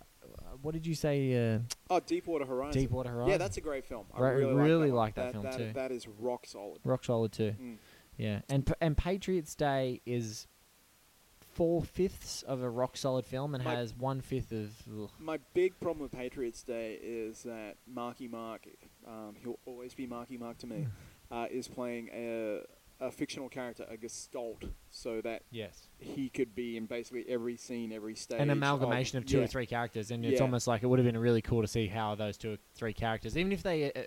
what 0.61 0.73
did 0.73 0.85
you 0.85 0.95
say? 0.95 1.53
Uh, 1.55 1.59
oh, 1.89 1.99
Deepwater 1.99 2.45
Horizon. 2.45 2.81
Deepwater 2.81 3.09
Horizon. 3.09 3.29
Yeah, 3.31 3.37
that's 3.37 3.57
a 3.57 3.61
great 3.61 3.85
film. 3.85 4.05
I 4.13 4.21
really, 4.21 4.53
really 4.53 4.91
like 4.91 5.15
like 5.17 5.33
that, 5.33 5.41
that 5.41 5.53
film 5.53 5.67
too. 5.67 5.73
That 5.73 5.91
is 5.91 6.07
rock 6.19 6.45
solid. 6.45 6.79
Rock 6.83 7.03
Solid 7.03 7.31
too. 7.31 7.53
Mm. 7.61 7.77
Yeah, 8.17 8.39
and 8.49 8.73
and 8.81 8.97
Patriots 8.97 9.55
Day 9.55 10.01
is 10.05 10.47
four 11.55 11.81
fifths 11.81 12.43
of 12.43 12.61
a 12.61 12.69
Rock 12.69 12.97
Solid 12.97 13.25
film 13.25 13.55
and 13.55 13.63
My- 13.63 13.75
has 13.75 13.93
one 13.95 14.19
fifth 14.21 14.51
of. 14.51 14.71
ugh. 15.01 15.09
My 15.19 15.39
big 15.53 15.79
problem 15.79 16.03
with 16.03 16.11
Patriots 16.11 16.61
Day 16.63 16.99
is 17.01 17.43
that 17.43 17.77
Marky 17.87 18.27
Mark, 18.27 18.67
um, 19.07 19.35
he'll 19.41 19.59
always 19.65 19.93
be 19.93 20.05
Marky 20.05 20.37
Mark 20.37 20.57
to 20.59 20.67
me, 20.67 20.85
uh, 21.31 21.47
is 21.49 21.67
playing 21.69 22.09
a, 22.13 22.59
a 22.99 23.09
fictional 23.09 23.47
character, 23.47 23.85
a 23.89 23.95
gestalt, 23.95 24.63
so 24.89 25.21
that 25.21 25.43
Yes. 25.49 25.87
he 25.97 26.27
could 26.29 26.53
be 26.55 26.75
in 26.75 26.87
basically 26.87 27.25
every 27.29 27.55
scene, 27.55 27.93
every 27.93 28.15
stage. 28.15 28.41
An 28.41 28.49
amalgamation 28.49 29.17
of, 29.17 29.25
two 29.25 29.37
yeah. 29.37 29.43
or 29.45 29.47
three 29.47 29.65
characters, 29.65 30.11
and 30.11 30.25
it's 30.25 30.35
Yeah. 30.39 30.41
almost 30.43 30.67
like 30.67 30.83
it 30.83 30.87
would 30.87 30.99
have 30.99 31.05
been 31.05 31.17
really 31.17 31.41
cool 31.41 31.61
to 31.61 31.67
see 31.69 31.87
how 31.87 32.15
those 32.15 32.37
two 32.37 32.53
or 32.53 32.57
three 32.75 32.93
characters, 32.93 33.37
even 33.37 33.53
if 33.53 33.63
they, 33.63 33.93
uh, 33.93 34.03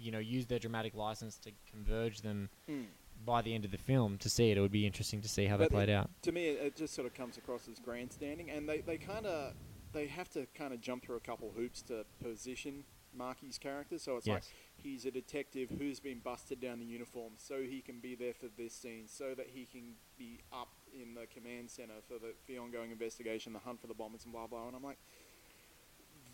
you 0.00 0.10
know, 0.10 0.18
use 0.18 0.46
their 0.46 0.58
dramatic 0.58 0.94
license 0.94 1.38
to 1.38 1.52
converge 1.70 2.22
them 2.22 2.50
Mm. 2.68 2.86
By 3.24 3.42
the 3.42 3.54
end 3.54 3.64
of 3.64 3.70
the 3.70 3.78
film, 3.78 4.18
to 4.18 4.28
see 4.28 4.50
it, 4.50 4.58
it 4.58 4.60
would 4.60 4.72
be 4.72 4.86
interesting 4.86 5.20
to 5.22 5.28
see 5.28 5.46
how 5.46 5.56
they 5.56 5.64
But 5.64 5.72
played 5.72 5.88
it- 5.88 5.92
out. 5.92 6.10
To 6.22 6.32
me, 6.32 6.46
it, 6.48 6.76
just 6.76 6.94
sort 6.94 7.06
of 7.06 7.14
comes 7.14 7.36
across 7.38 7.68
as 7.68 7.78
grandstanding, 7.78 8.50
and 8.50 8.68
they, 8.68 8.80
they 8.80 8.96
kind 8.98 9.26
of 9.26 9.54
they 9.92 10.06
have 10.08 10.28
to 10.30 10.46
kind 10.54 10.72
of 10.74 10.80
jump 10.80 11.04
through 11.04 11.16
a 11.16 11.20
couple 11.20 11.52
hoops 11.56 11.80
to 11.82 12.04
position 12.22 12.82
Marky's 13.16 13.58
character. 13.58 13.96
So 13.98 14.16
it's 14.16 14.26
like 14.26 14.42
he's 14.76 15.06
a 15.06 15.10
detective 15.12 15.70
who's 15.78 16.00
been 16.00 16.18
busted 16.18 16.60
down 16.60 16.80
the 16.80 16.84
uniform, 16.84 17.34
so 17.36 17.62
he 17.62 17.80
can 17.80 18.00
be 18.00 18.14
there 18.16 18.34
for 18.34 18.46
this 18.56 18.74
scene, 18.74 19.04
so 19.06 19.34
that 19.36 19.46
he 19.54 19.66
can 19.66 19.94
be 20.18 20.40
up 20.52 20.68
in 20.92 21.14
the 21.14 21.26
command 21.26 21.70
center 21.70 21.94
for 22.08 22.14
the, 22.18 22.34
the 22.48 22.58
ongoing 22.58 22.90
investigation, 22.90 23.52
the 23.52 23.58
hunt 23.60 23.80
for 23.80 23.86
the 23.86 23.94
bombers, 23.94 24.24
and 24.24 24.32
blah 24.32 24.46
blah. 24.48 24.66
And 24.66 24.74
I'm 24.76 24.82
like, 24.82 24.98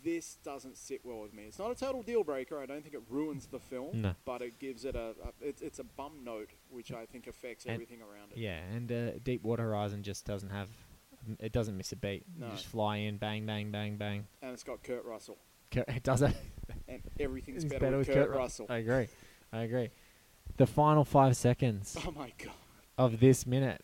this 0.03 0.35
doesn't 0.43 0.77
sit 0.77 1.01
well 1.03 1.21
with 1.21 1.33
me. 1.33 1.43
It's 1.43 1.59
not 1.59 1.71
a 1.71 1.75
total 1.75 2.01
deal 2.01 2.23
breaker. 2.23 2.59
I 2.59 2.65
don't 2.65 2.81
think 2.81 2.95
it 2.95 3.01
ruins 3.09 3.47
the 3.47 3.59
film, 3.59 4.01
No. 4.01 4.15
but 4.25 4.41
it 4.41 4.59
gives 4.59 4.85
it 4.85 4.95
a, 4.95 5.09
a 5.23 5.31
it's, 5.47 5.61
it's 5.61 5.79
a 5.79 5.83
bum 5.83 6.13
note, 6.23 6.49
which 6.69 6.91
I 6.91 7.05
think 7.05 7.27
affects 7.27 7.65
And- 7.65 7.73
everything 7.73 7.99
around 8.01 8.31
it. 8.31 8.37
Yeah, 8.37 8.59
and 8.75 8.91
uh, 8.91 9.11
Deepwater 9.23 9.63
Horizon 9.63 10.03
just 10.03 10.25
doesn't 10.25 10.49
have. 10.49 10.69
It 11.39 11.51
doesn't 11.51 11.77
miss 11.77 11.91
a 11.91 11.95
beat. 11.95 12.23
No. 12.37 12.47
You 12.47 12.51
just 12.53 12.65
fly 12.65 12.97
in, 12.97 13.17
bang, 13.17 13.45
bang, 13.45 13.69
bang, 13.71 13.95
bang. 13.97 14.25
And 14.41 14.53
it's 14.53 14.63
got 14.63 14.81
Kurt 14.81 15.05
Russell, 15.05 15.37
Kurt- 15.69 15.87
It 15.89 16.01
does 16.01 16.23
it. 16.23 16.35
and 16.87 17.01
everything's 17.19 17.63
It's 17.63 17.71
better, 17.73 17.97
with 17.97 18.07
Kurt, 18.07 18.29
Ru- 18.29 18.37
Russell. 18.37 18.65
I 18.69 18.77
agree. 18.77 19.07
I 19.53 19.61
agree. 19.61 19.89
The 20.57 20.65
final 20.65 21.05
five 21.05 21.37
seconds 21.37 21.95
Oh 22.05 22.11
my 22.11 22.31
god! 22.39 22.53
of 22.97 23.19
this 23.19 23.45
minute, 23.45 23.83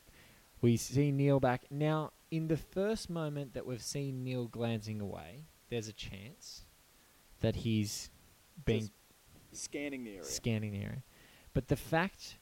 we 0.62 0.78
see 0.78 1.12
Neil 1.12 1.40
back. 1.40 1.66
Now, 1.70 2.12
in 2.32 2.48
the 2.48 2.58
first 2.58 3.10
moment 3.10 3.54
that 3.54 3.66
we've 3.68 3.84
seen 3.84 4.24
Neil 4.24 4.48
glancing 4.48 5.00
away, 5.00 5.44
there's 5.70 5.88
a 5.88 5.94
chance 5.94 6.66
that 7.42 7.58
he's 7.58 8.10
being 8.66 8.90
Just 9.52 9.64
scanning 9.66 10.04
the 10.04 10.12
area. 10.12 10.24
scanning 10.24 10.72
the 10.72 10.82
area. 10.82 11.04
But 11.54 11.68
the 11.68 11.76
fact, 11.76 12.38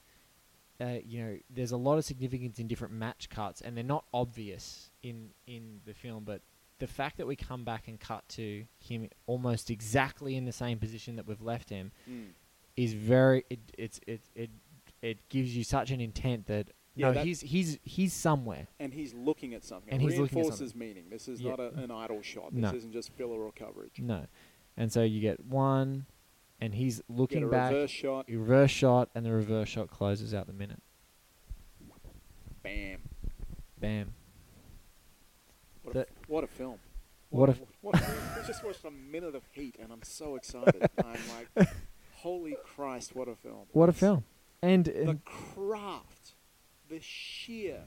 uh, 0.80 0.98
you 1.04 1.22
know, 1.22 1.38
there's 1.50 1.72
a 1.72 1.76
lot 1.76 1.98
of 1.98 2.04
significance 2.04 2.58
in 2.58 2.66
different 2.68 2.94
match 2.94 3.28
cuts, 3.30 3.60
and 3.60 3.76
they're 3.76 3.84
not 3.84 4.04
obvious 4.12 4.90
in 5.02 5.30
in 5.46 5.80
the 5.84 5.94
film. 5.94 6.24
But 6.24 6.42
the 6.78 6.86
fact 6.86 7.16
that 7.16 7.26
we 7.26 7.36
come 7.36 7.64
back 7.64 7.88
and 7.88 7.98
cut 7.98 8.28
to 8.30 8.64
him 8.78 9.08
almost 9.26 9.70
exactly 9.70 10.36
in 10.36 10.44
the 10.44 10.52
same 10.52 10.78
position 10.78 11.16
that 11.16 11.26
we've 11.26 11.40
left 11.42 11.70
him 11.70 11.92
Mm. 12.08 12.28
is 12.76 12.92
very. 12.92 13.44
It 13.50 13.60
it's 13.78 14.00
it 14.06 14.20
it 14.34 14.50
it 15.02 15.28
gives 15.28 15.56
you 15.56 15.64
such 15.64 15.90
an 15.90 16.00
intent 16.00 16.46
that. 16.46 16.68
Yeah, 16.96 17.08
no, 17.08 17.12
that- 17.14 17.26
he's 17.26 17.40
he's 17.42 17.78
he's 17.84 18.12
somewhere. 18.12 18.66
and 18.80 18.92
he's 18.94 19.12
looking 19.14 19.52
at 19.54 19.62
something. 19.64 19.92
And 19.92 20.00
it 20.02 20.04
he's 20.10 20.18
looking 20.18 20.38
at 20.38 20.44
reinforces 20.44 20.74
meaning. 20.74 21.04
This 21.10 21.28
is 21.28 21.40
Yeah. 21.40 21.50
not 21.50 21.60
a, 21.60 21.68
an 21.74 21.90
idle 21.90 22.22
shot. 22.22 22.52
This 22.54 22.62
No. 22.62 22.72
isn't 22.74 22.92
just 22.92 23.12
filler 23.12 23.38
or 23.44 23.52
coverage. 23.52 24.00
No, 24.00 24.26
and 24.76 24.90
so 24.90 25.02
you 25.02 25.20
get 25.20 25.44
one, 25.44 26.06
and 26.60 26.74
he's 26.74 27.02
looking 27.08 27.42
a 27.42 27.46
back. 27.48 27.70
reverse 27.72 27.90
shot. 27.90 28.26
reverse 28.28 28.70
shot, 28.70 29.10
and 29.14 29.24
the 29.26 29.32
reverse 29.32 29.68
shot 29.68 29.90
closes 29.90 30.32
out 30.34 30.46
the 30.46 30.52
minute. 30.54 30.82
Bam. 32.62 33.00
Bam. 33.78 34.12
What 35.82 35.94
a, 35.94 35.98
That- 35.98 36.08
what 36.26 36.44
a 36.44 36.48
film. 36.48 36.78
What 37.30 37.48
a, 37.48 37.52
a 37.52 37.54
f- 37.56 37.60
what 37.80 37.94
a 37.96 37.98
film. 37.98 38.18
I 38.42 38.46
just 38.46 38.64
watched 38.64 38.84
a 38.84 38.90
minute 38.90 39.34
of 39.34 39.42
Heat, 39.52 39.76
and 39.80 39.92
I'm 39.92 40.02
so 40.02 40.36
excited. 40.36 40.88
I'm 41.04 41.18
like, 41.56 41.68
holy 42.14 42.56
Christ, 42.64 43.14
what 43.14 43.28
a 43.28 43.34
film! 43.34 43.66
What 43.72 43.88
a 43.88 43.92
film! 43.92 44.24
And, 44.62 44.84
The 44.86 45.18
craft, 45.24 46.25
the 46.88 47.00
sheer 47.00 47.80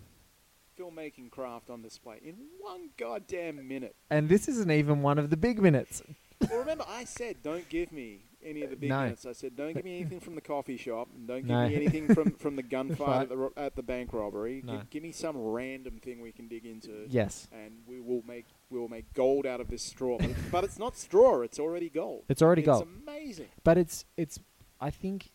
filmmaking 0.78 1.30
craft 1.30 1.70
on 1.70 1.82
display 1.82 2.20
in 2.24 2.36
one 2.60 2.90
goddamn 2.98 3.68
minute. 3.68 3.96
and 4.10 4.30
this 4.30 4.48
isn't 4.48 4.72
even 4.72 5.02
one 5.02 5.18
of 5.20 5.30
the 5.30 5.38
big 5.38 5.62
minutes. 5.62 6.02
Well, 6.50 6.60
remember, 6.60 6.86
I 6.88 7.04
said 7.04 7.38
don't 7.44 7.68
give 7.68 7.92
me 7.92 8.22
any 8.42 8.62
of 8.64 8.70
the 8.70 8.78
big 8.78 8.88
No. 8.90 9.02
minutes. 9.04 9.26
I 9.26 9.34
said 9.34 9.58
don't 9.58 9.74
give 9.74 9.84
me 9.84 10.00
anything 10.00 10.22
from 10.22 10.36
the 10.36 10.42
coffee 10.42 10.78
shop, 10.78 11.10
and 11.14 11.28
don't 11.28 11.40
give 11.42 11.48
No. 11.50 11.68
me 11.68 11.76
anything 11.76 12.14
from, 12.14 12.32
from 12.32 12.56
the 12.56 12.64
gunfight 12.76 13.24
at 13.24 13.30
the, 13.30 13.36
ro- 13.36 13.52
at 13.58 13.76
the 13.76 13.84
bank 13.84 14.14
robbery. 14.14 14.62
No. 14.66 14.78
Give, 14.78 14.90
give 14.90 15.04
me 15.04 15.12
some 15.12 15.36
random 15.38 16.00
thing 16.02 16.22
we 16.22 16.32
can 16.32 16.48
dig 16.48 16.66
into. 16.66 17.06
Yes. 17.10 17.50
and 17.52 17.80
we 17.86 18.00
will 18.00 18.24
make 18.26 18.46
we 18.70 18.80
will 18.80 18.88
make 18.88 19.12
gold 19.14 19.46
out 19.46 19.60
of 19.60 19.68
this 19.68 19.82
straw. 19.84 20.18
But, 20.18 20.30
but 20.52 20.64
it's 20.64 20.80
not 20.80 20.96
straw; 20.96 21.42
it's 21.42 21.60
already 21.60 21.90
gold. 21.90 22.24
It's 22.30 22.42
already 22.42 22.62
it's 22.62 22.68
gold. 22.70 22.88
amazing. 23.06 23.50
But 23.66 23.78
it's 23.78 24.06
it's 24.16 24.40
I 24.80 24.92
think 24.92 25.32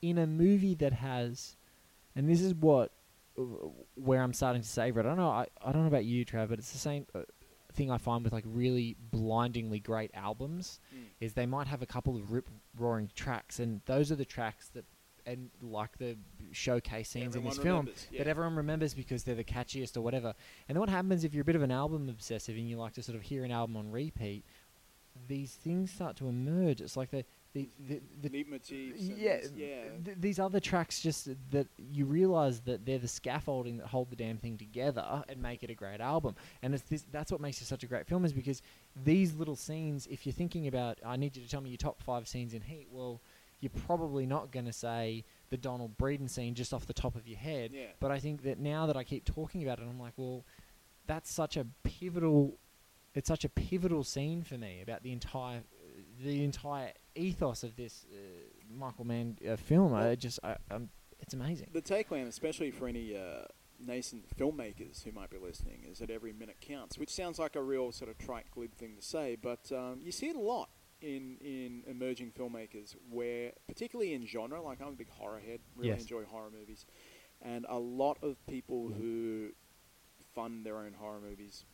in 0.00 0.18
a 0.18 0.26
movie 0.26 0.74
that 0.74 0.94
has, 0.94 1.54
and 2.14 2.28
this 2.28 2.40
is 2.40 2.54
what 2.54 2.92
uh, 3.38 3.42
where 3.94 4.22
I'm 4.22 4.32
starting 4.32 4.62
to 4.62 4.68
savor 4.68 5.00
it. 5.00 5.06
I 5.06 5.08
don't 5.10 5.18
know. 5.18 5.30
I, 5.30 5.46
I 5.64 5.72
don't 5.72 5.82
know 5.82 5.88
about 5.88 6.04
you, 6.04 6.24
Trav, 6.24 6.48
but 6.48 6.58
it's 6.58 6.72
the 6.72 6.78
same 6.78 7.06
uh, 7.14 7.20
thing 7.74 7.90
I 7.90 7.98
find 7.98 8.24
with 8.24 8.32
like 8.32 8.44
really 8.46 8.96
blindingly 9.10 9.80
great 9.80 10.10
albums. 10.14 10.80
Mm. 10.94 11.04
Is 11.20 11.34
they 11.34 11.46
might 11.46 11.66
have 11.66 11.82
a 11.82 11.86
couple 11.86 12.16
of 12.16 12.32
rip 12.32 12.48
roaring 12.76 13.10
tracks, 13.14 13.58
and 13.58 13.80
those 13.86 14.12
are 14.12 14.16
the 14.16 14.24
tracks 14.24 14.68
that. 14.74 14.84
And 15.24 15.50
like 15.60 15.98
the 15.98 16.16
showcase 16.50 17.10
scenes 17.10 17.36
in 17.36 17.42
Everyone 17.42 17.48
this 17.50 17.62
film 17.62 17.76
remembers, 17.76 18.06
that 18.18 18.26
everyone 18.26 18.56
remembers 18.56 18.92
because 18.92 19.22
they're 19.22 19.36
the 19.36 19.44
catchiest 19.44 19.96
or 19.96 20.00
whatever. 20.00 20.34
And 20.68 20.74
then 20.74 20.80
what 20.80 20.88
happens 20.88 21.22
if 21.22 21.32
you're 21.32 21.42
a 21.42 21.44
bit 21.44 21.54
of 21.54 21.62
an 21.62 21.70
album 21.70 22.08
obsessive 22.08 22.56
and 22.56 22.68
you 22.68 22.76
like 22.76 22.94
to 22.94 23.04
sort 23.04 23.14
of 23.14 23.22
hear 23.22 23.44
an 23.44 23.52
album 23.52 23.76
on 23.76 23.92
repeat? 23.92 24.44
These 25.28 25.52
things 25.52 25.92
start 25.92 26.16
to 26.16 26.26
emerge. 26.26 26.80
It's 26.80 26.96
like 26.96 27.12
the 27.12 27.24
the 27.54 27.68
the, 27.86 28.00
the 28.22 28.30
and 29.10 29.18
yeah, 29.18 29.36
this- 29.36 29.52
yeah. 29.54 29.82
th- 30.04 30.16
these 30.20 30.38
other 30.38 30.58
tracks 30.60 31.00
just 31.00 31.28
that 31.50 31.66
you 31.76 32.06
realize 32.06 32.60
that 32.60 32.86
they're 32.86 32.98
the 32.98 33.08
scaffolding 33.08 33.76
that 33.78 33.86
hold 33.88 34.10
the 34.10 34.16
damn 34.16 34.38
thing 34.38 34.56
together 34.56 35.22
and 35.28 35.40
make 35.42 35.62
it 35.62 35.68
a 35.70 35.74
great 35.74 36.00
album. 36.00 36.34
And 36.62 36.74
it's 36.74 36.84
this, 36.84 37.04
that's 37.12 37.30
what 37.30 37.40
makes 37.40 37.60
it 37.60 37.66
such 37.66 37.82
a 37.82 37.86
great 37.86 38.06
film 38.06 38.24
is 38.24 38.32
because 38.32 38.62
these 39.04 39.34
little 39.34 39.56
scenes. 39.56 40.06
If 40.06 40.24
you're 40.24 40.32
thinking 40.32 40.66
about, 40.66 40.98
I 41.04 41.16
need 41.16 41.36
you 41.36 41.42
to 41.42 41.48
tell 41.48 41.60
me 41.60 41.70
your 41.70 41.76
top 41.76 42.02
five 42.02 42.26
scenes 42.26 42.54
in 42.54 42.62
Heat. 42.62 42.88
Well, 42.90 43.20
you're 43.60 43.70
probably 43.86 44.26
not 44.26 44.50
going 44.50 44.66
to 44.66 44.72
say 44.72 45.24
the 45.50 45.56
Donald 45.56 45.96
Breedan 45.98 46.28
scene 46.28 46.54
just 46.54 46.72
off 46.74 46.86
the 46.86 46.92
top 46.94 47.14
of 47.14 47.28
your 47.28 47.38
head. 47.38 47.70
Yeah. 47.72 47.86
But 48.00 48.10
I 48.10 48.18
think 48.18 48.42
that 48.42 48.58
now 48.58 48.86
that 48.86 48.96
I 48.96 49.04
keep 49.04 49.24
talking 49.24 49.62
about 49.62 49.78
it, 49.78 49.82
I'm 49.88 50.00
like, 50.00 50.14
well, 50.16 50.44
that's 51.06 51.30
such 51.30 51.56
a 51.56 51.66
pivotal. 51.84 52.56
It's 53.14 53.28
such 53.28 53.44
a 53.44 53.48
pivotal 53.50 54.02
scene 54.04 54.42
for 54.42 54.56
me 54.56 54.80
about 54.82 55.02
the 55.02 55.12
entire, 55.12 55.62
the 56.24 56.42
entire 56.42 56.92
ethos 57.14 57.62
of 57.62 57.76
this 57.76 58.06
uh, 58.12 58.16
Michael 58.70 59.04
Mann 59.04 59.36
uh, 59.48 59.56
film. 59.56 59.94
I 59.94 60.14
just, 60.14 60.38
I, 60.42 60.56
um, 60.70 60.88
it's 61.20 61.34
amazing. 61.34 61.68
The 61.72 61.82
takeaway, 61.82 62.26
especially 62.26 62.70
for 62.70 62.88
any 62.88 63.16
uh, 63.16 63.44
nascent 63.84 64.24
filmmakers 64.36 65.02
who 65.04 65.12
might 65.12 65.30
be 65.30 65.38
listening, 65.38 65.84
is 65.90 65.98
that 65.98 66.10
every 66.10 66.32
minute 66.32 66.56
counts, 66.60 66.98
which 66.98 67.10
sounds 67.10 67.38
like 67.38 67.56
a 67.56 67.62
real 67.62 67.92
sort 67.92 68.10
of 68.10 68.18
trite, 68.18 68.46
glib 68.50 68.74
thing 68.74 68.96
to 68.96 69.02
say, 69.02 69.36
but 69.40 69.70
um, 69.72 70.00
you 70.02 70.12
see 70.12 70.28
it 70.28 70.36
a 70.36 70.40
lot 70.40 70.68
in 71.00 71.36
in 71.40 71.82
emerging 71.88 72.30
filmmakers, 72.30 72.94
where 73.10 73.52
particularly 73.66 74.14
in 74.14 74.24
genre, 74.26 74.62
like 74.62 74.80
I'm 74.80 74.88
a 74.88 74.92
big 74.92 75.10
horror 75.10 75.40
head, 75.40 75.60
really 75.76 75.88
Yes. 75.90 76.02
enjoy 76.02 76.24
horror 76.24 76.50
movies, 76.50 76.86
and 77.40 77.66
a 77.68 77.78
lot 77.78 78.18
of 78.22 78.44
people 78.46 78.88
who 78.88 79.48
fund 80.34 80.64
their 80.64 80.78
own 80.78 80.92
horror 80.94 81.20
movies. 81.20 81.64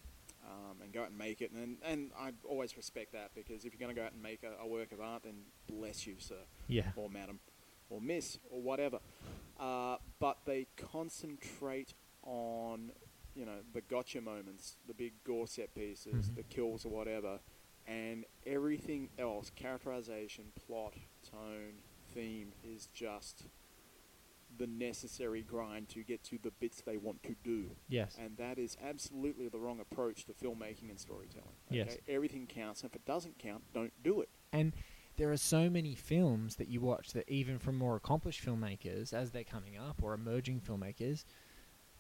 Um, 0.51 0.81
and 0.83 0.91
go 0.95 1.03
out 1.03 1.09
and 1.11 1.19
make 1.19 1.43
it, 1.43 1.51
and 1.53 1.77
and 1.85 2.11
I 2.19 2.33
always 2.49 2.75
respect 2.75 3.13
that 3.13 3.33
because 3.35 3.67
if 3.67 3.73
you're 3.75 3.79
going 3.81 3.95
to 3.95 4.01
go 4.01 4.07
out 4.07 4.13
and 4.15 4.23
make 4.23 4.43
a, 4.45 4.63
a 4.63 4.67
work 4.67 4.93
of 4.93 5.01
art, 5.01 5.25
then 5.25 5.43
bless 5.69 6.07
you, 6.07 6.15
sir 6.19 6.41
Yeah. 6.69 6.91
or 6.97 7.11
madam, 7.11 7.39
or 7.91 8.01
miss, 8.01 8.39
or 8.51 8.63
whatever. 8.63 9.01
Uh, 9.61 9.97
but 10.21 10.39
they 10.47 10.67
concentrate 10.77 11.93
on, 12.23 12.93
you 13.35 13.45
know, 13.45 13.59
the 13.75 13.83
gotcha 13.83 14.23
moments, 14.23 14.77
the 14.87 14.95
big 14.95 15.13
gore 15.25 15.47
set 15.47 15.75
pieces, 15.75 16.31
Mhm. 16.31 16.37
the 16.37 16.43
kills 16.45 16.87
or 16.87 16.91
whatever, 16.91 17.41
and 17.87 18.25
everything 18.47 19.11
else, 19.19 19.51
characterization, 19.51 20.53
plot, 20.67 20.95
tone, 21.31 21.83
theme, 22.15 22.53
is 22.65 22.87
just 22.95 23.45
the 24.57 24.67
necessary 24.67 25.43
grind 25.43 25.89
to 25.91 26.03
get 26.03 26.25
to 26.25 26.39
the 26.43 26.51
bits 26.51 26.81
they 26.81 26.97
want 26.97 27.23
to 27.23 27.35
do. 27.45 27.71
Yes. 27.89 28.17
And 28.21 28.37
that 28.37 28.59
is 28.59 28.77
absolutely 28.83 29.49
the 29.49 29.59
wrong 29.59 29.81
approach 29.81 30.25
to 30.27 30.33
filmmaking 30.33 30.91
and 30.91 30.99
storytelling. 30.99 31.49
Yes. 31.71 31.93
Okay? 31.93 32.01
Everything 32.09 32.47
counts. 32.47 32.83
And 32.83 32.91
If 32.91 32.97
it 32.97 33.05
doesn't 33.05 33.39
count, 33.39 33.63
don't 33.73 33.93
do 34.03 34.21
it. 34.21 34.29
And 34.53 34.73
there 35.17 35.31
are 35.31 35.37
so 35.37 35.69
many 35.69 35.95
films 35.95 36.57
that 36.57 36.69
you 36.69 36.81
watch 36.81 37.13
that 37.13 37.29
even 37.29 37.59
from 37.59 37.77
more 37.77 37.97
accomplished 37.97 38.45
filmmakers 38.45 39.13
as 39.13 39.31
they're 39.31 39.45
coming 39.45 39.77
up 39.77 40.01
or 40.03 40.15
emerging 40.15 40.61
filmmakers 40.61 41.25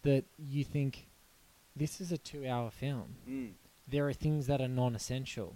that 0.03 0.24
you 0.38 0.64
think 0.64 1.09
this 1.74 2.01
is 2.01 2.12
a 2.12 2.18
2-hour 2.18 2.70
film. 2.70 3.16
Mm. 3.28 3.53
There 3.86 4.09
are 4.09 4.12
things 4.12 4.46
that 4.46 4.61
are 4.61 4.68
non-essential 4.68 5.55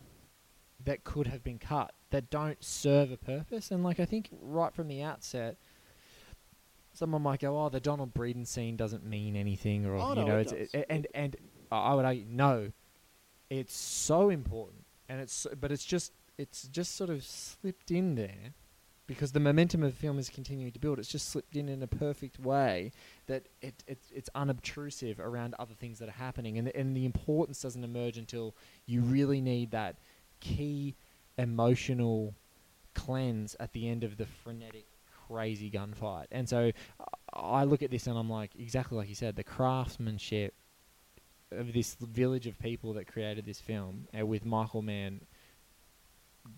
that 0.84 1.04
could 1.04 1.28
have 1.28 1.44
been 1.44 1.58
cut 1.58 1.92
that 2.10 2.30
don't 2.30 2.62
serve 2.62 3.10
a 3.10 3.16
purpose 3.16 3.70
and 3.70 3.84
like 3.84 4.00
I 4.00 4.04
think 4.04 4.28
right 4.40 4.74
from 4.74 4.88
the 4.88 5.02
outset 5.02 5.56
someone 6.92 7.22
might 7.22 7.40
go 7.40 7.58
oh 7.64 7.68
the 7.68 7.80
Donald 7.80 8.12
Breedan 8.14 8.46
scene 8.46 8.76
doesn't 8.76 9.04
mean 9.04 9.36
anything 9.36 9.86
or 9.86 9.96
Oh, 9.96 10.10
you 10.10 10.14
no, 10.16 10.26
know 10.26 10.38
it 10.38 10.52
it's 10.52 10.72
does. 10.72 10.84
and 10.88 11.06
and 11.14 11.36
I 11.70 11.94
would 11.94 12.04
argue 12.04 12.24
no 12.28 12.72
it's 13.50 13.74
so 13.74 14.30
important 14.30 14.84
and 15.08 15.20
it's 15.20 15.46
but 15.60 15.70
it's 15.72 15.84
just 15.84 16.12
it's 16.38 16.62
just 16.68 16.96
sort 16.96 17.10
of 17.10 17.24
slipped 17.24 17.90
in 17.90 18.14
there 18.14 18.54
because 19.06 19.32
the 19.32 19.40
momentum 19.40 19.82
of 19.82 19.92
the 19.92 19.98
film 19.98 20.18
is 20.18 20.28
continuing 20.30 20.72
to 20.72 20.78
build 20.78 20.98
it's 20.98 21.08
just 21.08 21.28
slipped 21.28 21.54
in 21.56 21.68
in 21.68 21.82
a 21.82 21.86
perfect 21.86 22.38
way 22.38 22.92
that 23.26 23.46
it, 23.60 23.82
it 23.86 23.98
it's 24.14 24.30
unobtrusive 24.34 25.18
around 25.20 25.54
other 25.58 25.74
things 25.74 25.98
that 25.98 26.08
are 26.08 26.12
happening 26.12 26.56
and 26.56 26.66
the, 26.68 26.76
and 26.76 26.96
the 26.96 27.04
importance 27.04 27.60
doesn't 27.60 27.84
emerge 27.84 28.16
until 28.16 28.54
you 28.86 29.00
really 29.02 29.40
need 29.40 29.70
that 29.70 29.96
key 30.40 30.94
emotional 31.38 32.34
cleanse 32.94 33.56
at 33.60 33.72
the 33.72 33.88
end 33.88 34.04
of 34.04 34.16
the 34.16 34.26
frenetic 34.26 34.86
crazy 35.28 35.70
gunfight 35.70 36.26
and 36.30 36.48
so 36.48 36.72
I- 37.32 37.64
look 37.64 37.82
at 37.82 37.90
this 37.90 38.06
and 38.06 38.16
I'm 38.18 38.30
like 38.30 38.50
exactly 38.58 38.96
like 38.98 39.08
you 39.08 39.14
said 39.14 39.36
the 39.36 39.44
craftsmanship 39.44 40.54
of 41.50 41.72
this 41.72 41.96
village 42.00 42.46
of 42.46 42.58
people 42.58 42.94
that 42.94 43.06
created 43.06 43.44
this 43.44 43.60
film 43.60 44.06
uh, 44.18 44.24
with 44.26 44.44
Michael 44.44 44.82
Mann 44.82 45.20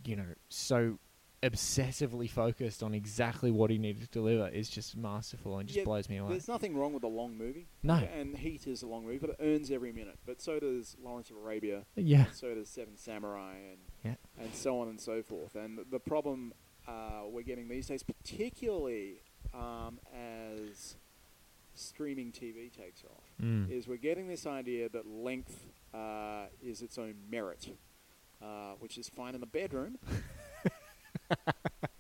you 0.04 0.16
know 0.16 0.24
so 0.48 0.98
obsessively 1.42 2.28
focused 2.30 2.82
on 2.82 2.94
exactly 2.94 3.50
what 3.50 3.68
he 3.70 3.76
needed 3.76 4.00
to 4.00 4.08
deliver 4.08 4.48
is 4.48 4.70
just 4.70 4.96
masterful 4.96 5.58
and 5.58 5.68
just 5.68 5.76
Yeah, 5.76 5.84
blows 5.84 6.08
me 6.08 6.16
away. 6.16 6.30
There's 6.30 6.48
nothing 6.48 6.74
wrong 6.74 6.94
with 6.94 7.02
a 7.02 7.08
long 7.08 7.36
movie. 7.36 7.66
No. 7.82 7.96
And 7.96 8.34
Heat 8.38 8.66
is 8.66 8.82
a 8.82 8.86
long 8.86 9.04
movie, 9.04 9.18
but 9.18 9.28
it 9.28 9.36
earns 9.40 9.70
every 9.70 9.92
minute. 9.92 10.18
But 10.24 10.40
so 10.40 10.58
does 10.58 10.96
Lawrence 11.04 11.28
of 11.28 11.36
Arabia. 11.36 11.82
Yeah. 11.96 12.24
So 12.32 12.54
does 12.54 12.70
Seven 12.70 12.96
Samurai 12.96 13.56
and 13.72 13.78
Yeah. 14.02 14.14
and 14.42 14.54
so 14.54 14.80
on 14.80 14.88
and 14.88 14.98
so 14.98 15.22
forth. 15.22 15.54
And 15.54 15.80
the 15.90 16.00
problem 16.00 16.54
uh, 16.88 17.22
we're 17.30 17.42
getting 17.42 17.68
these 17.68 17.86
days, 17.86 18.02
particularly 18.02 19.14
um, 19.52 19.98
as 20.14 20.96
streaming 21.74 22.30
TV 22.32 22.70
takes 22.72 23.02
off, 23.04 23.22
Mm. 23.42 23.68
is 23.70 23.88
we're 23.88 23.96
getting 23.96 24.28
this 24.28 24.46
idea 24.46 24.88
that 24.90 25.06
length 25.08 25.64
uh, 25.92 26.44
is 26.62 26.82
its 26.82 26.98
own 26.98 27.14
merit, 27.30 27.68
uh, 28.42 28.74
which 28.78 28.96
is 28.98 29.08
fine 29.08 29.34
in 29.34 29.40
the 29.40 29.46
bedroom. 29.46 29.98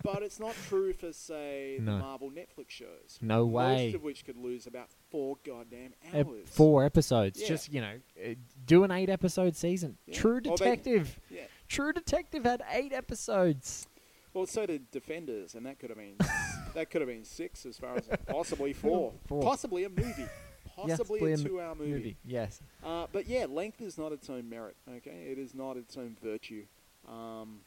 but 0.02 0.22
it's 0.22 0.38
not 0.38 0.54
true 0.68 0.92
for, 0.92 1.12
say, 1.12 1.78
No. 1.80 1.92
the 1.94 1.98
Marvel 1.98 2.30
Netflix 2.30 2.68
shows. 2.70 3.18
No 3.22 3.46
way. 3.46 3.86
Most 3.86 3.94
of 3.96 4.02
which 4.02 4.24
could 4.24 4.36
lose 4.36 4.66
about 4.66 4.88
four 5.10 5.38
goddamn 5.44 5.94
hours. 6.12 6.46
four 6.46 6.84
episodes. 6.84 7.40
Yeah. 7.40 7.48
Just 7.48 7.72
you 7.72 7.80
know, 7.80 7.94
uh, 8.22 8.34
do 8.66 8.84
an 8.84 8.90
eight 8.90 9.08
episode 9.08 9.56
season. 9.56 9.96
Yeah. 10.06 10.14
True 10.18 10.36
Or 10.36 10.40
they- 10.40 10.50
Detective. 10.50 11.18
Yeah. 11.30 11.40
True 11.68 11.92
Detective 11.92 12.44
had 12.44 12.62
eight 12.70 12.92
episodes. 12.92 13.86
Well, 14.34 14.46
so 14.46 14.66
did 14.66 14.90
Defenders, 14.90 15.54
and 15.54 15.64
that 15.64 15.78
could 15.78 15.90
have 15.90 15.98
been 15.98 16.16
that 16.74 16.90
could 16.90 17.00
have 17.00 17.08
been 17.08 17.24
six 17.24 17.64
as 17.64 17.78
far 17.78 17.96
as 17.96 18.08
possibly 18.26 18.72
four, 18.84 19.12
Four. 19.26 19.42
possibly 19.42 19.84
a 19.84 19.88
movie, 19.88 20.26
possibly 20.76 21.30
Yes, 21.30 21.40
a 21.40 21.44
two-hour 21.44 21.74
movie. 21.76 22.16
Yes. 22.24 22.60
Uh, 22.84 23.06
but 23.12 23.26
yeah, 23.28 23.46
length 23.48 23.80
is 23.80 23.96
not 23.96 24.12
its 24.12 24.28
own 24.28 24.48
merit. 24.50 24.76
Okay, 24.96 25.28
it 25.30 25.38
is 25.38 25.54
not 25.54 25.76
its 25.76 25.96
own 25.96 26.16
virtue. 26.22 26.64
Um, 27.08 27.60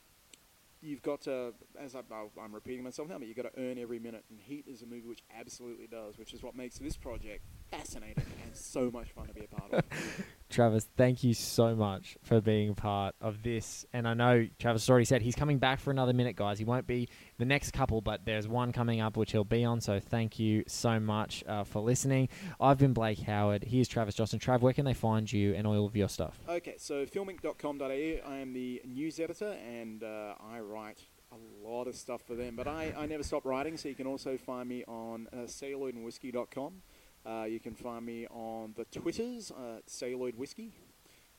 you've 0.81 1.01
got 1.01 1.21
to, 1.21 1.53
as 1.79 1.95
I, 1.95 2.01
I'm 2.41 2.53
repeating 2.53 2.83
myself 2.83 3.07
now, 3.07 3.17
but 3.17 3.27
you've 3.27 3.37
got 3.37 3.51
to 3.53 3.59
earn 3.61 3.77
every 3.77 3.99
minute. 3.99 4.25
And 4.29 4.39
Heat 4.41 4.65
is 4.67 4.81
a 4.81 4.85
movie 4.85 5.07
which 5.07 5.23
absolutely 5.39 5.87
does, 5.87 6.17
which 6.17 6.33
is 6.33 6.43
what 6.43 6.55
makes 6.55 6.77
this 6.79 6.97
project 6.97 7.43
fascinating 7.71 8.25
and 8.43 8.55
so 8.55 8.91
much 8.91 9.07
fun 9.11 9.27
to 9.27 9.33
be 9.33 9.45
a 9.45 9.55
part 9.55 9.73
of. 9.73 9.83
Travis, 10.49 10.87
thank 10.95 11.23
you 11.23 11.33
so 11.33 11.75
much 11.75 12.17
for 12.23 12.39
being 12.39 12.73
part 12.73 13.15
of 13.21 13.43
this. 13.43 13.85
And 13.93 14.07
I 14.07 14.13
know 14.13 14.47
Travis 14.59 14.89
already 14.89 15.05
said 15.05 15.21
he's 15.21 15.35
coming 15.35 15.59
back 15.59 15.79
for 15.79 15.91
another 15.91 16.13
minute, 16.13 16.35
guys. 16.35 16.57
He 16.57 16.65
won't 16.65 16.87
be 16.87 17.09
the 17.37 17.45
next 17.45 17.71
couple, 17.71 18.01
but 18.01 18.25
there's 18.25 18.47
one 18.47 18.71
coming 18.71 19.01
up 19.01 19.17
which 19.17 19.33
he'll 19.33 19.43
be 19.43 19.65
on. 19.65 19.81
So 19.81 19.99
thank 19.99 20.39
you 20.39 20.63
so 20.67 20.99
much 20.99 21.43
uh, 21.47 21.63
for 21.63 21.81
listening. 21.81 22.29
I've 22.59 22.77
been 22.77 22.93
Blake 22.93 23.19
Howard. 23.19 23.63
Here's 23.65 23.87
Travis 23.87 24.15
Johnson. 24.15 24.39
Trav, 24.39 24.61
where 24.61 24.73
can 24.73 24.85
they 24.85 24.93
find 24.93 25.31
you 25.31 25.53
and 25.53 25.67
all 25.67 25.85
of 25.85 25.95
your 25.95 26.09
stuff? 26.09 26.39
Okay, 26.47 26.75
so 26.77 27.05
filmink.com.au, 27.05 27.85
I 27.85 28.37
am 28.37 28.53
the 28.53 28.81
news 28.85 29.19
editor 29.19 29.57
and 29.67 30.03
uh, 30.03 30.35
I 30.39 30.59
write 30.59 31.03
a 31.31 31.67
lot 31.67 31.87
of 31.87 31.95
stuff 31.95 32.21
for 32.21 32.35
them. 32.35 32.55
But 32.55 32.67
I, 32.67 32.93
I 32.97 33.05
never 33.05 33.23
stop 33.23 33.45
writing, 33.45 33.77
so 33.77 33.89
you 33.89 33.95
can 33.95 34.07
also 34.07 34.37
find 34.37 34.69
me 34.69 34.83
on 34.87 35.27
uh. 35.33 35.47
Uh, 37.27 37.43
you 37.43 37.59
can 37.59 37.75
find 37.75 38.05
me 38.05 38.25
on 38.27 38.73
the 38.77 38.85
Twitters, 38.85 39.51
uh, 39.51 39.79
celluloid 39.85 40.35
whiskey. 40.35 40.71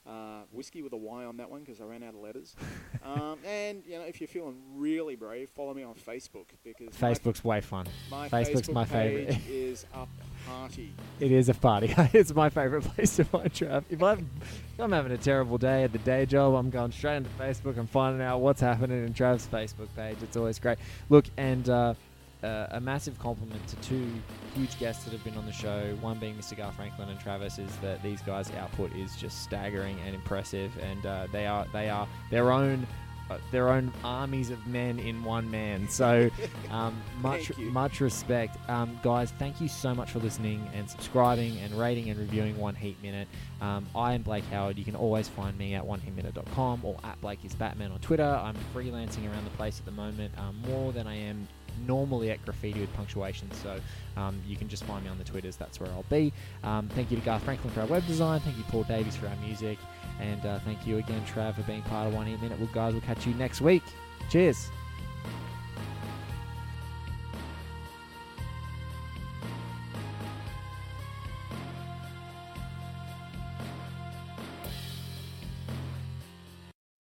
Uh, 0.07 0.41
whiskey 0.53 0.80
with 0.80 0.93
a 0.95 0.97
Y 0.97 1.24
on 1.26 1.36
that 1.36 1.51
one 1.51 1.61
because 1.61 1.82
I 1.82 1.84
ran 1.84 2.03
out 2.03 2.14
of 2.14 2.20
letters. 2.20 2.57
um, 3.05 3.39
and 3.45 3.82
you 3.86 3.99
know, 3.99 4.05
if 4.05 4.22
you're 4.22 4.28
feeling 4.28 4.57
really 4.74 5.16
brave, 5.16 5.51
follow 5.51 5.74
me 5.74 5.82
on 5.82 5.95
Facebook 5.95 6.47
because 6.64 6.99
my- 6.99 7.12
Facebook's 7.12 7.45
way 7.45 7.61
fun. 7.61 7.86
My, 8.11 8.26
Facebook's 8.28 8.68
Facebook 8.68 8.72
my 8.72 8.84
favorite. 8.86 9.36
is 9.51 9.84
a 9.93 10.07
party. 10.49 10.95
It 11.20 11.30
is 11.30 11.51
a 11.51 11.55
party. 11.55 11.95
it's 12.14 12.34
my 12.34 12.49
favorite 12.49 12.84
place 12.84 13.16
to 13.16 13.24
find 13.24 13.53
Trav. 13.53 13.84
If 13.91 14.03
I'm, 14.03 14.30
if 14.41 14.80
I'm 14.80 14.93
having 14.93 15.12
a 15.12 15.18
terrible 15.18 15.59
day 15.59 15.84
at 15.84 15.93
the 15.93 15.99
day 15.99 16.24
job, 16.24 16.55
I'm 16.55 16.70
going 16.70 16.93
straight 16.93 17.16
into 17.16 17.30
Facebook 17.30 17.76
and 17.76 17.89
finding 17.89 18.22
out 18.22 18.41
what's 18.41 18.62
happening 18.62 19.05
in 19.05 19.12
Trav's 19.12 19.47
Facebook 19.47 19.89
page. 19.95 20.16
It's 20.22 20.39
always 20.39 20.59
great. 20.59 20.78
Look, 21.11 21.26
and 21.36 21.68
uh, 21.68 21.95
uh, 22.43 22.66
a 22.70 22.80
massive 22.80 23.18
compliment 23.18 23.66
to 23.68 23.76
two 23.76 24.07
huge 24.55 24.78
guests 24.78 25.05
that 25.05 25.12
have 25.12 25.24
been 25.24 25.36
on 25.36 25.47
the 25.47 25.53
show. 25.53 25.97
One 26.01 26.18
being 26.18 26.36
Mr. 26.36 26.57
Garth 26.57 26.76
Franklin 26.76 27.09
and 27.09 27.18
Travis. 27.18 27.59
Is 27.59 27.74
that 27.76 28.03
these 28.03 28.22
guys' 28.22 28.51
output 28.53 28.95
is 28.95 29.16
just 29.16 29.43
staggering 29.43 29.97
and 30.07 30.14
impressive, 30.14 30.72
and 30.80 31.05
uh, 31.05 31.26
they 31.32 31.47
are 31.47 31.66
they 31.72 31.89
are 31.89 32.07
their 32.30 32.53
own. 32.53 32.86
Uh, 33.30 33.36
their 33.51 33.68
own 33.68 33.93
armies 34.05 34.49
of 34.49 34.66
men 34.66 34.99
in 34.99 35.22
one 35.22 35.51
man. 35.51 35.86
So, 35.91 36.30
um, 36.70 36.99
much 37.20 37.55
much 37.59 38.01
respect, 38.01 38.57
um, 38.70 38.99
guys. 39.03 39.34
Thank 39.39 39.61
you 39.61 39.68
so 39.68 39.95
much 39.95 40.12
for 40.12 40.18
listening 40.18 40.66
and 40.72 40.89
subscribing 40.89 41.59
and 41.59 41.78
rating 41.78 42.09
and 42.09 42.18
reviewing 42.18 42.57
One 42.57 42.74
Heat 42.74 42.97
Minute. 43.03 43.28
Um, 43.61 43.86
I 43.95 44.14
am 44.14 44.22
Blake 44.22 44.45
Howard. 44.45 44.78
You 44.78 44.84
can 44.86 44.97
always 44.97 45.28
find 45.28 45.59
me 45.59 45.74
at 45.74 45.84
oneheatminute.com 45.84 46.80
or 46.82 46.97
at 47.05 47.20
Blake 47.20 47.45
is 47.45 47.55
Batman 47.55 47.93
on 47.93 47.99
Twitter. 47.99 48.24
I'm 48.24 48.57
freelancing 48.74 49.30
around 49.30 49.45
the 49.45 49.57
place 49.59 49.78
at 49.78 49.84
the 49.84 49.93
moment, 49.93 50.32
um, 50.39 50.57
more 50.66 50.95
than 50.95 51.07
I 51.07 51.16
am 51.16 51.47
normally 51.87 52.31
at 52.31 52.45
graffiti 52.45 52.81
with 52.81 52.93
punctuation. 52.95 53.51
So 53.53 53.81
um, 54.16 54.41
you 54.47 54.57
can 54.57 54.68
just 54.68 54.85
find 54.85 55.05
me 55.05 55.11
on 55.11 55.18
the 55.18 55.24
Twitters. 55.24 55.57
That's 55.57 55.81
where 55.81 55.91
I'll 55.91 56.05
be. 56.11 56.33
Um, 56.64 56.89
thank 56.89 57.11
you 57.11 57.16
to 57.16 57.24
Garth 57.24 57.43
Franklin 57.43 57.72
for 57.72 57.81
our 57.81 57.87
web 57.87 58.07
design. 58.07 58.41
Thank 58.41 58.57
you 58.57 58.64
Paul 58.64 58.85
Davies 58.85 59.16
for 59.16 59.29
our 59.29 59.37
music, 59.37 59.79
and 60.20 60.45
uh, 60.45 60.59
thank 60.61 60.87
you 60.87 60.99
again 60.99 61.24
Trav 61.26 61.55
for 61.55 61.62
being 61.62 61.83
part 61.83 62.09
of 62.09 62.14
One 62.14 62.26
Heat 62.26 62.41
Minute. 62.43 62.59
Well, 62.59 62.70
guys, 62.72 62.93
we'll 62.93 63.03
catch 63.03 63.26
you 63.26 63.35
next 63.35 63.61
week. 63.61 63.83
Cheers. 64.31 64.70